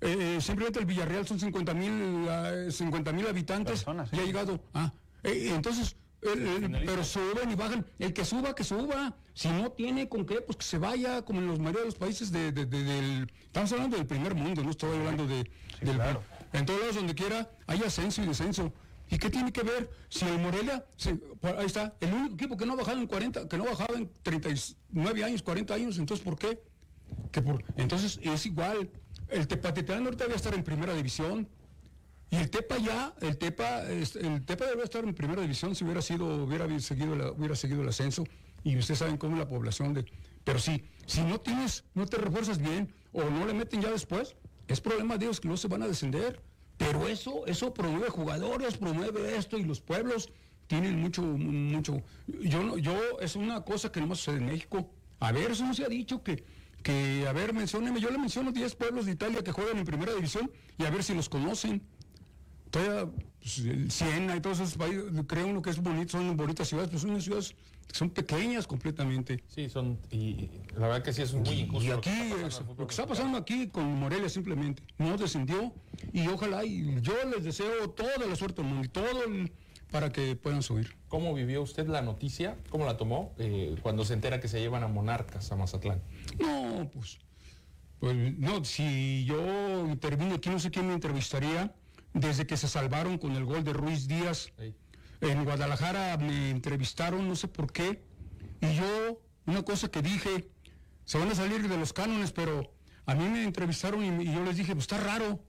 Eh, 0.00 0.36
eh, 0.36 0.40
simplemente 0.40 0.78
el 0.78 0.86
Villarreal 0.86 1.26
son 1.26 1.38
50 1.40 1.74
mil 3.12 3.26
habitantes 3.26 3.84
y 4.12 4.20
ha 4.20 4.24
llegado. 4.24 4.60
Ah, 4.74 4.92
eh, 5.24 5.52
entonces, 5.54 5.96
El- 6.20 6.46
el- 6.46 6.84
pero 6.84 7.04
suben 7.04 7.48
y 7.50 7.54
bajan. 7.54 7.86
El 7.98 8.12
que 8.12 8.24
suba, 8.24 8.52
que 8.54 8.64
suba. 8.64 9.14
Si 9.34 9.48
no 9.48 9.70
tiene 9.70 10.08
con 10.08 10.26
qué, 10.26 10.40
pues 10.40 10.56
que 10.56 10.64
se 10.64 10.78
vaya, 10.78 11.22
como 11.22 11.38
en 11.40 11.46
los 11.46 11.58
mayoría 11.60 11.80
de 11.82 11.86
los 11.86 11.94
países 11.94 12.32
de, 12.32 12.50
de- 12.50 12.66
de- 12.66 12.82
del... 12.82 13.32
Estamos 13.44 13.70
hablando 13.72 13.96
del 13.96 14.06
primer 14.06 14.34
mundo, 14.34 14.64
no 14.64 14.70
estoy 14.70 14.96
hablando 14.98 15.26
de... 15.28 15.48
del, 15.80 15.96
En 16.52 16.66
todos 16.66 16.80
lados 16.80 16.96
donde 16.96 17.14
quiera 17.14 17.48
hay 17.68 17.82
ascenso 17.84 18.20
y 18.22 18.26
descenso. 18.26 18.72
¿Y 19.10 19.16
qué 19.18 19.30
tiene 19.30 19.52
que 19.52 19.62
ver 19.62 19.88
si 20.08 20.24
el 20.26 20.38
Morelia, 20.40 20.84
ahí 21.56 21.66
está, 21.66 21.94
el 22.00 22.12
único 22.12 22.34
equipo 22.34 22.56
que 22.56 22.66
no 22.66 22.72
ha 22.72 22.76
bajado 22.76 22.98
en 22.98 23.06
40, 23.06 23.48
que 23.48 23.56
no 23.56 23.64
ha 23.64 23.70
bajado 23.70 23.94
en 23.96 24.10
39 24.22 25.24
años, 25.24 25.42
40 25.42 25.72
años, 25.74 25.98
entonces 25.98 26.24
¿por 26.24 26.36
qué? 26.36 26.60
Que 27.32 27.42
por, 27.42 27.62
entonces 27.76 28.18
es 28.22 28.46
igual. 28.46 28.90
El 29.28 29.46
Tepatitlán 29.46 30.04
ahorita 30.04 30.24
debe 30.24 30.36
estar 30.36 30.54
en 30.54 30.64
primera 30.64 30.94
división. 30.94 31.48
Y 32.30 32.36
el 32.36 32.50
Tepa 32.50 32.76
ya, 32.78 33.14
el 33.22 33.38
Tepa, 33.38 33.82
el 33.84 34.44
Tepa 34.44 34.64
debería 34.64 34.84
estar 34.84 35.02
en 35.04 35.14
primera 35.14 35.40
división 35.40 35.74
si 35.74 35.84
hubiera 35.84 36.02
sido, 36.02 36.44
hubiera 36.44 36.66
seguido, 36.80 37.16
la- 37.16 37.32
hubiera 37.32 37.56
seguido 37.56 37.82
el 37.82 37.88
ascenso. 37.88 38.24
Y 38.64 38.76
ustedes 38.76 38.98
saben 38.98 39.16
cómo 39.16 39.36
la 39.36 39.48
población 39.48 39.94
de. 39.94 40.04
Pero 40.44 40.58
sí, 40.58 40.84
si 41.06 41.22
no 41.22 41.40
tienes, 41.40 41.84
no 41.94 42.06
te 42.06 42.16
refuerzas 42.18 42.58
bien 42.58 42.92
o 43.12 43.24
no 43.24 43.46
le 43.46 43.54
meten 43.54 43.80
ya 43.80 43.90
después, 43.90 44.34
es 44.66 44.80
problema 44.80 45.16
de 45.16 45.24
ellos 45.26 45.40
que 45.40 45.48
no 45.48 45.56
se 45.56 45.68
van 45.68 45.82
a 45.82 45.86
descender. 45.88 46.42
Pero 46.76 47.08
eso, 47.08 47.46
eso 47.46 47.72
promueve 47.74 48.08
jugadores, 48.08 48.76
promueve 48.76 49.36
esto 49.36 49.58
y 49.58 49.64
los 49.64 49.80
pueblos 49.80 50.30
tienen 50.66 50.98
mucho, 51.00 51.22
mucho. 51.22 52.02
Yo 52.26 52.62
no, 52.62 52.76
yo 52.78 52.94
es 53.20 53.36
una 53.36 53.62
cosa 53.62 53.90
que 53.90 54.00
no 54.00 54.06
más 54.06 54.18
sucede 54.18 54.36
en 54.36 54.46
México. 54.46 54.90
A 55.18 55.32
ver, 55.32 55.50
eso 55.50 55.64
no 55.64 55.72
se 55.74 55.84
ha 55.84 55.88
dicho 55.88 56.22
que, 56.22 56.44
que 56.88 57.26
a 57.28 57.32
ver, 57.34 57.52
mencióneme, 57.52 58.00
yo 58.00 58.08
le 58.10 58.16
menciono 58.16 58.50
10 58.50 58.74
pueblos 58.74 59.04
de 59.04 59.12
Italia 59.12 59.42
que 59.44 59.52
juegan 59.52 59.76
en 59.76 59.84
primera 59.84 60.14
división 60.14 60.50
y 60.78 60.84
a 60.86 60.90
ver 60.90 61.04
si 61.04 61.12
los 61.14 61.28
conocen. 61.28 61.82
Todavía, 62.70 63.12
pues, 63.42 63.62
Siena 63.92 64.34
y 64.36 64.40
todos 64.40 64.60
esos 64.60 64.78
países, 64.78 65.04
cree 65.26 65.44
uno 65.44 65.60
que 65.60 65.68
es 65.68 65.82
bonito, 65.82 66.12
son 66.12 66.34
bonitas 66.34 66.66
ciudades, 66.66 66.88
pero 66.88 66.98
son 67.00 67.10
unas 67.10 67.24
ciudades 67.24 67.54
que 67.86 67.94
son 67.94 68.08
pequeñas 68.08 68.66
completamente. 68.66 69.44
Sí, 69.48 69.68
son. 69.68 69.98
Y 70.10 70.48
la 70.76 70.88
verdad 70.88 71.02
que 71.02 71.12
sí 71.12 71.20
es 71.20 71.34
muy 71.34 71.46
injusto. 71.60 71.84
Y 71.84 71.88
lo 71.88 72.00
que 72.00 72.08
aquí, 72.10 72.20
está 72.20 72.36
pasando 72.36 72.46
es- 72.48 72.56
al 72.58 72.64
fútbol 72.64 72.76
lo 72.78 72.86
que 72.86 72.90
está 72.92 73.06
pasando 73.06 73.36
aquí 73.38 73.66
con 73.68 73.84
Morelia 73.98 74.28
simplemente, 74.30 74.82
no 74.96 75.18
descendió 75.18 75.70
y 76.14 76.26
ojalá, 76.28 76.64
y 76.64 76.98
yo 77.02 77.12
les 77.34 77.44
deseo 77.44 77.90
toda 77.90 78.16
la 78.26 78.34
suerte 78.34 78.62
del 78.62 78.70
mundo 78.72 78.86
y 78.86 78.88
todo 78.88 79.24
el- 79.26 79.52
para 79.90 80.10
que 80.10 80.36
puedan 80.36 80.62
subir. 80.62 80.96
¿Cómo 81.08 81.34
vivió 81.34 81.62
usted 81.62 81.86
la 81.88 82.02
noticia? 82.02 82.56
¿Cómo 82.70 82.84
la 82.84 82.96
tomó 82.96 83.34
eh, 83.38 83.76
cuando 83.82 84.04
se 84.04 84.14
entera 84.14 84.40
que 84.40 84.48
se 84.48 84.60
llevan 84.60 84.82
a 84.82 84.88
Monarcas 84.88 85.50
a 85.50 85.56
Mazatlán? 85.56 86.02
No, 86.38 86.90
pues, 86.92 87.18
pues 87.98 88.38
no, 88.38 88.64
si 88.64 89.24
yo 89.24 89.86
intervino 89.86 90.34
aquí, 90.34 90.50
no 90.50 90.58
sé 90.58 90.70
quién 90.70 90.86
me 90.86 90.94
entrevistaría, 90.94 91.74
desde 92.12 92.46
que 92.46 92.56
se 92.56 92.68
salvaron 92.68 93.18
con 93.18 93.32
el 93.36 93.44
gol 93.44 93.64
de 93.64 93.72
Ruiz 93.72 94.06
Díaz. 94.08 94.52
En 95.20 95.44
Guadalajara 95.44 96.16
me 96.18 96.50
entrevistaron, 96.50 97.26
no 97.26 97.34
sé 97.34 97.48
por 97.48 97.72
qué, 97.72 98.04
y 98.60 98.74
yo, 98.74 99.20
una 99.46 99.62
cosa 99.62 99.90
que 99.90 100.02
dije, 100.02 100.48
se 101.04 101.18
van 101.18 101.30
a 101.30 101.34
salir 101.34 101.66
de 101.68 101.76
los 101.76 101.92
cánones, 101.92 102.32
pero 102.32 102.72
a 103.06 103.14
mí 103.14 103.28
me 103.28 103.42
entrevistaron 103.42 104.04
y, 104.04 104.24
y 104.24 104.32
yo 104.32 104.44
les 104.44 104.56
dije, 104.56 104.74
pues 104.74 104.84
está 104.84 104.98
raro, 104.98 105.42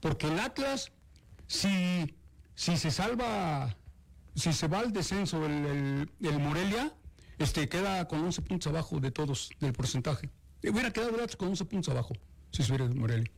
porque 0.00 0.26
el 0.26 0.38
Atlas, 0.40 0.90
si, 1.46 2.16
si 2.54 2.76
se 2.76 2.90
salva, 2.90 3.76
si 4.34 4.52
se 4.52 4.68
va 4.68 4.80
al 4.80 4.92
descenso 4.92 5.44
el, 5.46 5.52
el- 5.66 6.10
el 6.22 6.38
Morelia, 6.38 6.92
este, 7.38 7.68
queda 7.68 8.06
con 8.08 8.20
11 8.20 8.42
puntos 8.42 8.66
abajo 8.68 9.00
de 9.00 9.10
todos, 9.10 9.50
del 9.60 9.72
porcentaje. 9.72 10.30
Eh, 10.62 10.70
Hubiera 10.70 10.92
quedado 10.92 11.12
con 11.36 11.48
11 11.48 11.64
puntos 11.64 11.90
abajo, 11.92 12.14
si 12.52 12.62
se 12.62 12.70
hubiera 12.72 12.84
el 12.84 12.94
Morelia. 12.94 13.30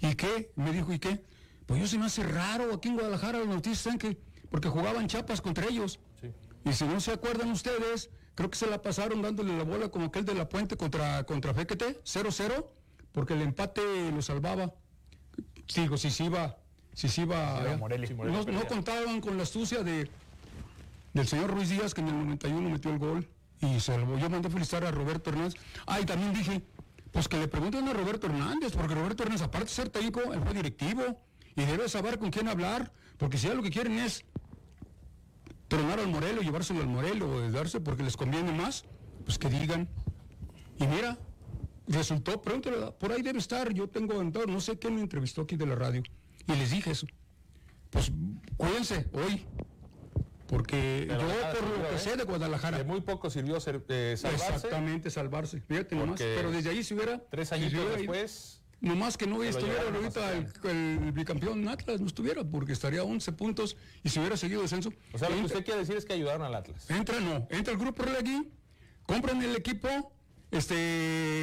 ¿Y 0.00 0.14
qué? 0.14 0.52
Me 0.56 0.72
dijo, 0.72 0.92
¿y 0.92 0.98
qué? 0.98 1.24
Pues 1.66 1.80
yo 1.80 1.86
se 1.86 1.98
me 1.98 2.06
hace 2.06 2.22
raro 2.22 2.72
aquí 2.74 2.88
en 2.88 2.94
Guadalajara 2.94 3.38
las 3.38 3.48
noticias 3.48 3.96
que, 3.98 4.18
porque 4.50 4.68
jugaban 4.68 5.06
chapas 5.08 5.40
contra 5.40 5.66
ellos. 5.66 5.98
Y 6.64 6.72
si 6.72 6.84
no 6.84 7.00
se 7.00 7.12
acuerdan 7.12 7.50
ustedes, 7.50 8.10
creo 8.34 8.50
que 8.50 8.56
se 8.58 8.66
la 8.68 8.80
pasaron 8.82 9.22
dándole 9.22 9.56
la 9.56 9.64
bola 9.64 9.88
como 9.88 10.06
aquel 10.06 10.24
de 10.24 10.34
la 10.34 10.48
Puente 10.48 10.76
contra, 10.76 11.24
contra 11.24 11.52
Fequete, 11.54 12.00
0-0, 12.04 12.66
porque 13.12 13.34
el 13.34 13.42
empate 13.42 14.10
lo 14.12 14.22
salvaba. 14.22 14.74
Digo, 15.74 15.96
si 15.96 16.10
se 16.10 16.24
iba, 16.24 16.56
si 16.98 17.08
se 17.08 17.22
iba, 17.22 17.76
Morelia. 17.78 18.12
Morelia 18.12 18.42
no, 18.50 18.66
contaban 18.66 19.20
con 19.20 19.36
la 19.36 19.44
astucia 19.44 19.84
de, 19.84 20.10
del 21.12 21.28
señor 21.28 21.48
Ruiz 21.48 21.68
Díaz, 21.68 21.94
que 21.94 22.00
en 22.00 22.08
el 22.08 22.18
91 22.18 22.70
metió 22.70 22.90
el 22.90 22.98
gol 22.98 23.28
y 23.60 23.78
se 23.78 23.96
lo 23.96 24.18
Yo 24.18 24.28
mandé 24.28 24.50
felicitar 24.50 24.84
a 24.84 24.90
Roberto 24.90 25.30
Hernández. 25.30 25.54
Ah, 25.86 26.00
y 26.00 26.04
también 26.04 26.34
dije, 26.34 26.60
pues 27.12 27.28
que 27.28 27.38
le 27.38 27.46
pregunten 27.46 27.86
a 27.86 27.92
Roberto 27.92 28.26
Hernández, 28.26 28.72
porque 28.72 28.96
Roberto 28.96 29.22
Hernández, 29.22 29.46
aparte 29.46 29.66
de 29.66 29.74
ser 29.74 29.90
técnico, 29.90 30.32
él 30.32 30.40
fue 30.42 30.54
directivo 30.54 31.22
y 31.54 31.64
debe 31.66 31.88
saber 31.88 32.18
con 32.18 32.32
quién 32.32 32.48
hablar, 32.48 32.92
porque 33.16 33.38
si 33.38 33.46
ya 33.46 33.54
lo 33.54 33.62
que 33.62 33.70
quieren 33.70 33.96
es 34.00 34.24
tronar 35.68 36.00
al 36.00 36.08
Morelo, 36.08 36.42
llevárselo 36.42 36.80
al 36.80 36.88
Morelo 36.88 37.30
o 37.30 37.50
darse 37.52 37.78
porque 37.78 38.02
les 38.02 38.16
conviene 38.16 38.50
más, 38.50 38.86
pues 39.24 39.38
que 39.38 39.48
digan. 39.48 39.88
Y 40.80 40.86
mira, 40.88 41.16
resultó, 41.86 42.42
pronto, 42.42 42.96
por 42.98 43.12
ahí 43.12 43.22
debe 43.22 43.38
estar, 43.38 43.72
yo 43.72 43.86
tengo, 43.86 44.20
no 44.24 44.60
sé 44.60 44.80
quién 44.80 44.96
me 44.96 45.00
entrevistó 45.00 45.42
aquí 45.42 45.54
de 45.54 45.66
la 45.66 45.76
radio, 45.76 46.02
y 46.48 46.56
les 46.56 46.70
dije 46.70 46.90
eso. 46.90 47.06
Pues 47.90 48.10
cuídense 48.56 49.08
hoy, 49.12 49.46
porque 50.46 51.06
yo 51.08 51.16
por 51.16 51.78
lo 51.78 51.88
que 51.88 51.94
¿eh? 51.96 51.98
sé 51.98 52.16
de 52.16 52.24
Guadalajara. 52.24 52.78
De 52.78 52.84
muy 52.84 53.00
poco 53.00 53.30
sirvió 53.30 53.60
ser- 53.60 53.84
eh, 53.88 54.14
salvarse. 54.18 54.46
Exactamente, 54.54 55.10
salvarse. 55.10 55.60
Fíjate 55.60 55.94
nomás. 55.94 56.18
Pero 56.18 56.50
desde 56.50 56.70
ahí 56.70 56.82
si 56.82 56.94
hubiera. 56.94 57.22
Tres 57.30 57.48
si 57.48 57.54
hubiera 57.56 57.76
ido- 57.82 57.96
después. 57.96 58.54
Nomás 58.80 59.16
que 59.16 59.26
no 59.26 59.42
estuviera 59.42 59.82
ahorita 59.82 60.34
el, 60.70 61.10
bicampeón 61.12 61.66
Atlas, 61.66 62.00
no 62.00 62.06
estuviera, 62.06 62.44
porque 62.44 62.72
estaría 62.72 63.00
a 63.00 63.04
11 63.04 63.32
puntos 63.32 63.76
y 64.04 64.08
si 64.08 64.20
hubiera 64.20 64.36
seguido 64.36 64.62
descenso. 64.62 64.92
O 65.12 65.18
sea, 65.18 65.28
lo 65.30 65.34
que 65.36 65.44
usted 65.46 65.64
quiere 65.64 65.80
decir 65.80 65.96
es 65.96 66.04
que 66.04 66.12
ayudaron 66.12 66.42
al 66.42 66.54
Atlas. 66.54 66.88
entra, 66.88 67.18
no, 67.18 67.48
entra 67.50 67.72
el 67.72 67.78
grupo 67.80 68.04
Relegui, 68.04 68.48
compran 69.02 69.42
el 69.42 69.56
equipo, 69.56 69.88
este, 70.52 70.76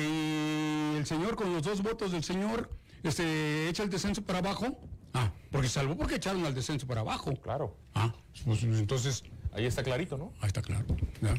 y 0.09 0.95
el 0.97 1.05
señor 1.05 1.35
con 1.35 1.51
los 1.51 1.63
dos 1.63 1.81
votos 1.83 2.13
del 2.13 2.23
señor, 2.23 2.69
este, 3.03 3.67
echa 3.67 3.83
el 3.83 3.89
descenso 3.89 4.21
para 4.21 4.39
abajo. 4.39 4.79
Ah, 5.15 5.31
porque 5.49 5.69
salvó 5.69 5.95
porque 5.95 6.15
echaron 6.15 6.45
al 6.45 6.53
descenso 6.53 6.85
para 6.85 7.01
abajo. 7.01 7.33
Claro. 7.41 7.75
Ah, 7.93 8.13
pues 8.43 8.63
entonces. 8.63 9.23
Ahí 9.53 9.65
está 9.65 9.83
clarito, 9.83 10.17
¿no? 10.17 10.33
Ahí 10.41 10.47
está 10.47 10.61
claro. 10.61 10.85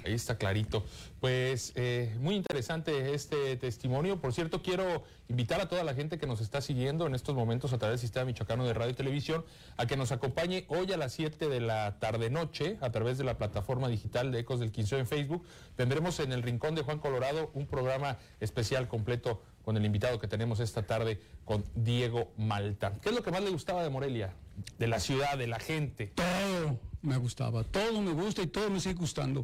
Ahí 0.06 0.14
está 0.14 0.38
clarito. 0.38 0.86
Pues 1.20 1.72
eh, 1.74 2.16
muy 2.18 2.34
interesante 2.34 3.12
este 3.12 3.56
testimonio. 3.58 4.22
Por 4.22 4.32
cierto, 4.32 4.62
quiero 4.62 5.04
invitar 5.28 5.60
a 5.60 5.68
toda 5.68 5.84
la 5.84 5.92
gente 5.92 6.16
que 6.16 6.26
nos 6.26 6.40
está 6.40 6.62
siguiendo 6.62 7.06
en 7.06 7.14
estos 7.14 7.34
momentos 7.34 7.74
a 7.74 7.78
través 7.78 8.00
del 8.00 8.08
Sistema 8.08 8.24
Michoacano 8.24 8.64
de 8.64 8.72
Radio 8.72 8.92
y 8.92 8.94
Televisión 8.94 9.44
a 9.76 9.84
que 9.84 9.98
nos 9.98 10.12
acompañe 10.12 10.64
hoy 10.68 10.90
a 10.92 10.96
las 10.96 11.12
7 11.12 11.50
de 11.50 11.60
la 11.60 11.98
tarde-noche 11.98 12.78
a 12.80 12.90
través 12.90 13.18
de 13.18 13.24
la 13.24 13.36
plataforma 13.36 13.88
digital 13.88 14.32
de 14.32 14.38
Ecos 14.38 14.60
del 14.60 14.72
Quinceo 14.72 14.98
en 14.98 15.06
Facebook. 15.06 15.44
Tendremos 15.74 16.18
en 16.20 16.32
el 16.32 16.42
Rincón 16.42 16.74
de 16.74 16.80
Juan 16.80 17.00
Colorado 17.00 17.50
un 17.52 17.66
programa 17.66 18.16
especial 18.40 18.88
completo 18.88 19.42
con 19.66 19.76
el 19.76 19.84
invitado 19.84 20.20
que 20.20 20.28
tenemos 20.28 20.60
esta 20.60 20.82
tarde 20.86 21.20
con 21.44 21.64
Diego 21.74 22.32
Malta. 22.38 22.92
¿Qué 23.02 23.08
es 23.08 23.14
lo 23.16 23.24
que 23.24 23.32
más 23.32 23.42
le 23.42 23.50
gustaba 23.50 23.82
de 23.82 23.90
Morelia? 23.90 24.32
De 24.78 24.86
la 24.86 25.00
ciudad, 25.00 25.36
de 25.36 25.48
la 25.48 25.58
gente. 25.58 26.12
Todo 26.14 26.78
me 27.02 27.16
gustaba, 27.16 27.64
todo 27.64 28.00
me 28.00 28.12
gusta 28.12 28.42
y 28.42 28.46
todo 28.46 28.70
me 28.70 28.78
sigue 28.78 28.94
gustando. 28.94 29.42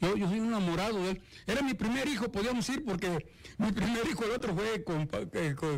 Yo, 0.00 0.16
soy 0.16 0.38
enamorado 0.38 1.02
de 1.04 1.10
él. 1.10 1.22
Era 1.46 1.60
mi 1.60 1.74
primer 1.74 2.08
hijo, 2.08 2.32
podíamos 2.32 2.66
ir, 2.70 2.82
porque 2.86 3.26
mi 3.58 3.70
primer 3.70 4.06
hijo, 4.10 4.24
el 4.24 4.30
otro 4.30 4.54
fue 4.54 4.76
eh, 4.76 4.82
con- 4.82 5.06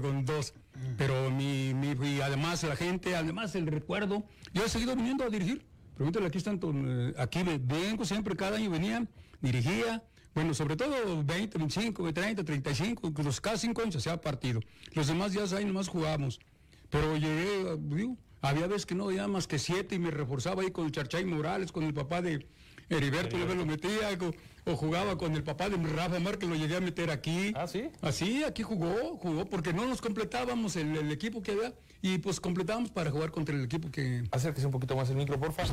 con 0.00 0.24
dos. 0.24 0.54
Pero 0.96 1.28
mi, 1.32 1.74
mi- 1.74 1.96
y 2.08 2.20
además 2.20 2.62
la 2.62 2.76
gente, 2.76 3.16
además 3.16 3.56
el 3.56 3.66
recuerdo. 3.66 4.22
Yo 4.54 4.64
he 4.64 4.68
seguido 4.68 4.94
viniendo 4.94 5.24
a 5.24 5.28
dirigir. 5.28 5.66
Pregúntale, 5.96 6.26
aquí 6.26 6.38
están, 6.38 6.60
eh, 6.62 7.14
aquí 7.18 7.42
ve- 7.42 7.58
vengo 7.60 8.04
siempre, 8.04 8.36
cada 8.36 8.58
año 8.58 8.70
venía, 8.70 9.04
dirigía. 9.40 10.04
Bueno, 10.34 10.54
sobre 10.54 10.76
todo 10.76 11.22
20, 11.24 11.58
25, 11.58 12.12
30, 12.12 12.44
35, 12.44 13.14
que 13.14 13.22
los 13.22 13.40
cada 13.40 13.58
cinco 13.58 13.82
años 13.82 13.96
hacía 13.96 14.20
partido. 14.20 14.60
Los 14.94 15.06
demás 15.06 15.32
días 15.32 15.52
ahí 15.52 15.64
nomás 15.64 15.88
jugábamos. 15.88 16.40
Pero 16.88 17.16
llegué, 17.16 17.76
digo, 17.78 18.16
había 18.40 18.66
veces 18.66 18.86
que 18.86 18.94
no 18.94 19.04
había 19.04 19.28
más 19.28 19.46
que 19.46 19.58
siete 19.58 19.94
y 19.94 19.98
me 19.98 20.10
reforzaba 20.10 20.62
ahí 20.62 20.70
con 20.70 20.90
Charchay 20.90 21.24
Morales, 21.24 21.72
con 21.72 21.84
el 21.84 21.94
papá 21.94 22.22
de 22.22 22.46
Heriberto, 22.88 23.38
yo 23.38 23.46
me 23.46 23.54
lo 23.54 23.64
metía, 23.64 24.18
o 24.64 24.76
jugaba 24.76 25.16
con 25.16 25.34
el 25.34 25.42
papá 25.42 25.68
de 25.68 25.76
Rafa 25.76 26.18
Márquez, 26.18 26.48
lo 26.48 26.56
llegué 26.56 26.76
a 26.76 26.80
meter 26.80 27.10
aquí. 27.10 27.52
¿Ah, 27.56 27.66
sí? 27.66 27.90
Así, 28.00 28.44
aquí 28.44 28.62
jugó, 28.62 29.16
jugó, 29.16 29.46
porque 29.46 29.72
no 29.72 29.86
nos 29.86 30.00
completábamos 30.00 30.76
el, 30.76 30.96
el 30.96 31.10
equipo 31.10 31.42
que 31.42 31.52
había, 31.52 31.72
y 32.02 32.18
pues 32.18 32.40
completábamos 32.40 32.90
para 32.90 33.10
jugar 33.10 33.30
contra 33.30 33.54
el 33.54 33.64
equipo 33.64 33.90
que... 33.90 34.24
Acérquese 34.30 34.66
un 34.66 34.72
poquito 34.72 34.96
más 34.96 35.08
el 35.10 35.16
micro, 35.16 35.38
por 35.38 35.52
favor. 35.52 35.72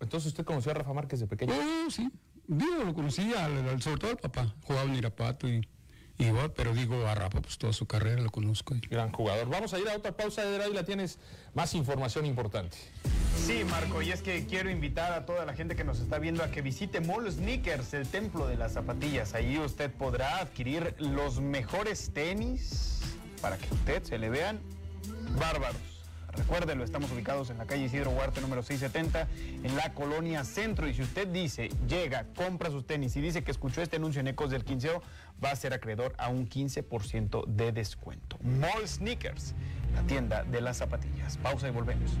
Entonces 0.00 0.28
usted 0.28 0.44
conoció 0.44 0.72
a 0.72 0.74
Rafa 0.74 0.92
Márquez 0.92 1.20
de 1.20 1.26
pequeño. 1.26 1.54
Oh, 1.54 1.90
sí, 1.90 2.08
digo, 2.48 2.84
lo 2.84 2.94
conocía, 2.94 3.44
al- 3.44 3.80
sobre 3.80 3.98
todo 3.98 4.10
al 4.10 4.16
papá, 4.16 4.54
jugaba 4.64 4.88
en 4.88 4.96
Irapato 4.96 5.48
y... 5.48 5.66
y 6.18 6.24
igual, 6.24 6.52
pero 6.52 6.74
digo, 6.74 7.06
a 7.06 7.14
Rafa, 7.14 7.40
pues 7.40 7.58
toda 7.58 7.72
su 7.72 7.86
carrera 7.86 8.20
lo 8.20 8.30
conozco. 8.30 8.74
Gran 8.90 9.12
jugador. 9.12 9.48
Vamos 9.48 9.72
a 9.74 9.78
ir 9.78 9.88
a 9.88 9.94
otra 9.96 10.16
pausa 10.16 10.42
de 10.44 10.68
y 10.68 10.72
la 10.74 10.82
tienes 10.82 11.18
más 11.54 11.74
información 11.74 12.26
importante. 12.26 12.76
Sí, 13.46 13.62
Marco, 13.70 14.02
y 14.02 14.10
es 14.10 14.20
que 14.20 14.46
quiero 14.46 14.68
invitar 14.68 15.12
a 15.12 15.24
toda 15.24 15.46
la 15.46 15.54
gente 15.54 15.76
que 15.76 15.84
nos 15.84 16.00
está 16.00 16.18
viendo 16.18 16.42
a 16.42 16.50
que 16.50 16.60
visite 16.60 17.00
Mall 17.00 17.30
Sneakers, 17.30 17.94
el 17.94 18.08
templo 18.08 18.48
de 18.48 18.56
las 18.56 18.72
zapatillas. 18.72 19.34
Ahí 19.34 19.58
usted 19.58 19.92
podrá 19.92 20.38
adquirir 20.38 20.96
los 20.98 21.40
mejores 21.40 22.10
tenis 22.12 23.00
para 23.40 23.56
que 23.56 23.72
usted 23.72 24.02
se 24.02 24.18
le 24.18 24.28
vean 24.28 24.58
bárbaros. 25.38 25.80
Recuérdelo, 26.36 26.84
estamos 26.84 27.10
ubicados 27.10 27.50
en 27.50 27.58
la 27.58 27.66
calle 27.66 27.84
Isidro 27.84 28.10
Huarte 28.10 28.40
número 28.40 28.62
670 28.62 29.26
en 29.66 29.76
la 29.76 29.92
colonia 29.94 30.44
Centro. 30.44 30.86
Y 30.86 30.94
si 30.94 31.02
usted 31.02 31.26
dice, 31.28 31.68
llega, 31.88 32.26
compra 32.36 32.70
sus 32.70 32.86
tenis 32.86 33.16
y 33.16 33.20
dice 33.20 33.42
que 33.42 33.50
escuchó 33.50 33.82
este 33.82 33.96
anuncio 33.96 34.20
en 34.20 34.28
Ecos 34.28 34.50
del 34.50 34.64
Quinceo, 34.64 35.02
va 35.42 35.50
a 35.50 35.56
ser 35.56 35.72
acreedor 35.72 36.14
a 36.18 36.28
un 36.28 36.48
15% 36.48 37.46
de 37.46 37.72
descuento. 37.72 38.38
Mall 38.42 38.86
Sneakers, 38.86 39.54
la 39.94 40.02
tienda 40.02 40.44
de 40.44 40.60
las 40.60 40.76
zapatillas. 40.76 41.38
Pausa 41.38 41.68
y 41.68 41.70
volvemos. 41.70 42.12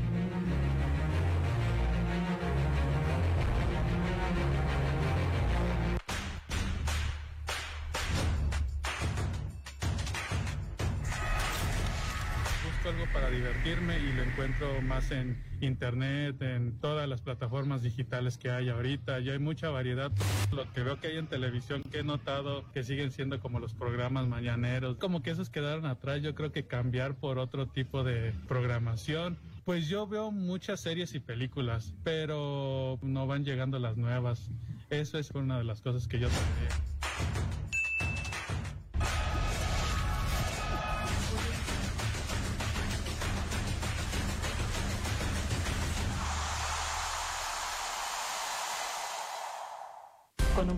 Algo 12.88 13.04
para 13.12 13.28
divertirme 13.28 13.98
y 13.98 14.12
lo 14.14 14.22
encuentro 14.22 14.80
más 14.80 15.10
en 15.10 15.42
internet, 15.60 16.40
en 16.40 16.80
todas 16.80 17.06
las 17.06 17.20
plataformas 17.20 17.82
digitales 17.82 18.38
que 18.38 18.50
hay 18.50 18.70
ahorita. 18.70 19.20
Ya 19.20 19.32
hay 19.32 19.38
mucha 19.38 19.68
variedad. 19.68 20.10
Lo 20.52 20.72
que 20.72 20.82
veo 20.82 20.98
que 20.98 21.08
hay 21.08 21.18
en 21.18 21.26
televisión 21.26 21.82
que 21.82 21.98
he 21.98 22.02
notado 22.02 22.64
que 22.72 22.82
siguen 22.82 23.12
siendo 23.12 23.40
como 23.40 23.60
los 23.60 23.74
programas 23.74 24.26
mañaneros, 24.26 24.96
como 24.96 25.20
que 25.22 25.30
esos 25.30 25.50
quedaron 25.50 25.84
atrás. 25.84 26.22
Yo 26.22 26.34
creo 26.34 26.50
que 26.50 26.66
cambiar 26.66 27.14
por 27.14 27.38
otro 27.38 27.66
tipo 27.66 28.04
de 28.04 28.32
programación. 28.48 29.38
Pues 29.66 29.88
yo 29.88 30.06
veo 30.06 30.30
muchas 30.30 30.80
series 30.80 31.14
y 31.14 31.20
películas, 31.20 31.92
pero 32.04 32.98
no 33.02 33.26
van 33.26 33.44
llegando 33.44 33.78
las 33.78 33.98
nuevas. 33.98 34.50
Eso 34.88 35.18
es 35.18 35.30
una 35.32 35.58
de 35.58 35.64
las 35.64 35.82
cosas 35.82 36.08
que 36.08 36.18
yo 36.18 36.28
tendría. 36.28 36.87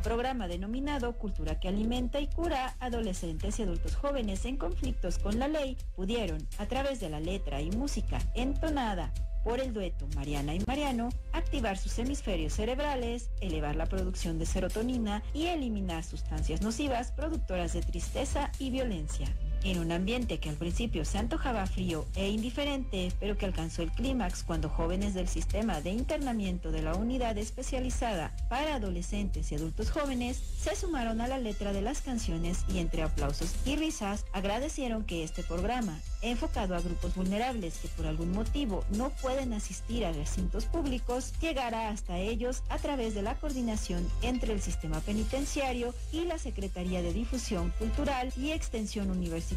Un 0.01 0.05
programa 0.05 0.49
denominado 0.49 1.13
Cultura 1.19 1.61
que 1.61 1.69
alimenta 1.69 2.21
y 2.21 2.27
cura, 2.27 2.75
adolescentes 2.81 3.59
y 3.59 3.65
adultos 3.65 3.97
jóvenes 3.97 4.47
en 4.47 4.57
conflictos 4.57 5.19
con 5.19 5.39
la 5.39 5.47
ley 5.47 5.77
pudieron, 5.95 6.39
a 6.57 6.65
través 6.65 7.01
de 7.01 7.11
la 7.11 7.21
letra 7.21 7.61
y 7.61 7.71
música 7.71 8.19
entonada 8.35 9.13
por 9.45 9.61
el 9.61 9.75
dueto 9.75 10.09
Mariana 10.17 10.55
y 10.55 10.61
Mariano, 10.61 11.11
activar 11.35 11.77
sus 11.77 11.99
hemisferios 11.99 12.55
cerebrales, 12.55 13.29
elevar 13.43 13.77
la 13.77 13.85
producción 13.85 14.39
de 14.39 14.47
serotonina 14.47 15.23
y 15.35 15.49
eliminar 15.49 16.03
sustancias 16.03 16.63
nocivas 16.63 17.13
productoras 17.13 17.75
de 17.75 17.83
tristeza 17.83 18.51
y 18.59 18.71
violencia. 18.71 19.27
En 19.63 19.79
un 19.79 19.93
ambiente 19.93 20.39
que 20.39 20.49
al 20.49 20.57
principio 20.57 21.05
se 21.05 21.19
antojaba 21.19 21.67
frío 21.67 22.07
e 22.15 22.31
indiferente, 22.31 23.13
pero 23.21 23.37
que 23.37 23.45
alcanzó 23.45 23.83
el 23.83 23.91
clímax 23.91 24.43
cuando 24.43 24.71
jóvenes 24.71 25.13
del 25.13 25.29
sistema 25.29 25.83
de 25.83 25.91
internamiento 25.91 26.71
de 26.71 26.81
la 26.81 26.95
unidad 26.95 27.37
especializada 27.37 28.35
para 28.49 28.77
adolescentes 28.77 29.53
y 29.53 29.57
adultos 29.57 29.91
jóvenes 29.91 30.39
se 30.59 30.75
sumaron 30.77 31.21
a 31.21 31.29
la 31.29 31.39
letra 31.39 31.75
de 31.75 31.83
las 31.83 32.01
canciones 32.01 32.65
y 32.73 32.79
entre 32.79 33.03
aplausos 33.03 33.55
y 33.67 33.77
risas 33.77 34.25
agradecieron 34.33 35.05
que 35.05 35.25
este 35.25 35.43
programa, 35.43 36.01
enfocado 36.23 36.75
a 36.75 36.81
grupos 36.81 37.15
vulnerables 37.15 37.77
que 37.79 37.89
por 37.89 38.07
algún 38.07 38.33
motivo 38.33 38.85
no 38.93 39.11
pueden 39.11 39.53
asistir 39.53 40.07
a 40.07 40.13
recintos 40.13 40.65
públicos, 40.65 41.35
llegara 41.41 41.91
hasta 41.91 42.19
ellos 42.19 42.63
a 42.71 42.79
través 42.79 43.15
de 43.15 43.23
la 43.23 43.35
coordinación 43.35 44.09
entre 44.23 44.55
el 44.55 44.63
sistema 44.63 45.01
penitenciario 45.01 45.95
y 46.13 46.25
la 46.25 46.39
Secretaría 46.39 47.03
de 47.03 47.13
Difusión 47.13 47.75
Cultural 47.79 48.33
y 48.39 48.53
Extensión 48.53 49.11
Universitaria 49.11 49.50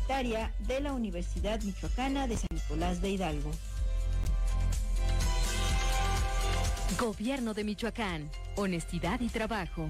de 0.67 0.79
la 0.81 0.93
Universidad 0.93 1.61
Michoacana 1.61 2.27
de 2.27 2.37
San 2.37 2.47
Nicolás 2.51 3.01
de 3.01 3.09
Hidalgo. 3.11 3.51
Gobierno 6.99 7.53
de 7.53 7.63
Michoacán. 7.63 8.29
Honestidad 8.55 9.19
y 9.21 9.29
trabajo. 9.29 9.89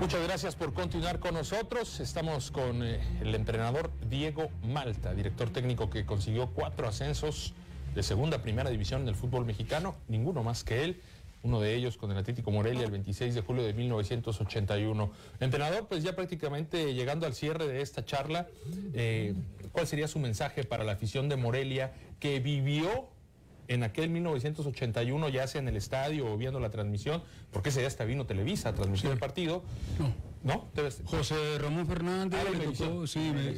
Muchas 0.00 0.22
gracias 0.22 0.54
por 0.54 0.72
continuar 0.72 1.18
con 1.18 1.34
nosotros. 1.34 1.98
Estamos 1.98 2.52
con 2.52 2.84
eh, 2.84 3.00
el 3.20 3.34
entrenador 3.34 3.90
Diego 4.08 4.48
Malta, 4.62 5.12
director 5.12 5.50
técnico 5.50 5.90
que 5.90 6.06
consiguió 6.06 6.50
cuatro 6.54 6.86
ascensos 6.86 7.52
de 7.96 8.04
segunda 8.04 8.36
a 8.36 8.42
primera 8.42 8.70
división 8.70 9.04
del 9.04 9.16
fútbol 9.16 9.44
mexicano, 9.44 9.96
ninguno 10.06 10.44
más 10.44 10.62
que 10.62 10.84
él. 10.84 11.00
Uno 11.42 11.60
de 11.60 11.74
ellos 11.74 11.96
con 11.96 12.12
el 12.12 12.16
Atlético 12.16 12.52
Morelia 12.52 12.84
el 12.84 12.92
26 12.92 13.34
de 13.34 13.40
julio 13.40 13.64
de 13.64 13.72
1981. 13.74 15.10
Entrenador, 15.40 15.88
pues 15.88 16.04
ya 16.04 16.14
prácticamente 16.14 16.94
llegando 16.94 17.26
al 17.26 17.34
cierre 17.34 17.66
de 17.66 17.82
esta 17.82 18.04
charla, 18.04 18.46
eh, 18.94 19.34
¿cuál 19.72 19.88
sería 19.88 20.06
su 20.06 20.20
mensaje 20.20 20.62
para 20.62 20.84
la 20.84 20.92
afición 20.92 21.28
de 21.28 21.36
Morelia 21.36 21.92
que 22.20 22.38
vivió 22.38 23.08
en 23.68 23.82
aquel 23.82 24.08
1981, 24.10 25.28
ya 25.28 25.46
sea 25.46 25.60
en 25.60 25.68
el 25.68 25.76
estadio 25.76 26.26
o 26.26 26.36
viendo 26.36 26.58
la 26.58 26.70
transmisión, 26.70 27.22
porque 27.52 27.68
ese 27.68 27.80
día 27.80 27.88
hasta 27.88 28.04
vino 28.04 28.26
Televisa 28.26 28.70
a 28.70 28.74
transmitir 28.74 29.10
el 29.10 29.18
partido. 29.18 29.62
No. 30.42 30.68
José 31.04 31.58
Ramón 31.58 31.86
Fernández, 31.86 32.40
Ah, 32.46 32.50
Imevisión. 32.54 32.88
tocó, 32.90 33.06
sí, 33.06 33.18
me- 33.34 33.50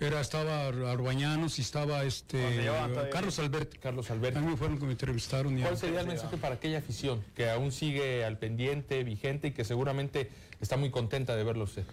Era 0.00 0.20
estaba 0.20 0.66
Arbañanos 0.66 1.58
y 1.58 1.62
estaba 1.62 2.02
este 2.04 2.68
Carlos 3.10 3.38
Alberti. 3.38 3.78
Carlos 3.78 4.10
Alberti. 4.10 4.40
Mí 4.40 4.56
fueron 4.56 4.78
que 4.78 4.84
me 4.86 4.92
entrevistaron. 4.92 5.58
y- 5.58 5.62
¿Cuál 5.62 5.78
sería 5.78 6.00
el 6.00 6.06
mensaje 6.08 6.36
para 6.36 6.56
aquella 6.56 6.78
afición 6.78 7.22
que 7.34 7.48
aún 7.48 7.72
sigue 7.72 8.24
al 8.24 8.38
pendiente, 8.38 9.02
vigente 9.04 9.48
y 9.48 9.50
que 9.52 9.64
seguramente 9.64 10.30
está 10.60 10.76
muy 10.76 10.90
contenta 10.90 11.36
de 11.36 11.44
verlo 11.44 11.64
usted? 11.64 11.84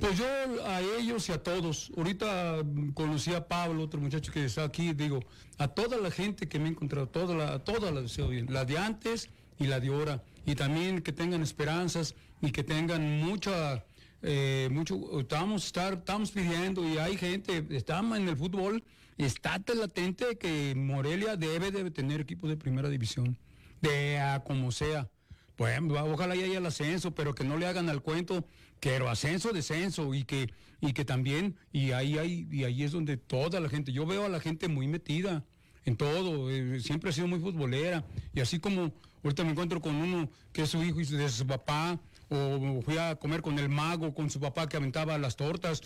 Pues 0.00 0.18
yo 0.18 0.26
a 0.66 0.82
ellos 0.82 1.28
y 1.28 1.32
a 1.32 1.42
todos. 1.42 1.90
Ahorita 1.96 2.62
mm, 2.62 2.90
conocí 2.92 3.34
a 3.34 3.48
Pablo, 3.48 3.82
otro 3.82 3.98
muchacho 4.00 4.30
que 4.30 4.44
está 4.44 4.64
aquí, 4.64 4.92
digo, 4.92 5.20
a 5.58 5.68
toda 5.68 5.96
la 5.96 6.10
gente 6.10 6.48
que 6.48 6.58
me 6.58 6.66
he 6.66 6.70
encontrado, 6.72 7.08
toda 7.08 7.34
la, 7.34 7.54
a 7.54 7.58
todas 7.64 7.92
las 7.94 8.18
la 8.50 8.64
de 8.66 8.78
antes 8.78 9.30
y 9.58 9.66
la 9.66 9.80
de 9.80 9.88
ahora. 9.88 10.22
Y 10.44 10.54
también 10.54 11.00
que 11.00 11.12
tengan 11.12 11.42
esperanzas 11.42 12.14
y 12.42 12.50
que 12.50 12.62
tengan 12.62 13.20
mucha, 13.22 13.84
eh, 14.22 14.68
mucho, 14.70 15.18
estamos, 15.18 15.64
estar, 15.64 15.94
estamos 15.94 16.30
pidiendo 16.30 16.86
y 16.86 16.98
hay 16.98 17.16
gente, 17.16 17.66
estamos 17.70 18.18
en 18.18 18.28
el 18.28 18.36
fútbol, 18.36 18.84
está 19.16 19.62
latente 19.74 20.26
de 20.26 20.36
que 20.36 20.74
Morelia 20.76 21.36
debe 21.36 21.70
de 21.70 21.90
tener 21.90 22.20
equipo 22.20 22.48
de 22.48 22.58
primera 22.58 22.90
división, 22.90 23.38
de 23.80 24.18
a 24.18 24.44
como 24.44 24.72
sea. 24.72 25.08
Pues 25.56 25.80
ojalá 25.80 26.34
haya 26.34 26.58
el 26.58 26.66
ascenso, 26.66 27.14
pero 27.14 27.34
que 27.34 27.42
no 27.42 27.56
le 27.56 27.66
hagan 27.66 27.88
al 27.88 28.02
cuento 28.02 28.46
era 28.82 29.10
ascenso, 29.10 29.52
descenso 29.52 30.14
y 30.14 30.24
que 30.24 30.50
y 30.80 30.92
que 30.92 31.04
también 31.04 31.56
y 31.72 31.92
ahí 31.92 32.18
hay 32.18 32.46
y 32.50 32.64
ahí 32.64 32.82
es 32.82 32.92
donde 32.92 33.16
toda 33.16 33.60
la 33.60 33.68
gente, 33.68 33.92
yo 33.92 34.06
veo 34.06 34.24
a 34.24 34.28
la 34.28 34.40
gente 34.40 34.68
muy 34.68 34.86
metida 34.86 35.44
en 35.84 35.96
todo, 35.96 36.50
eh, 36.50 36.80
siempre 36.80 37.10
ha 37.10 37.12
sido 37.12 37.28
muy 37.28 37.40
futbolera 37.40 38.04
y 38.34 38.40
así 38.40 38.58
como 38.58 38.92
ahorita 39.22 39.44
me 39.44 39.50
encuentro 39.50 39.80
con 39.80 39.94
uno 39.94 40.28
que 40.52 40.62
es 40.62 40.70
su 40.70 40.82
hijo 40.82 41.00
y 41.00 41.04
de 41.04 41.28
su 41.28 41.46
papá 41.46 41.98
o 42.28 42.82
fui 42.82 42.98
a 42.98 43.16
comer 43.16 43.42
con 43.42 43.58
el 43.58 43.68
mago, 43.68 44.14
con 44.14 44.30
su 44.30 44.40
papá 44.40 44.68
que 44.68 44.76
aventaba 44.76 45.16
las 45.18 45.36
tortas, 45.36 45.82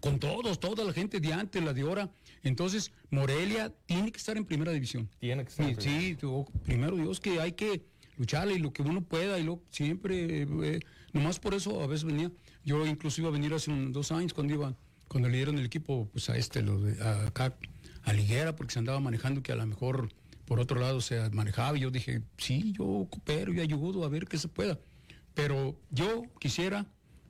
con 0.00 0.18
todos, 0.18 0.60
toda 0.60 0.84
la 0.84 0.92
gente 0.92 1.20
de 1.20 1.32
antes, 1.32 1.62
la 1.62 1.72
de 1.72 1.80
ahora. 1.80 2.10
Entonces, 2.42 2.92
Morelia 3.10 3.72
tiene 3.86 4.12
que 4.12 4.18
estar 4.18 4.36
en 4.36 4.44
primera 4.44 4.72
división. 4.72 5.08
Tiene 5.18 5.44
que 5.44 5.48
estar. 5.48 5.66
en 5.66 5.80
Sí, 5.80 6.16
primero 6.64 6.96
Dios 6.96 7.20
que 7.20 7.40
hay 7.40 7.52
que 7.52 7.82
lucharle 8.18 8.54
y 8.54 8.58
lo 8.58 8.72
que 8.72 8.82
uno 8.82 9.00
pueda 9.00 9.38
y 9.38 9.44
lo 9.44 9.62
siempre, 9.70 10.42
eh, 10.42 10.80
nomás 11.14 11.38
por 11.40 11.54
eso 11.54 11.82
a 11.82 11.86
veces 11.86 12.04
venía. 12.04 12.30
Yo 12.64 12.86
incluso 12.86 13.20
iba 13.22 13.28
a 13.30 13.32
venir 13.32 13.54
hace 13.54 13.70
un- 13.70 13.92
dos 13.92 14.12
años 14.12 14.34
cuando 14.34 14.52
iba, 14.54 14.74
cuando 15.08 15.28
le 15.28 15.36
dieron 15.36 15.58
el 15.58 15.64
equipo 15.66 16.08
pues 16.12 16.28
a 16.28 16.36
este, 16.36 16.60
lo 16.62 16.78
de, 16.80 17.02
a, 17.02 17.26
acá, 17.28 17.56
a 18.02 18.12
Liguera, 18.12 18.54
porque 18.54 18.72
se 18.74 18.78
andaba 18.80 19.00
manejando 19.00 19.42
que 19.42 19.52
a 19.52 19.56
lo 19.56 19.66
mejor 19.66 20.10
por 20.44 20.60
otro 20.60 20.78
lado 20.78 21.00
se 21.00 21.30
manejaba 21.30 21.76
y 21.78 21.80
yo 21.80 21.90
dije, 21.90 22.20
sí, 22.36 22.72
yo 22.76 23.06
coopero 23.10 23.54
y 23.54 23.60
ayudo 23.60 24.04
a 24.04 24.08
ver 24.10 24.26
qué 24.26 24.36
se 24.36 24.48
pueda. 24.48 24.78
Pero 25.32 25.74
yo 25.90 26.24
quisiera 26.38 26.86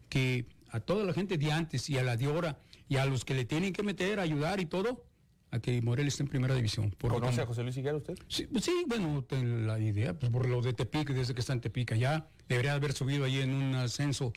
que 0.09 0.47
a 0.71 0.81
toda 0.81 1.05
la 1.05 1.13
gente 1.13 1.39
de 1.39 1.53
antes 1.53 1.89
y 1.91 1.97
a 1.99 2.03
la 2.03 2.17
de 2.17 2.25
ahora 2.27 2.59
y 2.89 2.97
a 2.97 3.07
los 3.07 3.25
que 3.25 3.35
le 3.35 3.45
tienen 3.45 3.73
que 3.73 3.83
meter, 3.83 4.19
ayudar 4.21 4.59
y 4.61 4.67
todo, 4.67 5.05
a 5.53 5.61
que 5.61 5.81
Morelia 5.81 6.09
esté 6.09 6.25
en 6.25 6.29
primera 6.29 6.55
división. 6.55 6.95
Porque 6.99 7.21
¿Conoce 7.21 7.41
a 7.41 7.47
José 7.47 7.63
Luis 7.63 7.77
Higuera 7.77 7.97
usted? 7.97 8.15
Sí, 8.29 8.47
pues 8.51 8.65
sí, 8.65 8.73
bueno, 8.89 9.25
la 9.65 9.79
idea, 9.79 10.13
pues 10.19 10.31
por 10.33 10.49
lo 10.49 10.61
de 10.61 10.73
Tepic, 10.73 11.11
desde 11.11 11.33
que 11.35 11.41
está 11.41 11.53
en 11.53 11.61
Tepic 11.61 11.95
ya 11.95 12.27
debería 12.49 12.75
haber 12.75 12.93
subido 12.93 13.25
ahí 13.25 13.41
en 13.41 13.53
un 13.55 13.75
ascenso 13.75 14.33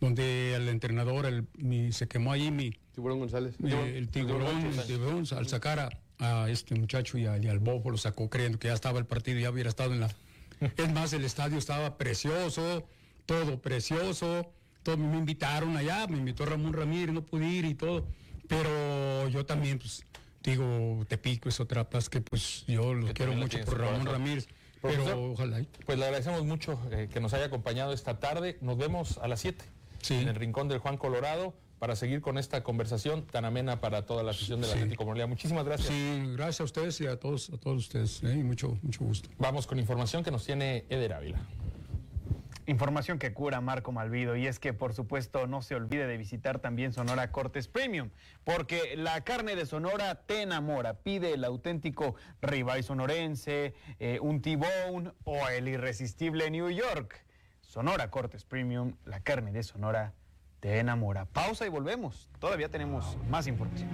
donde 0.00 0.54
el 0.54 0.68
entrenador 0.68 1.26
el- 1.26 1.46
mi- 1.58 1.92
se 1.92 2.08
quemó 2.08 2.32
ahí 2.32 2.50
mi... 2.50 2.72
Tiburón 2.94 3.20
González. 3.20 3.54
mi- 3.60 3.72
el 3.72 4.08
tiburón, 4.08 4.60
el 4.64 4.84
tiburón, 4.86 5.24
al 5.36 5.46
sacar 5.48 5.78
a, 5.78 6.42
a 6.42 6.50
este 6.50 6.74
muchacho 6.74 7.18
y, 7.18 7.26
al- 7.26 7.44
y 7.44 7.48
al 7.48 7.58
Bobo 7.60 7.90
lo 7.90 7.96
sacó 7.98 8.28
creyendo 8.28 8.58
que 8.58 8.68
ya 8.68 8.74
estaba 8.74 8.98
el 8.98 9.06
partido, 9.06 9.38
ya 9.38 9.50
hubiera 9.50 9.68
estado 9.70 9.92
en 9.92 10.00
la... 10.00 10.10
Es 10.76 10.92
más, 10.92 11.12
el 11.12 11.24
estadio 11.24 11.58
estaba 11.58 11.96
precioso, 11.98 12.86
todo 13.26 13.60
precioso, 13.60 14.50
todo, 14.82 14.96
me 14.96 15.18
invitaron 15.18 15.76
allá, 15.76 16.06
me 16.08 16.18
invitó 16.18 16.44
Ramón 16.46 16.72
Ramírez, 16.72 17.12
no 17.14 17.22
pude 17.24 17.48
ir 17.48 17.64
y 17.64 17.74
todo, 17.74 18.06
pero 18.48 19.28
yo 19.28 19.46
también, 19.46 19.78
pues, 19.78 20.04
digo, 20.42 21.04
Tepico 21.08 21.48
es 21.48 21.58
otra 21.60 21.88
paz 21.88 22.08
que 22.08 22.20
pues 22.20 22.64
yo 22.66 22.92
lo 22.94 23.12
quiero 23.14 23.32
mucho 23.34 23.60
por 23.64 23.78
Ramón. 23.80 24.06
Ramírez, 24.06 24.46
Profesor, 24.82 25.04
pero 25.06 25.32
ojalá. 25.32 25.62
Pues 25.86 25.98
le 25.98 26.04
agradecemos 26.04 26.44
mucho 26.44 26.78
eh, 26.90 27.08
que 27.12 27.20
nos 27.20 27.32
haya 27.32 27.46
acompañado 27.46 27.92
esta 27.92 28.18
tarde. 28.20 28.58
Nos 28.60 28.76
vemos 28.76 29.18
a 29.18 29.28
las 29.28 29.40
7 29.40 29.64
en 30.10 30.28
el 30.28 30.34
Rincón 30.34 30.68
del 30.68 30.78
Juan 30.80 30.98
Colorado 30.98 31.54
para 31.78 31.96
seguir 31.96 32.20
con 32.20 32.38
esta 32.38 32.62
conversación 32.62 33.22
tan 33.26 33.44
amena 33.44 33.80
para 33.80 34.04
toda 34.06 34.22
la 34.22 34.30
afición 34.32 34.60
del 34.60 34.70
Sí. 34.70 34.76
Atlético 34.78 35.04
Morelia. 35.04 35.26
Muchísimas 35.26 35.64
gracias. 35.64 35.88
Sí, 35.88 36.22
gracias 36.36 36.60
a 36.60 36.64
ustedes 36.64 37.00
y 37.00 37.06
a 37.06 37.18
todos, 37.18 37.50
a 37.50 37.56
todos 37.56 37.78
ustedes, 37.78 38.22
¿eh? 38.22 38.34
mucho, 38.36 38.76
mucho 38.82 39.04
gusto. 39.04 39.28
Vamos 39.38 39.66
con 39.66 39.78
información 39.80 40.22
que 40.22 40.30
nos 40.30 40.44
tiene 40.44 40.84
Eder 40.90 41.12
Ávila. 41.14 41.38
Información 42.66 43.18
que 43.18 43.32
cura 43.32 43.60
Marco 43.60 43.90
Malvido 43.90 44.36
y 44.36 44.46
es 44.46 44.60
que 44.60 44.72
por 44.72 44.94
supuesto 44.94 45.48
no 45.48 45.62
se 45.62 45.74
olvide 45.74 46.06
de 46.06 46.16
visitar 46.16 46.60
también 46.60 46.92
Sonora 46.92 47.32
Cortes 47.32 47.66
Premium 47.66 48.10
porque 48.44 48.94
la 48.96 49.22
carne 49.22 49.56
de 49.56 49.66
Sonora 49.66 50.14
te 50.26 50.42
enamora, 50.42 50.94
pide 50.94 51.34
el 51.34 51.44
auténtico 51.44 52.14
ribeye 52.40 52.84
sonorense, 52.84 53.74
eh, 53.98 54.18
un 54.20 54.42
T-bone 54.42 55.12
o 55.24 55.48
el 55.48 55.66
irresistible 55.66 56.50
New 56.50 56.70
York. 56.70 57.24
Sonora 57.62 58.10
Cortes 58.10 58.44
Premium, 58.44 58.94
la 59.06 59.20
carne 59.20 59.50
de 59.50 59.64
Sonora 59.64 60.12
te 60.60 60.78
enamora. 60.78 61.24
Pausa 61.24 61.66
y 61.66 61.68
volvemos, 61.68 62.30
todavía 62.38 62.68
tenemos 62.68 63.18
más 63.28 63.48
información. 63.48 63.88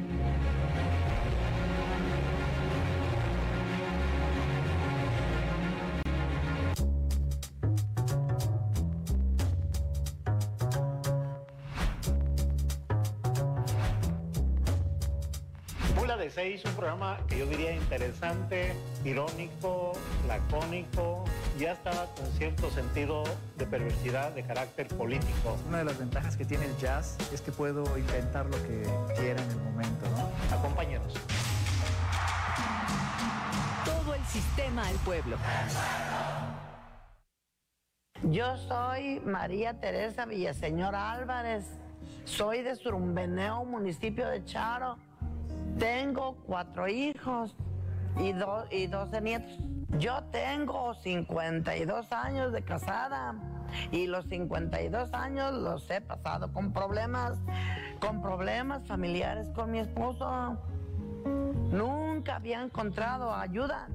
De 16.49 16.57
Seis, 16.57 16.65
un 16.65 16.77
programa 16.77 17.19
que 17.29 17.39
yo 17.39 17.45
diría 17.45 17.75
interesante, 17.75 18.73
irónico, 19.05 19.93
lacónico, 20.27 21.25
ya 21.59 21.73
estaba 21.73 22.07
con 22.15 22.25
cierto 22.39 22.71
sentido 22.71 23.25
de 23.59 23.67
perversidad 23.67 24.33
de 24.33 24.45
carácter 24.45 24.89
político. 24.89 25.59
Una 25.69 25.79
de 25.79 25.85
las 25.85 25.99
ventajas 25.99 26.39
que 26.39 26.47
tiene 26.47 26.65
el 26.65 26.75
jazz 26.79 27.19
es 27.35 27.43
que 27.43 27.53
puedo 27.53 27.85
inventar 27.99 28.47
lo 28.47 28.57
que 28.63 28.83
quiera 29.19 29.43
en 29.43 29.51
el 29.51 29.57
momento, 29.59 30.07
¿no? 30.17 30.57
Acompáñanos. 30.57 31.13
Todo 33.85 34.15
el 34.15 34.25
sistema 34.25 34.89
al 34.89 34.97
pueblo. 34.97 35.37
Yo 38.23 38.57
soy 38.57 39.21
María 39.21 39.79
Teresa 39.81 40.25
Villaseñor 40.25 40.95
Álvarez. 40.95 41.67
Soy 42.25 42.63
de 42.63 42.75
Surumbeneo, 42.75 43.67
municipio 43.67 44.27
de 44.29 44.43
Charo. 44.47 44.97
Tengo 45.79 46.37
cuatro 46.47 46.89
hijos 46.89 47.55
y, 48.19 48.33
do- 48.33 48.67
y 48.71 48.87
12 48.87 49.21
nietos. 49.21 49.53
Yo 49.99 50.23
tengo 50.33 50.95
52 50.95 52.13
años 52.13 52.53
de 52.53 52.63
casada 52.63 53.35
y 53.91 54.07
los 54.07 54.27
52 54.27 55.13
años 55.15 55.55
los 55.55 55.89
he 55.91 56.01
pasado 56.01 56.53
con 56.53 56.73
problemas, 56.73 57.39
con 58.01 58.21
problemas 58.21 58.87
familiares 58.87 59.49
con 59.55 59.71
mi 59.71 59.79
esposo. 59.79 60.59
Nunca 61.71 62.37
había 62.37 62.63
encontrado 62.63 63.33
ayuda, 63.35 63.89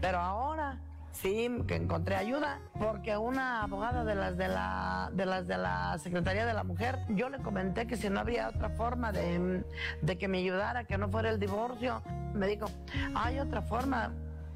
pero 0.00 0.18
ahora 0.18 0.80
sí 1.14 1.48
que 1.66 1.76
encontré 1.76 2.16
ayuda 2.16 2.60
porque 2.78 3.16
una 3.16 3.62
abogada 3.62 4.04
de 4.04 4.14
las 4.14 4.36
de 4.36 4.48
la 4.48 5.10
de 5.12 5.26
las 5.26 5.46
de 5.46 5.56
la 5.56 5.96
Secretaría 5.98 6.44
de 6.44 6.52
la 6.52 6.64
Mujer, 6.64 6.98
yo 7.10 7.28
le 7.28 7.38
comenté 7.38 7.86
que 7.86 7.96
si 7.96 8.10
no 8.10 8.20
había 8.20 8.48
otra 8.48 8.70
forma 8.70 9.12
de, 9.12 9.64
de 10.02 10.18
que 10.18 10.28
me 10.28 10.38
ayudara, 10.38 10.84
que 10.84 10.98
no 10.98 11.08
fuera 11.08 11.30
el 11.30 11.38
divorcio, 11.38 12.02
me 12.34 12.46
dijo, 12.46 12.66
hay 13.14 13.38
otra 13.38 13.62
forma 13.62 14.12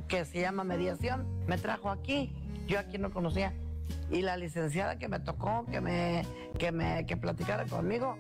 que 0.08 0.24
se 0.24 0.40
llama 0.40 0.64
mediación. 0.64 1.26
Me 1.46 1.58
trajo 1.58 1.90
aquí, 1.90 2.32
yo 2.66 2.78
aquí 2.78 2.98
no 2.98 3.10
conocía. 3.10 3.52
Y 4.10 4.22
la 4.22 4.36
licenciada 4.36 4.98
que 4.98 5.08
me 5.08 5.20
tocó, 5.20 5.64
que 5.70 5.80
me, 5.80 6.26
que 6.58 6.72
me 6.72 7.06
que 7.06 7.16
platicara 7.16 7.64
conmigo, 7.66 8.18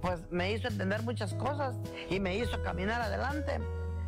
pues 0.00 0.20
me 0.30 0.52
hizo 0.52 0.68
entender 0.68 1.02
muchas 1.02 1.34
cosas 1.34 1.76
y 2.10 2.20
me 2.20 2.36
hizo 2.36 2.62
caminar 2.62 3.00
adelante. 3.00 3.60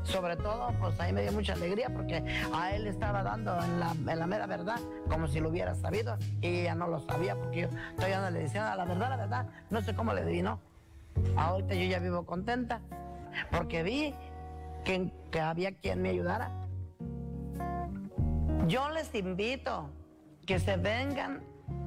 Sobre 0.07 0.37
todo, 0.37 0.73
pues 0.81 0.99
ahí 1.01 1.13
me 1.13 1.23
dio 1.23 1.33
mucha 1.33 1.55
alegría 1.55 1.89
porque 1.91 2.23
a 2.55 2.75
él 2.75 2.87
estaba 2.87 3.23
dando 3.23 3.59
en 3.63 3.81
la, 3.81 3.91
en 3.91 4.19
la 4.19 4.27
mera 4.27 4.47
verdad, 4.47 4.79
como 5.11 5.27
si 5.27 5.41
lo 5.41 5.49
hubiera 5.49 5.75
sabido, 5.75 6.17
y 6.41 6.61
ella 6.61 6.75
no 6.75 6.87
lo 6.87 7.01
sabía 7.01 7.37
porque 7.37 7.63
yo 7.63 7.69
todavía 7.97 8.21
no 8.21 8.31
le 8.31 8.41
decía 8.41 8.75
la 8.77 8.85
verdad, 8.85 9.11
la 9.11 9.17
verdad, 9.17 9.47
no 9.71 9.81
sé 9.83 9.95
cómo 9.95 10.15
le 10.15 10.21
adivinó. 10.21 10.61
Ahorita 11.37 11.75
yo 11.75 11.85
ya 11.85 11.99
vivo 11.99 12.25
contenta 12.25 12.81
porque 13.51 13.83
vi 13.83 14.15
que, 14.85 15.13
que 15.31 15.41
había 15.41 15.77
quien 15.77 16.03
me 16.03 16.11
ayudara. 16.11 16.51
Yo 18.69 18.91
les 18.91 19.15
invito 19.15 19.91
que 20.47 20.59
se 20.59 20.77
vengan 20.77 21.43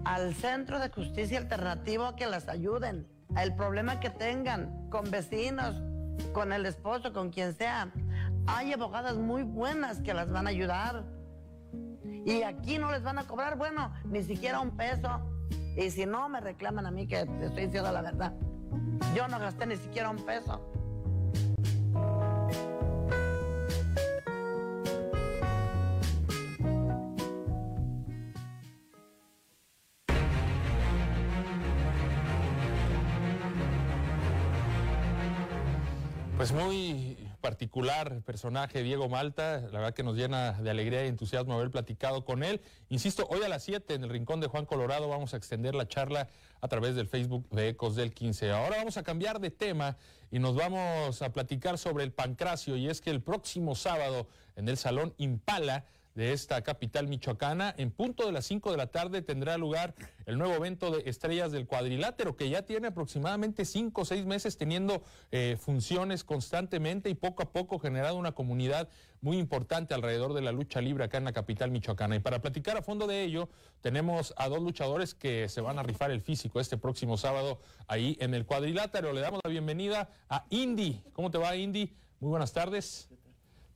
al 0.05 0.34
Centro 0.34 0.80
de 0.80 0.89
Justicia 0.89 1.38
Alternativo 1.38 2.05
a 2.05 2.15
que 2.15 2.26
las 2.26 2.49
ayuden. 2.49 3.07
El 3.38 3.55
problema 3.55 3.99
que 3.99 4.09
tengan 4.09 4.89
con 4.89 5.09
vecinos, 5.11 5.82
con 6.34 6.51
el 6.51 6.65
esposo, 6.65 7.13
con 7.13 7.30
quien 7.30 7.53
sea. 7.53 7.91
Hay 8.52 8.74
abogadas 8.74 9.16
muy 9.16 9.43
buenas 9.43 10.02
que 10.02 10.12
las 10.12 10.32
van 10.32 10.47
a 10.47 10.50
ayudar. 10.50 11.06
Y 12.26 12.41
aquí 12.41 12.80
no 12.80 12.91
les 12.91 13.04
van 13.04 13.20
a 13.20 13.28
cobrar, 13.28 13.58
bueno, 13.58 13.93
ni 14.06 14.24
siquiera 14.24 14.60
un 14.60 14.76
peso. 14.76 15.22
Y 15.78 15.91
si 15.91 16.08
no, 16.08 16.28
me 16.30 16.41
reclaman 16.41 16.88
a 16.88 16.91
mí 16.91 17.08
que 17.08 17.26
te 17.26 17.45
estoy 17.45 17.68
diciendo 17.68 17.91
la 17.91 18.02
verdad. 18.02 18.34
Yo 19.16 19.28
no 19.28 19.39
gasté 19.39 19.68
ni 19.68 19.76
siquiera 19.78 20.10
un 20.10 20.18
peso. 20.26 20.66
Pues 36.36 36.52
muy 36.52 37.09
particular 37.39 38.21
personaje, 38.21 38.83
Diego 38.83 39.09
Malta. 39.09 39.61
La 39.71 39.79
verdad 39.79 39.93
que 39.93 40.03
nos 40.03 40.15
llena 40.15 40.53
de 40.53 40.69
alegría 40.69 41.05
y 41.05 41.07
entusiasmo 41.07 41.53
haber 41.53 41.71
platicado 41.71 42.23
con 42.25 42.43
él. 42.43 42.61
Insisto, 42.89 43.27
hoy 43.29 43.43
a 43.43 43.49
las 43.49 43.63
7 43.63 43.93
en 43.93 44.03
el 44.03 44.09
Rincón 44.09 44.39
de 44.39 44.47
Juan 44.47 44.65
Colorado 44.65 45.07
vamos 45.07 45.33
a 45.33 45.37
extender 45.37 45.75
la 45.75 45.87
charla 45.87 46.27
a 46.61 46.67
través 46.67 46.95
del 46.95 47.07
Facebook 47.07 47.49
de 47.49 47.69
Ecos 47.69 47.95
del 47.95 48.13
15. 48.13 48.51
Ahora 48.51 48.77
vamos 48.77 48.97
a 48.97 49.03
cambiar 49.03 49.39
de 49.39 49.51
tema 49.51 49.97
y 50.31 50.39
nos 50.39 50.55
vamos 50.55 51.21
a 51.21 51.31
platicar 51.31 51.77
sobre 51.77 52.03
el 52.03 52.11
pancracio. 52.11 52.75
Y 52.75 52.89
es 52.89 53.01
que 53.01 53.09
el 53.09 53.21
próximo 53.21 53.75
sábado 53.75 54.27
en 54.55 54.67
el 54.69 54.77
Salón 54.77 55.13
Impala 55.17 55.85
de 56.16 56.34
esta 56.34 56.62
capital 56.62 57.07
michoacana. 57.07 57.74
En 57.78 57.91
punto 57.91 58.26
de 58.26 58.32
las 58.32 58.45
5 58.45 58.72
de 58.72 58.78
la 58.78 58.88
tarde 58.88 59.22
tendrá 59.22 59.57
lugar 59.57 59.95
el 60.26 60.38
nuevo 60.38 60.53
evento 60.53 60.91
de 60.91 61.10
Estrellas 61.10 61.51
del 61.51 61.66
Cuadrilátero, 61.66 62.36
que 62.36 62.49
ya 62.49 62.64
tiene 62.64 62.88
aproximadamente 62.88 63.66
5 63.66 64.01
o 64.01 64.05
6 64.05 64.26
meses 64.26 64.57
teniendo 64.57 65.03
eh, 65.32 65.57
funciones 65.60 66.24
constantemente 66.24 67.10
y 67.10 67.16
poco 67.16 67.43
a 67.43 67.51
poco 67.51 67.80
generado 67.80 68.18
una 68.18 68.34
comunidad 68.34 68.89
muy 69.22 69.38
importante 69.38 69.93
alrededor 69.93 70.34
de 70.34 70.41
la 70.41 70.51
lucha 70.51 70.82
libre 70.82 71.03
acá 71.03 71.18
en 71.18 71.26
la 71.26 71.34
capital 71.34 71.72
michoacana. 71.72 72.16
Y 72.16 72.20
para 72.20 72.41
platicar 72.41 72.78
a 72.78 72.82
fondo 72.82 73.07
de 73.07 73.24
ello, 73.24 73.49
tenemos 73.82 74.34
a 74.38 74.49
dos 74.49 74.62
luchadores 74.62 75.14
que 75.14 75.49
se 75.49 75.62
van 75.62 75.80
a 75.80 75.84
rifar 75.84 76.12
el 76.12 76.22
físico 76.22 76.60
este 76.60 76.78
próximo 76.78 77.18
sábado 77.18 77.60
ahí 77.88 78.18
en 78.20 78.34
el 78.34 78.45
Cuadrilátero. 78.45 79.14
Le 79.14 79.22
damos 79.22 79.41
la 79.43 79.49
bienvenida 79.49 80.10
a 80.30 80.45
Indy. 80.49 81.01
¿Cómo 81.14 81.32
te 81.32 81.38
va, 81.38 81.55
Indy? 81.55 81.93
Muy 82.20 82.30
buenas 82.30 82.53
tardes. 82.53 83.10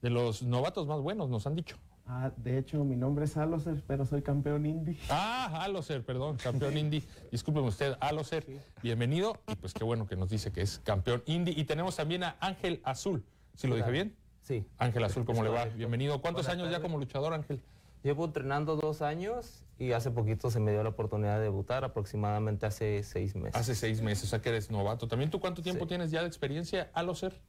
De 0.02 0.10
los 0.10 0.42
novatos 0.42 0.86
más 0.86 1.00
buenos, 1.00 1.30
nos 1.30 1.46
han 1.46 1.54
dicho. 1.54 1.78
Ah, 2.06 2.30
de 2.36 2.58
hecho, 2.58 2.84
mi 2.84 2.96
nombre 2.96 3.24
es 3.24 3.36
Aloser, 3.36 3.82
pero 3.86 4.04
soy 4.04 4.20
campeón 4.20 4.66
indie. 4.66 4.98
Ah, 5.08 5.62
Aloser, 5.64 6.04
perdón, 6.04 6.36
campeón 6.36 6.76
indie. 6.76 7.02
Discúlpeme 7.32 7.66
usted, 7.66 7.94
Aloser, 7.98 8.44
bienvenido. 8.82 9.38
Y 9.48 9.54
pues 9.56 9.72
qué 9.72 9.84
bueno 9.84 10.06
que 10.06 10.14
nos 10.14 10.28
dice 10.28 10.52
que 10.52 10.60
es 10.60 10.80
campeón 10.80 11.22
indie. 11.24 11.54
Y 11.56 11.64
tenemos 11.64 11.96
también 11.96 12.24
a 12.24 12.36
Ángel 12.40 12.80
Azul. 12.84 13.24
¿Sí 13.54 13.68
lo 13.68 13.76
dije 13.76 13.90
bien? 13.90 14.14
Sí. 14.42 14.66
Ángel 14.76 15.02
Azul, 15.04 15.24
¿cómo 15.24 15.38
Es 15.38 15.44
le 15.44 15.48
va? 15.50 15.56
correcto. 15.60 15.78
Bienvenido. 15.78 16.20
¿Cuántos 16.20 16.44
Buenas 16.44 16.60
años 16.62 16.70
ya 16.70 16.82
como 16.82 16.98
luchador, 16.98 17.32
Ángel? 17.32 17.62
Llevo 18.02 18.26
entrenando 18.26 18.76
dos 18.76 19.00
años 19.00 19.64
y 19.78 19.92
hace 19.92 20.10
poquito 20.10 20.50
se 20.50 20.60
me 20.60 20.72
dio 20.72 20.82
la 20.82 20.90
oportunidad 20.90 21.38
de 21.38 21.44
debutar, 21.44 21.84
aproximadamente 21.84 22.66
hace 22.66 23.02
seis 23.02 23.34
meses. 23.34 23.58
Hace 23.58 23.74
seis 23.74 24.02
meses, 24.02 24.24
o 24.24 24.26
sea 24.26 24.42
que 24.42 24.50
eres 24.50 24.70
novato. 24.70 25.08
¿También 25.08 25.30
tú 25.30 25.40
cuánto 25.40 25.62
tiempo 25.62 25.86
tienes 25.86 26.10
ya 26.10 26.20
de 26.20 26.26
experiencia, 26.26 26.90
Aloser? 26.92 27.40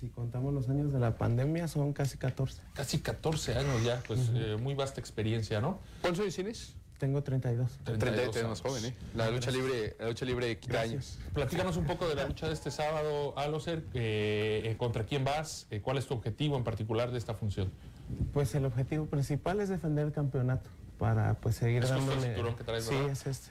Si 0.00 0.08
contamos 0.08 0.54
los 0.54 0.66
años 0.70 0.94
de 0.94 0.98
la 0.98 1.18
pandemia, 1.18 1.68
son 1.68 1.92
casi 1.92 2.16
14. 2.16 2.62
Casi 2.72 3.00
14 3.00 3.54
años 3.56 3.84
ya, 3.84 4.02
pues 4.06 4.30
eh, 4.32 4.56
muy 4.58 4.74
vasta 4.74 4.98
experiencia, 4.98 5.60
¿no? 5.60 5.78
¿Cuántos 6.00 6.22
años 6.22 6.34
tienes? 6.34 6.74
Tengo 6.96 7.22
32. 7.22 7.80
32 7.84 8.36
años 8.36 8.48
más 8.48 8.60
joven, 8.62 8.84
¿eh? 8.86 8.94
La 9.14 9.30
lucha 9.30 9.50
libre, 9.50 9.96
la 9.98 10.08
lucha 10.08 10.24
libre 10.24 10.58
quita 10.58 10.80
años. 10.80 11.18
Platícanos 11.34 11.76
un 11.76 11.84
poco 11.84 12.08
de 12.08 12.14
la 12.14 12.26
lucha 12.26 12.46
de 12.46 12.54
este 12.54 12.70
sábado, 12.70 13.38
Aloser. 13.38 13.84
Eh, 13.92 14.62
eh, 14.64 14.76
¿Contra 14.78 15.04
quién 15.04 15.22
vas? 15.22 15.66
Eh, 15.70 15.82
¿Cuál 15.82 15.98
es 15.98 16.06
tu 16.06 16.14
objetivo 16.14 16.56
en 16.56 16.64
particular 16.64 17.10
de 17.10 17.18
esta 17.18 17.34
función? 17.34 17.70
Pues 18.32 18.54
el 18.54 18.64
objetivo 18.64 19.04
principal 19.04 19.60
es 19.60 19.68
defender 19.68 20.06
el 20.06 20.12
campeonato 20.12 20.70
para 20.98 21.34
pues 21.34 21.56
seguir 21.56 21.84
Es 21.84 21.90
el 21.90 21.96
dándole 21.96 22.22
cinturón 22.22 22.56
que 22.56 22.64
traes, 22.64 22.84
Sí, 22.84 22.96
es 23.10 23.26
este. 23.26 23.50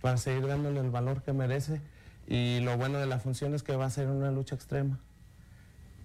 Para 0.00 0.16
seguir 0.16 0.46
dándole 0.48 0.80
el 0.80 0.90
valor 0.90 1.22
que 1.22 1.32
merece 1.32 1.80
y 2.26 2.58
lo 2.60 2.76
bueno 2.76 2.98
de 2.98 3.06
la 3.06 3.20
función 3.20 3.54
es 3.54 3.62
que 3.62 3.76
va 3.76 3.86
a 3.86 3.90
ser 3.90 4.08
una 4.08 4.32
lucha 4.32 4.56
extrema. 4.56 4.98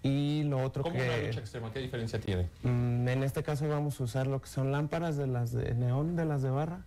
Y 0.01 0.43
lo 0.43 0.63
otro 0.63 0.83
¿Cómo 0.83 0.95
que 0.95 1.03
una 1.07 1.17
lucha 1.17 1.39
extrema? 1.41 1.71
¿Qué 1.71 1.79
diferencia 1.79 2.19
tiene? 2.19 2.49
Mm, 2.63 3.07
en 3.07 3.23
este 3.23 3.43
caso 3.43 3.67
vamos 3.67 3.99
a 3.99 4.03
usar 4.03 4.27
lo 4.27 4.41
que 4.41 4.47
son 4.47 4.71
lámparas 4.71 5.17
de 5.17 5.27
las 5.27 5.51
de 5.51 5.73
neón, 5.75 6.15
de 6.15 6.25
las 6.25 6.41
de 6.41 6.49
barra, 6.49 6.83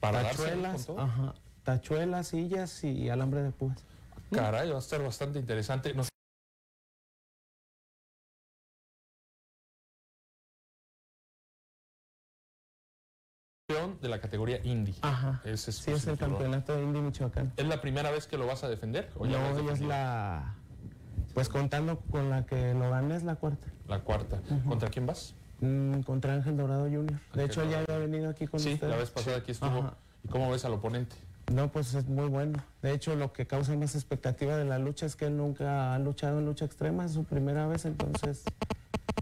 Para 0.00 0.22
tachuelas, 0.22 0.86
con 0.86 0.96
todo. 0.96 1.04
ajá, 1.04 1.34
tachuelas, 1.62 2.28
sillas 2.28 2.82
y 2.82 3.08
alambre 3.08 3.42
de 3.42 3.52
púas. 3.52 3.84
Caray, 4.32 4.70
va 4.70 4.76
a 4.76 4.80
estar 4.80 5.00
bastante 5.02 5.38
interesante. 5.38 5.94
Nos- 5.94 6.08
de 14.00 14.08
la 14.08 14.20
categoría 14.20 14.60
indie. 14.64 14.94
Ajá. 15.02 15.40
Ese 15.44 15.70
es 15.70 15.76
Sí, 15.78 15.90
es 15.90 16.06
el 16.06 16.16
campeonato 16.16 16.76
de 16.76 16.82
Indy 16.84 17.00
Michoacán. 17.00 17.52
¿Es 17.56 17.66
la 17.66 17.80
primera 17.80 18.10
vez 18.10 18.26
que 18.26 18.38
lo 18.38 18.46
vas 18.46 18.62
a 18.64 18.68
defender? 18.68 19.10
¿O 19.16 19.26
ya 19.26 19.38
No, 19.38 19.66
ya 19.66 19.72
es 19.72 19.80
la. 19.80 20.54
Pues 21.36 21.50
contando 21.50 21.98
con 22.10 22.30
la 22.30 22.46
que 22.46 22.72
lo 22.72 22.88
gané 22.88 23.14
es 23.14 23.22
la 23.22 23.34
cuarta. 23.36 23.66
La 23.88 23.98
cuarta. 24.00 24.40
¿Contra 24.66 24.88
quién 24.88 25.04
vas? 25.04 25.34
Mm, 25.60 26.00
contra 26.00 26.32
Ángel 26.32 26.56
Dorado 26.56 26.84
Jr. 26.84 27.12
De 27.34 27.44
hecho, 27.44 27.60
ya 27.64 27.80
Dorado. 27.80 27.84
había 27.92 27.98
venido 28.06 28.30
aquí 28.30 28.46
con 28.46 28.58
Sí, 28.58 28.72
ustedes. 28.72 28.90
la 28.90 28.96
vez 28.96 29.10
pasada 29.10 29.36
aquí 29.36 29.52
estuvo. 29.52 29.68
Ajá. 29.80 29.94
¿Y 30.24 30.28
cómo 30.28 30.50
ves 30.50 30.64
al 30.64 30.72
oponente? 30.72 31.14
No, 31.52 31.70
pues 31.70 31.92
es 31.92 32.06
muy 32.08 32.26
bueno. 32.30 32.58
De 32.80 32.92
hecho, 32.94 33.14
lo 33.16 33.34
que 33.34 33.46
causa 33.46 33.76
más 33.76 33.94
expectativa 33.94 34.56
de 34.56 34.64
la 34.64 34.78
lucha 34.78 35.04
es 35.04 35.14
que 35.14 35.26
él 35.26 35.36
nunca 35.36 35.92
ha 35.94 35.98
luchado 35.98 36.38
en 36.38 36.46
lucha 36.46 36.64
extrema, 36.64 37.04
es 37.04 37.12
su 37.12 37.24
primera 37.24 37.66
vez, 37.66 37.84
entonces, 37.84 38.42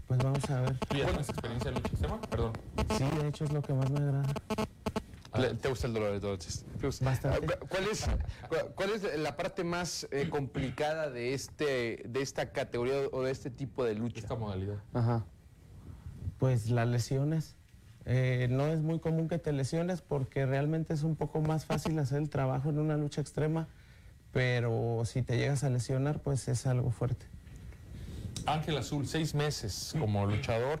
pues 0.07 0.17
vamos 0.23 0.49
a 0.49 0.61
ver. 0.61 0.79
¿Tú 0.87 0.95
ya 0.95 1.07
tienes 1.07 1.27
experiencia 1.27 1.67
en 1.67 1.75
lucha 1.75 1.89
extrema? 1.89 2.21
Perdón. 2.29 2.53
Sí, 2.97 3.03
de 3.21 3.27
hecho 3.27 3.43
es 3.43 3.51
lo 3.51 3.61
que 3.61 3.73
más 3.73 3.91
me 3.91 3.99
agrada. 3.99 4.23
Le- 5.37 5.53
¿Te 5.55 5.69
gusta 5.69 5.87
el 5.87 5.93
dolor 5.93 6.13
gusta? 6.13 6.65
Bastante. 7.01 7.47
Ah, 7.53 7.57
¿Cuál 7.69 7.87
es, 7.91 8.05
cu- 8.05 8.73
cuál 8.75 8.89
es 8.91 9.19
la 9.19 9.35
parte 9.35 9.63
más 9.63 10.07
eh, 10.11 10.29
complicada 10.29 11.09
de, 11.09 11.33
este, 11.33 12.03
de 12.07 12.21
esta 12.21 12.51
categoría 12.51 12.95
o 13.11 13.23
de 13.23 13.31
este 13.31 13.49
tipo 13.49 13.83
de 13.83 13.95
lucha? 13.95 14.19
Esta 14.19 14.35
modalidad. 14.35 14.77
Ajá. 14.93 15.25
Pues 16.39 16.69
las 16.69 16.87
lesiones. 16.87 17.55
Eh, 18.07 18.47
no 18.51 18.67
es 18.67 18.81
muy 18.81 18.99
común 18.99 19.27
que 19.27 19.39
te 19.39 19.51
lesiones 19.51 20.01
porque 20.01 20.45
realmente 20.45 20.93
es 20.93 21.01
un 21.03 21.15
poco 21.15 21.41
más 21.41 21.65
fácil 21.65 21.97
hacer 21.97 22.19
el 22.21 22.29
trabajo 22.29 22.69
en 22.69 22.77
una 22.77 22.97
lucha 22.97 23.19
extrema, 23.19 23.67
pero 24.31 25.01
si 25.05 25.23
te 25.23 25.37
llegas 25.37 25.63
a 25.63 25.69
lesionar, 25.71 26.21
pues 26.21 26.47
es 26.47 26.67
algo 26.67 26.91
fuerte. 26.91 27.25
Ángel 28.45 28.77
Azul, 28.77 29.07
seis 29.07 29.33
meses 29.33 29.95
como 29.97 30.25
luchador. 30.27 30.79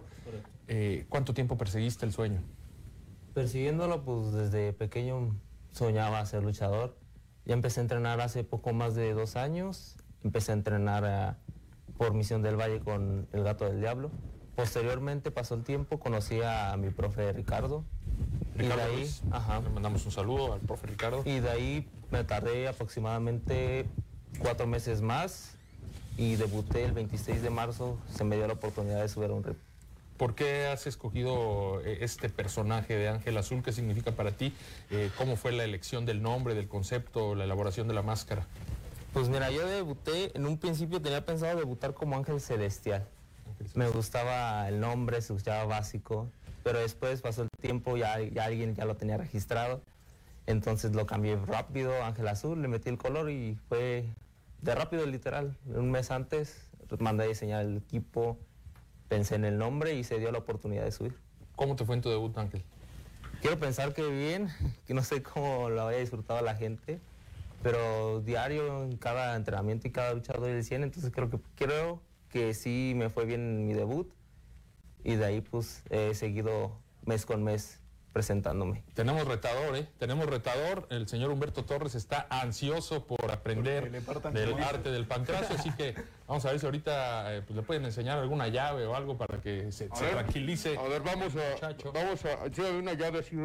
Eh, 0.67 1.05
¿Cuánto 1.09 1.33
tiempo 1.33 1.57
perseguiste 1.57 2.05
el 2.05 2.11
sueño? 2.11 2.41
Persiguiéndolo, 3.35 4.05
pues 4.05 4.31
desde 4.31 4.71
pequeño 4.71 5.35
soñaba 5.73 6.25
ser 6.25 6.41
luchador. 6.41 6.95
Ya 7.43 7.53
empecé 7.53 7.81
a 7.81 7.83
entrenar 7.83 8.21
hace 8.21 8.45
poco 8.45 8.71
más 8.71 8.95
de 8.95 9.13
dos 9.13 9.35
años. 9.35 9.97
Empecé 10.23 10.53
a 10.53 10.55
entrenar 10.55 11.03
eh, 11.05 11.35
por 11.97 12.13
Misión 12.13 12.41
del 12.41 12.55
Valle 12.55 12.79
con 12.79 13.27
el 13.33 13.43
Gato 13.43 13.65
del 13.65 13.81
Diablo. 13.81 14.09
Posteriormente 14.55 15.31
pasó 15.31 15.55
el 15.55 15.65
tiempo, 15.65 15.99
conocí 15.99 16.39
a 16.41 16.77
mi 16.77 16.91
profe 16.91 17.33
Ricardo. 17.33 17.83
Ricardo 18.55 18.83
y 18.87 18.95
de 18.95 19.01
ahí, 19.01 19.15
ajá. 19.31 19.59
Le 19.59 19.69
mandamos 19.69 20.05
un 20.05 20.13
saludo 20.13 20.53
al 20.53 20.61
profe 20.61 20.87
Ricardo. 20.87 21.21
Y 21.25 21.41
de 21.41 21.49
ahí 21.49 21.89
me 22.11 22.23
tardé 22.23 22.69
aproximadamente 22.69 23.85
cuatro 24.39 24.65
meses 24.65 25.01
más 25.01 25.57
y 26.15 26.37
debuté 26.37 26.85
el 26.85 26.93
26 26.93 27.41
de 27.41 27.49
marzo. 27.49 27.99
Se 28.13 28.23
me 28.23 28.37
dio 28.37 28.47
la 28.47 28.53
oportunidad 28.53 29.01
de 29.01 29.09
subir 29.09 29.29
a 29.29 29.33
un 29.33 29.43
ring. 29.43 29.57
¿Por 30.17 30.33
qué 30.33 30.67
has 30.67 30.87
escogido 30.87 31.81
eh, 31.81 31.97
este 32.01 32.29
personaje 32.29 32.95
de 32.95 33.09
Ángel 33.09 33.37
Azul? 33.37 33.61
¿Qué 33.61 33.73
significa 33.73 34.13
para 34.13 34.31
ti? 34.31 34.53
Eh, 34.89 35.09
¿Cómo 35.17 35.35
fue 35.35 35.51
la 35.51 35.65
elección 35.65 36.05
del 36.05 36.21
nombre, 36.21 36.55
del 36.55 36.69
concepto, 36.69 37.35
la 37.35 37.43
elaboración 37.43 37.89
de 37.89 37.95
la 37.95 38.01
máscara? 38.01 38.47
Pues 39.11 39.27
mira, 39.27 39.51
yo 39.51 39.67
debuté, 39.67 40.35
en 40.35 40.45
un 40.45 40.57
principio 40.57 41.01
tenía 41.01 41.25
pensado 41.25 41.57
debutar 41.57 41.93
como 41.93 42.15
Ángel 42.15 42.39
Celestial. 42.39 43.05
Me 43.73 43.89
gustaba 43.89 44.67
el 44.69 44.79
nombre, 44.79 45.21
se 45.21 45.33
escuchaba 45.33 45.65
básico, 45.65 46.29
pero 46.63 46.79
después 46.79 47.21
pasó 47.21 47.43
el 47.43 47.49
tiempo, 47.61 47.97
ya, 47.97 48.19
ya 48.21 48.45
alguien 48.45 48.73
ya 48.73 48.85
lo 48.85 48.95
tenía 48.95 49.17
registrado, 49.17 49.81
entonces 50.45 50.93
lo 50.95 51.05
cambié 51.05 51.35
rápido, 51.35 52.03
Ángel 52.03 52.27
Azul, 52.27 52.61
le 52.61 52.67
metí 52.67 52.89
el 52.89 52.97
color 52.97 53.29
y 53.29 53.57
fue 53.67 54.05
de 54.61 54.75
rápido 54.75 55.05
literal. 55.05 55.57
Un 55.65 55.91
mes 55.91 56.09
antes 56.11 56.69
mandé 56.99 57.25
a 57.25 57.27
diseñar 57.27 57.65
el 57.65 57.77
equipo, 57.77 58.37
pensé 59.07 59.35
en 59.35 59.45
el 59.45 59.57
nombre 59.57 59.93
y 59.93 60.03
se 60.03 60.19
dio 60.19 60.31
la 60.31 60.39
oportunidad 60.39 60.83
de 60.83 60.91
subir. 60.91 61.15
¿Cómo 61.55 61.75
te 61.75 61.85
fue 61.85 61.95
en 61.95 62.01
tu 62.01 62.09
debut, 62.09 62.37
Ángel? 62.37 62.63
Quiero 63.41 63.59
pensar 63.59 63.93
que 63.93 64.07
bien, 64.07 64.49
que 64.87 64.93
no 64.93 65.03
sé 65.03 65.21
cómo 65.21 65.69
lo 65.69 65.87
haya 65.87 65.99
disfrutado 65.99 66.41
la 66.41 66.55
gente, 66.55 66.99
pero 67.63 68.21
diario, 68.21 68.83
en 68.83 68.97
cada 68.97 69.35
entrenamiento 69.35 69.87
y 69.87 69.91
cada 69.91 70.13
lucha 70.13 70.33
doy 70.33 70.51
el 70.51 70.63
100, 70.63 70.83
entonces 70.83 71.11
creo 71.13 71.29
que, 71.29 71.39
creo 71.55 72.01
que 72.29 72.53
sí 72.53 72.93
me 72.95 73.09
fue 73.09 73.25
bien 73.25 73.41
en 73.41 73.67
mi 73.67 73.73
debut 73.73 74.11
y 75.03 75.15
de 75.15 75.25
ahí 75.25 75.41
pues 75.41 75.83
he 75.89 76.13
seguido 76.15 76.77
mes 77.05 77.25
con 77.25 77.43
mes 77.43 77.79
presentándome. 78.15 78.81
Tenemos 78.93 79.27
retador, 79.27 79.75
¿eh? 79.75 79.89
Tenemos 79.99 80.25
retador. 80.27 80.87
El 80.89 81.05
señor 81.05 81.31
Humberto 81.31 81.65
Torres 81.65 81.95
está 81.95 82.25
ansioso 82.29 83.05
por 83.05 83.29
aprender 83.29 83.91
del 84.31 84.63
arte 84.63 84.89
del 84.89 85.05
pancracio, 85.05 85.57
así 85.57 85.69
que 85.71 85.95
vamos 86.25 86.45
a 86.45 86.51
ver 86.51 86.61
si 86.61 86.65
ahorita 86.65 87.35
eh, 87.35 87.41
pues, 87.41 87.57
le 87.57 87.61
pueden 87.63 87.83
enseñar 87.83 88.17
alguna 88.17 88.47
llave 88.47 88.85
o 88.85 88.95
algo 88.95 89.17
para 89.17 89.41
que 89.41 89.69
se, 89.73 89.89
A 89.91 89.95
se 89.97 90.05
ver, 90.05 90.13
tranquilice. 90.13 90.77
A 90.77 90.83
ver, 90.83 91.01
vamos 91.01 91.33
a, 91.35 91.73
vamos 91.91 92.21
a 92.23 92.71
una 92.71 92.93
llave 92.93 93.19
así 93.19 93.35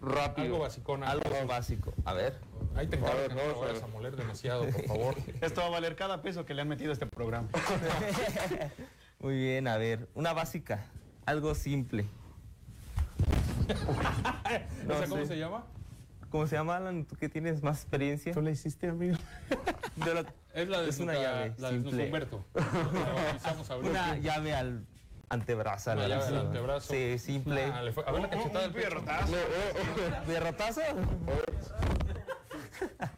rápido. 0.00 0.46
Algo 0.46 0.58
basicona. 0.60 1.10
Algo 1.10 1.46
básico. 1.48 1.92
A 2.04 2.12
ver. 2.12 2.38
Ahí 2.76 2.86
te 2.86 2.94
A 2.94 2.98
encargo 3.00 3.26
que 3.26 3.34
no 3.34 3.46
lo 3.48 3.62
a 3.64 3.66
vayas 3.66 3.82
a 3.82 3.86
ver. 3.86 3.94
moler 3.94 4.14
demasiado, 4.14 4.64
por 4.68 4.84
favor. 4.84 5.16
Esto 5.40 5.60
va 5.62 5.66
a 5.66 5.70
valer 5.70 5.96
cada 5.96 6.22
peso 6.22 6.44
que 6.44 6.54
le 6.54 6.62
han 6.62 6.68
metido 6.68 6.90
a 6.90 6.92
este 6.92 7.06
programa. 7.06 7.48
Muy 9.18 9.34
bien, 9.34 9.66
a 9.66 9.76
ver, 9.76 10.08
una 10.14 10.32
básica, 10.32 10.86
algo 11.26 11.56
simple. 11.56 12.06
¿Esa 14.88 15.08
cómo 15.08 15.22
sé. 15.22 15.26
se 15.26 15.38
llama? 15.38 15.64
¿Cómo 16.30 16.46
se 16.46 16.56
llama, 16.56 16.76
Alan? 16.76 17.04
¿Tú 17.04 17.16
que 17.16 17.28
tienes 17.28 17.62
más 17.62 17.80
experiencia? 17.82 18.32
¿Tú 18.32 18.42
le 18.42 18.50
hiciste, 18.50 18.88
amigo? 18.88 19.16
Es 20.52 20.68
la 20.68 20.82
de 20.82 20.88
Es 20.88 20.98
una 20.98 21.12
nuestra- 21.12 21.32
llave 21.32 21.54
la 21.58 21.70
de 21.70 21.80
simple. 21.80 22.04
Humberto. 22.06 22.44
La 22.54 23.12
bautizamos 23.24 23.70
ahorita. 23.70 23.90
Una 23.90 24.16
llave 24.18 24.54
al 24.54 24.86
antebrazo. 25.28 25.92
Una 25.92 26.08
llave 26.08 26.24
al 26.26 26.38
antebrazo. 26.38 26.92
Sí, 26.92 27.18
simple. 27.18 27.64
Ah, 27.66 27.82
fue- 27.94 28.04
a 28.06 28.12
ver 28.12 28.22
la 28.22 28.30
cachetada 28.30 28.60
del 28.62 28.72
pecho. 28.72 29.02
¿Pierrotazo? 30.26 30.80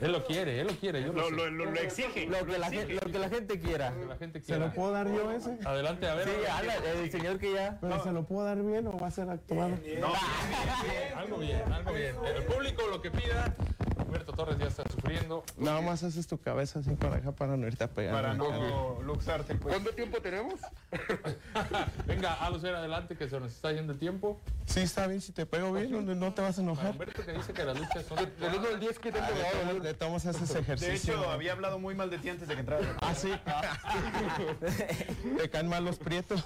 Él 0.00 0.12
lo 0.12 0.24
quiere, 0.24 0.60
él 0.60 0.66
lo 0.66 0.72
quiere. 0.74 1.02
Yo 1.02 1.12
lo, 1.12 1.22
Lo, 1.22 1.24
sé. 1.28 1.30
lo- 1.34 1.50
lo- 1.50 1.64
lo 1.70 1.80
exige. 1.80 2.26
Lo 2.26 2.44
que, 2.44 2.58
la 2.58 2.66
exige. 2.66 2.86
gente, 2.86 2.94
lo 3.06 3.12
que 3.12 3.18
la 3.18 3.28
gente 3.28 3.60
quiera. 3.60 3.92
¿Se 4.42 4.58
lo 4.58 4.72
puedo 4.72 4.92
dar 4.92 5.06
yo 5.08 5.30
ese? 5.30 5.58
Adelante, 5.64 6.08
a 6.08 6.14
ver. 6.14 6.28
Sí, 6.28 6.34
a 6.50 6.62
ver. 6.62 6.96
El 7.02 7.10
señor 7.10 7.38
que 7.38 7.52
ya... 7.52 7.78
¿Pero 7.80 8.02
se 8.02 8.12
lo 8.12 8.24
puedo 8.24 8.44
dar 8.46 8.60
bien 8.62 8.86
o 8.86 8.98
va 8.98 9.06
a 9.06 9.10
ser 9.10 9.28
actuado? 9.30 9.70
Algo 11.16 11.38
bien, 11.38 11.62
algo 11.72 11.92
bien. 11.92 12.14
El 12.36 12.42
público 12.44 12.82
lo 12.90 13.00
que 13.00 13.10
pida. 13.10 13.54
Humberto 14.14 14.32
Torres 14.32 14.58
ya 14.58 14.66
está 14.66 14.84
sufriendo. 14.88 15.42
Nada 15.56 15.80
más 15.80 16.04
haces 16.04 16.28
tu 16.28 16.38
cabeza 16.38 16.78
así 16.78 16.90
para 16.90 17.16
acá 17.16 17.32
para 17.32 17.56
no 17.56 17.66
irte 17.66 17.82
a 17.82 17.88
pegar. 17.88 18.14
Para 18.14 18.32
no 18.34 19.00
luxarte, 19.02 19.56
pues. 19.56 19.74
¿Cuánto 19.74 19.90
tiempo 19.92 20.20
tenemos? 20.20 20.54
Venga, 22.06 22.34
a 22.34 22.48
Lucero 22.50 22.76
adelante 22.78 23.16
que 23.16 23.28
se 23.28 23.40
nos 23.40 23.50
está 23.50 23.72
yendo 23.72 23.92
el 23.92 23.98
tiempo. 23.98 24.40
Sí, 24.66 24.80
está 24.80 25.08
bien, 25.08 25.20
si 25.20 25.32
te 25.32 25.46
pego 25.46 25.72
bien, 25.72 25.90
no, 25.90 26.14
no 26.14 26.32
te 26.32 26.42
vas 26.42 26.58
a 26.58 26.62
Para 26.62 26.62
enojar. 26.62 26.92
Humberto 26.92 27.24
que 27.24 27.32
dice 27.32 27.52
que 27.52 27.64
las 27.64 27.76
luchas 27.76 28.04
son... 28.06 28.18
Del 28.40 28.54
1 28.56 28.68
al 28.68 28.80
10, 28.80 28.98
¿qué 29.00 29.10
tanto 29.10 29.32
Ah, 29.32 29.36
le 29.36 29.42
va 29.42 29.48
a 29.48 29.50
de 29.50 29.58
doler? 29.58 29.72
todos- 29.74 29.82
De 29.82 29.94
todos 29.94 30.26
haces 30.26 30.54
De 30.54 30.60
ejercicio. 30.60 31.14
hecho, 31.14 31.30
había 31.30 31.52
hablado 31.52 31.80
muy 31.80 31.96
mal 31.96 32.08
de 32.08 32.18
ti 32.18 32.28
antes 32.28 32.46
de 32.46 32.54
que 32.54 32.60
entraras. 32.60 32.86
Ah, 33.02 33.14
sí. 33.16 33.32
Te 35.38 35.50
caen 35.50 35.66
mal 35.68 35.84
los 35.84 35.96
prietos. 35.98 36.44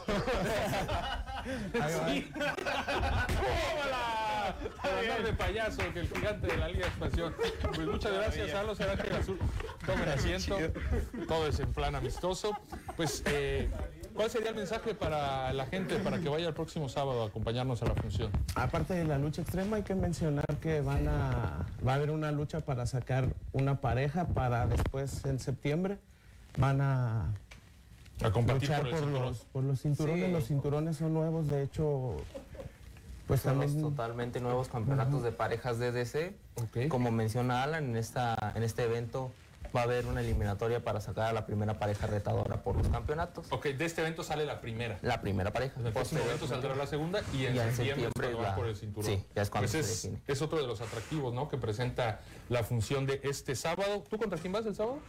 Sí. 1.75 2.33
¡Tómala! 2.33 4.17
Andar 4.83 5.25
de 5.25 5.33
payaso, 5.33 5.83
que 5.93 6.01
el 6.01 6.09
gigante 6.09 6.47
de 6.47 6.57
la 6.57 6.69
Liga 6.69 6.81
de 6.81 6.89
Expansión. 6.89 7.35
Pues 7.75 7.87
muchas 7.87 8.13
gracias 8.13 8.55
a 8.55 8.63
los 8.63 8.81
Ángel 8.81 9.17
Azul. 9.17 9.39
Tomen 9.87 10.09
asiento. 10.09 10.57
Todo 11.27 11.47
es 11.49 11.61
en 11.61 11.73
plan 11.73 11.95
amistoso. 11.95 12.53
Pues, 12.97 13.23
eh, 13.27 13.69
¿cuál 14.15 14.31
sería 14.31 14.51
el 14.51 14.57
mensaje 14.57 14.95
para 14.95 15.53
la 15.53 15.67
gente 15.67 15.97
para 15.97 16.19
que 16.19 16.29
vaya 16.29 16.49
el 16.49 16.55
próximo 16.55 16.89
sábado 16.89 17.23
a 17.23 17.27
acompañarnos 17.27 17.83
a 17.83 17.87
la 17.87 17.95
función? 17.95 18.31
Aparte 18.55 18.95
de 18.95 19.05
la 19.05 19.19
lucha 19.19 19.43
extrema, 19.43 19.77
hay 19.77 19.83
que 19.83 19.95
mencionar 19.95 20.47
que 20.61 20.81
van 20.81 21.09
a, 21.09 21.67
va 21.87 21.93
a 21.93 21.95
haber 21.97 22.11
una 22.11 22.33
lucha 22.33 22.61
para 22.61 22.87
sacar 22.87 23.29
una 23.53 23.81
pareja 23.81 24.27
para 24.29 24.67
después 24.67 25.25
en 25.25 25.39
septiembre. 25.39 25.99
Van 26.57 26.81
a 26.81 27.33
A 28.23 28.31
competir 28.33 28.71
por 28.71 28.91
por, 28.91 29.03
los, 29.09 29.39
por 29.53 29.65
los 29.65 29.81
cinturones. 29.81 30.27
Sí. 30.27 30.33
Los 30.33 30.47
cinturones 30.47 30.97
son 30.97 31.15
nuevos, 31.15 31.47
de 31.49 31.63
hecho, 31.63 32.17
pues 33.29 33.43
Son 33.43 33.57
los 33.59 33.67
también... 33.67 33.83
totalmente 33.89 34.41
nuevos 34.41 34.69
campeonatos 34.69 35.23
de 35.23 35.31
parejas 35.33 35.79
DDC. 35.79 36.89
Como 36.89 37.11
menciona 37.13 37.63
Alan, 37.63 37.85
en, 37.91 37.97
esta, 37.97 38.37
en 38.57 38.63
este 38.65 38.83
evento 38.85 39.31
va 39.77 39.81
a 39.81 39.85
haber 39.85 40.07
una 40.07 40.21
eliminatoria 40.23 40.83
para 40.83 41.01
sacar 41.03 41.27
a 41.27 41.33
la 41.35 41.45
primera 41.45 41.79
pareja 41.79 42.07
retadora 42.07 42.63
por 42.63 42.75
los 42.77 42.89
campeonatos. 42.89 43.47
Ok, 43.53 43.67
de 43.67 43.85
este 43.85 44.01
evento 44.01 44.25
sale 44.25 44.47
la 44.47 44.61
primera. 44.63 44.99
La 45.03 45.21
primera 45.21 45.53
pareja. 45.53 45.79
En 45.79 45.87
el 45.87 45.93
próximo 45.93 46.23
evento 46.23 46.47
saldrá 46.47 46.75
la 46.75 46.87
segunda 46.87 47.21
y 47.35 47.45
en 47.45 47.59
en 47.59 47.75
septiembre, 47.77 48.35
va 48.35 48.57
por 48.57 48.67
el 48.67 48.75
cinturón. 48.77 49.11
sí, 49.11 49.23
ya 49.37 49.43
es 49.43 49.51
cuando 49.51 49.71
Pues 49.71 49.73
se 49.73 49.93
es, 49.93 50.03
define. 50.03 50.23
es 50.27 50.41
otro 50.43 50.59
de 50.59 50.67
los 50.67 50.81
atractivos, 50.81 51.35
¿no? 51.35 51.51
Que 51.51 51.59
presenta 51.59 52.21
la 52.49 52.63
función 52.65 53.05
de 53.07 53.21
este 53.25 53.55
sábado. 53.55 54.03
¿Tú 54.09 54.17
contra 54.17 54.39
quién 54.39 54.53
vas 54.55 54.65
el 54.65 54.75
sábado? 54.75 55.01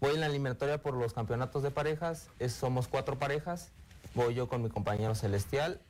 Voy 0.00 0.12
en 0.14 0.20
la 0.20 0.26
eliminatoria 0.26 0.76
por 0.82 0.92
los 0.94 1.14
campeonatos 1.14 1.62
de 1.62 1.70
parejas. 1.70 2.28
es- 2.38 2.52
somos 2.52 2.88
cuatro 2.88 3.18
parejas. 3.18 3.70
Voy 4.14 4.34
yo 4.34 4.46
con 4.46 4.62
mi 4.62 4.68
compañero 4.68 5.14
Celestial 5.14 5.80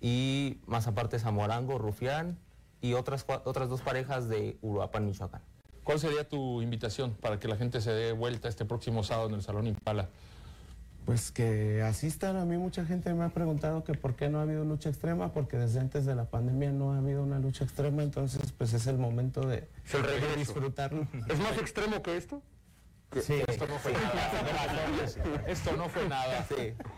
y 0.00 0.58
más 0.66 0.86
aparte 0.86 1.18
Zamorango, 1.18 1.78
Rufián 1.78 2.38
y 2.80 2.94
otras, 2.94 3.26
otras 3.44 3.68
dos 3.68 3.82
parejas 3.82 4.28
de 4.28 4.56
Uruapan, 4.62 5.06
Michoacán. 5.06 5.42
¿Cuál 5.84 5.98
sería 5.98 6.28
tu 6.28 6.62
invitación 6.62 7.14
para 7.14 7.38
que 7.38 7.48
la 7.48 7.56
gente 7.56 7.80
se 7.80 7.90
dé 7.92 8.12
vuelta 8.12 8.48
este 8.48 8.64
próximo 8.64 9.02
sábado 9.02 9.28
en 9.28 9.34
el 9.34 9.42
Salón 9.42 9.66
Impala? 9.66 10.08
Pues 11.04 11.32
que 11.32 11.82
asistan. 11.82 12.36
A 12.36 12.44
mí 12.44 12.56
mucha 12.56 12.84
gente 12.84 13.12
me 13.14 13.24
ha 13.24 13.30
preguntado 13.30 13.82
que 13.82 13.94
por 13.94 14.14
qué 14.14 14.28
no 14.28 14.38
ha 14.38 14.42
habido 14.42 14.64
lucha 14.64 14.90
extrema, 14.90 15.32
porque 15.32 15.56
desde 15.56 15.80
antes 15.80 16.04
de 16.06 16.14
la 16.14 16.26
pandemia 16.26 16.70
no 16.72 16.92
ha 16.92 16.98
habido 16.98 17.22
una 17.22 17.38
lucha 17.38 17.64
extrema, 17.64 18.02
entonces 18.02 18.52
pues 18.52 18.72
es 18.74 18.86
el 18.86 18.98
momento 18.98 19.40
de, 19.40 19.68
el 19.92 20.02
de 20.02 20.08
regreso. 20.08 20.36
disfrutarlo. 20.36 21.06
¿Es 21.28 21.38
más 21.40 21.58
extremo 21.58 22.02
que 22.02 22.16
esto? 22.16 22.42
Sí. 23.20 23.42
Esto 23.48 23.66
no 23.66 23.76
fue 23.78 23.92
nada. 23.92 25.44
Esto 25.48 25.76
no 25.76 25.88
fue 25.88 26.08
nada. 26.08 26.46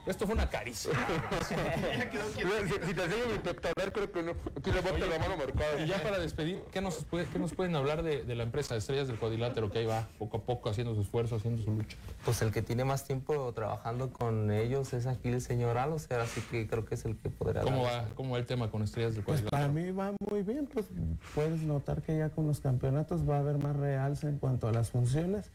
Esto 0.07 0.27
fue 0.27 0.35
una 0.35 0.49
caricia. 0.51 0.91
si, 1.49 2.87
si 2.87 2.95
te 2.95 3.03
enseño 3.05 3.27
mi 3.33 3.39
pectoral, 3.39 3.93
creo 3.93 4.13
que 4.13 4.23
no. 4.23 4.33
Aquí 4.57 4.71
le 4.73 4.81
bote 4.83 4.99
la 5.07 5.19
mano 5.19 5.37
marcada. 5.39 5.81
Y 5.83 5.87
ya 5.89 6.03
para 6.03 6.19
despedir, 6.19 6.63
¿qué 6.71 6.81
nos, 6.83 7.05
puede- 7.05 7.25
qué 7.27 7.39
nos 7.39 7.55
pueden 7.55 7.75
hablar 7.77 8.03
de, 8.03 8.25
de 8.25 8.35
la 8.35 8.43
empresa 8.43 8.75
de 8.75 8.79
Estrellas 8.81 9.09
del 9.09 9.19
Cuadrilátero 9.19 9.71
que 9.71 9.79
ahí 9.79 9.87
va 9.87 10.07
poco 10.19 10.37
a 10.37 10.41
poco 10.43 10.69
haciendo 10.69 10.95
su 10.95 11.01
esfuerzo, 11.01 11.37
haciendo 11.37 11.63
su 11.63 11.71
lucha? 11.73 11.97
Pues 12.25 12.43
el 12.43 12.53
que 12.53 12.61
tiene 12.63 12.85
más 12.85 13.05
tiempo 13.07 13.51
trabajando 13.55 14.13
con 14.13 14.51
ellos 14.51 14.93
es 14.93 15.07
aquí 15.07 15.29
el 15.31 15.41
señor 15.41 15.79
Alocer, 15.79 16.21
así 16.21 16.41
que 16.43 16.67
creo 16.67 16.85
que 16.85 16.95
es 16.95 17.05
el 17.07 17.17
que 17.17 17.31
podrá 17.31 17.63
¿Cómo 17.63 17.85
dar- 17.85 18.05
va, 18.05 18.15
¿Cómo 18.15 18.33
va 18.33 18.39
el 18.39 18.47
tema 18.47 18.71
con 18.71 18.83
Estrellas 18.83 19.15
del 19.15 19.25
Pues 19.25 19.41
Cuadrilátero? 19.41 19.73
para 19.73 19.87
mí 19.87 19.91
va 19.93 20.13
muy 20.31 20.43
bien, 20.43 20.67
pues 20.67 20.87
puedes 21.35 21.63
notar 21.63 22.03
que 22.03 22.19
ya 22.19 22.29
con 22.29 22.47
los 22.47 22.61
campeonatos 22.61 23.29
va 23.29 23.37
a 23.37 23.41
haber 23.41 23.57
más 23.59 23.77
realce 23.77 24.29
en 24.29 24.39
cuanto 24.39 24.69
a 24.69 24.73
las 24.73 24.91
funciones 24.91 25.51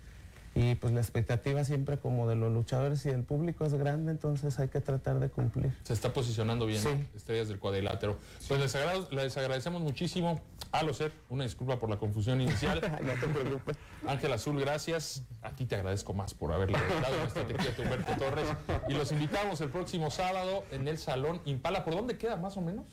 y 0.60 0.74
pues 0.76 0.92
la 0.92 1.02
expectativa 1.02 1.64
siempre 1.64 2.00
como 2.00 2.28
de 2.28 2.36
los 2.36 2.52
luchadores 2.52 3.06
y 3.06 3.10
del 3.10 3.24
público 3.24 3.64
es 3.66 3.76
grande, 3.76 4.12
entonces 4.12 4.58
hay 4.60 4.70
que 4.70 4.82
tratar 4.82 5.20
de 5.20 5.30
cumplir. 5.30 5.72
Se 5.84 5.94
está 5.94 6.12
posicionando 6.14 6.66
bien 6.66 6.82
Sí. 6.82 6.90
Estrellas 7.16 7.48
del 7.48 7.60
Cuadrilátero. 7.60 8.18
Pues 8.48 8.60
les, 8.60 8.76
agrado- 8.76 9.08
les 9.12 9.38
agradecemos 9.38 9.82
muchísimo 9.84 10.42
a 10.72 10.82
Locer. 10.82 11.12
Una 11.30 11.44
disculpa 11.44 11.80
por 11.80 11.90
la 11.92 11.98
confusión 11.98 12.42
inicial. 12.42 12.82
no 13.04 13.14
te 13.14 13.28
preocupes. 13.28 13.78
Ángel 14.08 14.34
Azul, 14.34 14.60
gracias. 14.60 15.24
A 15.44 15.52
ti 15.52 15.66
te 15.68 15.76
agradezco 15.76 16.14
más 16.14 16.34
por 16.34 16.52
haberle 16.52 16.78
dado 17.02 17.18
nuestra 17.20 17.46
tequila 17.46 17.70
Humberto 17.78 18.14
Torres. 18.18 18.48
Y 18.90 18.94
los 18.94 19.12
invitamos 19.12 19.62
el 19.62 19.70
próximo 19.70 20.10
sábado 20.10 20.64
en 20.72 20.88
el 20.88 20.98
Salón 20.98 21.40
Impala. 21.46 21.86
¿Por 21.86 21.94
dónde 21.96 22.18
queda 22.18 22.36
más 22.36 22.58
o 22.58 22.62
menos? 22.62 22.86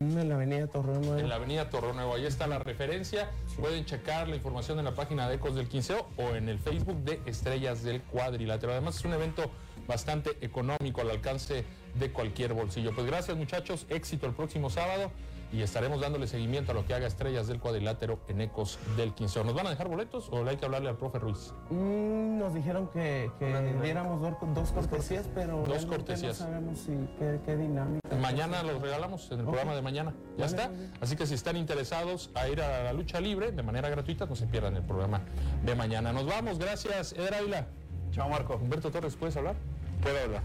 En 0.00 0.28
la 0.28 0.34
avenida 0.34 0.66
Torreón 0.66 1.02
Nuevo. 1.02 1.18
En 1.18 1.28
la 1.28 1.36
avenida 1.36 1.70
Torreón 1.70 1.96
Nuevo. 1.96 2.14
Ahí 2.14 2.26
está 2.26 2.46
la 2.46 2.58
referencia. 2.58 3.30
Pueden 3.58 3.84
checar 3.84 4.28
la 4.28 4.36
información 4.36 4.78
en 4.78 4.84
la 4.84 4.94
página 4.94 5.28
de 5.28 5.36
Ecos 5.36 5.54
del 5.54 5.68
Quinceo 5.68 6.08
o 6.16 6.34
en 6.34 6.48
el 6.48 6.58
Facebook 6.58 6.96
de 7.04 7.20
Estrellas 7.26 7.84
del 7.84 8.02
Cuadrilátero. 8.02 8.72
Además 8.72 8.96
es 8.96 9.04
un 9.04 9.14
evento 9.14 9.50
bastante 9.86 10.36
económico 10.40 11.00
al 11.00 11.10
alcance 11.10 11.64
de 11.94 12.12
cualquier 12.12 12.52
bolsillo. 12.52 12.92
Pues 12.94 13.06
gracias 13.06 13.36
muchachos, 13.36 13.86
éxito 13.88 14.26
el 14.26 14.34
próximo 14.34 14.70
sábado 14.70 15.12
y 15.52 15.62
estaremos 15.62 16.00
dándole 16.00 16.26
seguimiento 16.26 16.72
a 16.72 16.74
lo 16.74 16.84
que 16.86 16.94
haga 16.94 17.06
Estrellas 17.06 17.46
del 17.46 17.60
Cuadrilátero 17.60 18.18
en 18.28 18.40
Ecos 18.40 18.78
del 18.96 19.14
Quinceo. 19.14 19.44
¿Nos 19.44 19.54
van 19.54 19.66
a 19.66 19.70
dejar 19.70 19.88
boletos 19.88 20.28
o 20.30 20.42
le 20.44 20.50
hay 20.50 20.56
que 20.56 20.64
hablarle 20.64 20.88
al 20.88 20.96
profe 20.96 21.18
Ruiz? 21.18 21.52
Mm, 21.70 22.38
nos 22.38 22.54
dijeron 22.54 22.88
que, 22.88 23.30
que 23.38 23.74
diéramos 23.82 24.20
dos, 24.20 24.34
dos 24.54 24.72
cortesías, 24.72 25.26
pero 25.34 25.62
Dos 25.66 25.86
cortesías. 25.86 26.40
no 26.40 26.46
sabemos 26.46 26.78
si, 26.78 26.92
qué, 27.18 27.40
qué 27.44 27.56
dinámica. 27.56 28.00
Mañana 28.20 28.62
los 28.62 28.80
regalamos 28.80 29.30
en 29.30 29.38
el 29.40 29.44
programa 29.44 29.74
de 29.74 29.82
mañana. 29.82 30.14
Ya 30.36 30.46
Vale, 30.46 30.56
está. 30.62 30.70
Así 31.00 31.16
que 31.16 31.26
si 31.26 31.34
están 31.34 31.56
interesados 31.56 32.30
a 32.34 32.48
ir 32.48 32.60
a 32.60 32.82
la 32.84 32.92
lucha 32.92 33.20
libre 33.20 33.52
de 33.52 33.62
manera 33.62 33.88
gratuita, 33.88 34.26
no 34.26 34.36
se 34.36 34.46
pierdan 34.46 34.76
el 34.76 34.82
programa 34.82 35.20
de 35.64 35.74
mañana. 35.74 36.12
Nos 36.12 36.26
vamos. 36.26 36.58
Gracias, 36.58 37.12
Eder 37.12 37.34
Ávila. 37.34 37.66
Chao, 38.10 38.28
Marco. 38.28 38.56
Humberto 38.56 38.90
Torres, 38.90 39.16
¿puedes 39.16 39.36
hablar? 39.36 39.56
Puedo 40.02 40.18
hablar. 40.22 40.42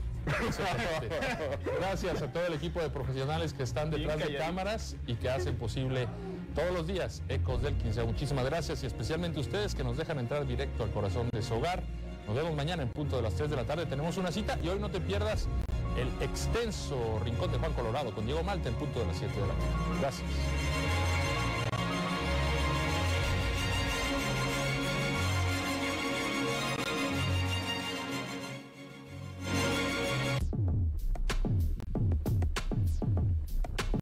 Gracias 1.80 2.22
a 2.22 2.32
todo 2.32 2.45
el 2.45 2.53
equipo 2.53 2.82
de 2.82 2.89
profesionales 2.89 3.53
que 3.53 3.63
están 3.63 3.89
detrás 3.89 4.19
de 4.19 4.38
cámaras 4.38 4.95
y 5.07 5.15
que 5.15 5.30
hacen 5.30 5.55
posible 5.55 6.07
todos 6.55 6.72
los 6.74 6.88
días 6.88 7.24
Ecos 7.30 7.61
del 7.61 7.76
15. 7.76 8.03
Muchísimas 8.03 8.45
gracias 8.45 8.84
y 8.84 8.86
especialmente 8.86 9.39
ustedes 9.39 9.74
que 9.74 9.84
nos 9.84 9.97
dejan 9.97 10.19
entrar 10.19 10.45
directo 10.45 10.84
al 10.84 10.91
corazón 10.91 11.30
de 11.32 11.41
su 11.41 11.55
hogar. 11.55 11.84
Nos 12.28 12.36
vemos 12.36 12.55
mañana 12.55 12.84
en 12.84 12.89
punto 12.89 13.15
de 13.15 13.24
las 13.24 13.34
3 13.34 13.49
de 13.49 13.55
la 13.55 13.63
tarde. 13.63 13.86
Tenemos 13.86 14.17
una 14.17 14.32
cita 14.32 14.57
y 14.63 14.69
hoy 14.69 14.80
no 14.80 14.89
te 14.89 15.01
pierdas 15.01 15.47
el 15.97 16.07
extenso 16.22 17.19
Rincón 17.24 17.51
de 17.51 17.57
Juan 17.57 17.74
Colorado 17.74 18.13
con 18.13 18.26
Diego 18.26 18.43
Malta 18.43 18.69
en 18.69 18.76
punto 18.76 18.99
de 18.99 19.07
las 19.07 19.17
7 19.17 19.34
de 19.34 19.47
la 19.47 19.53
tarde. 19.53 19.99
Gracias. 19.99 20.28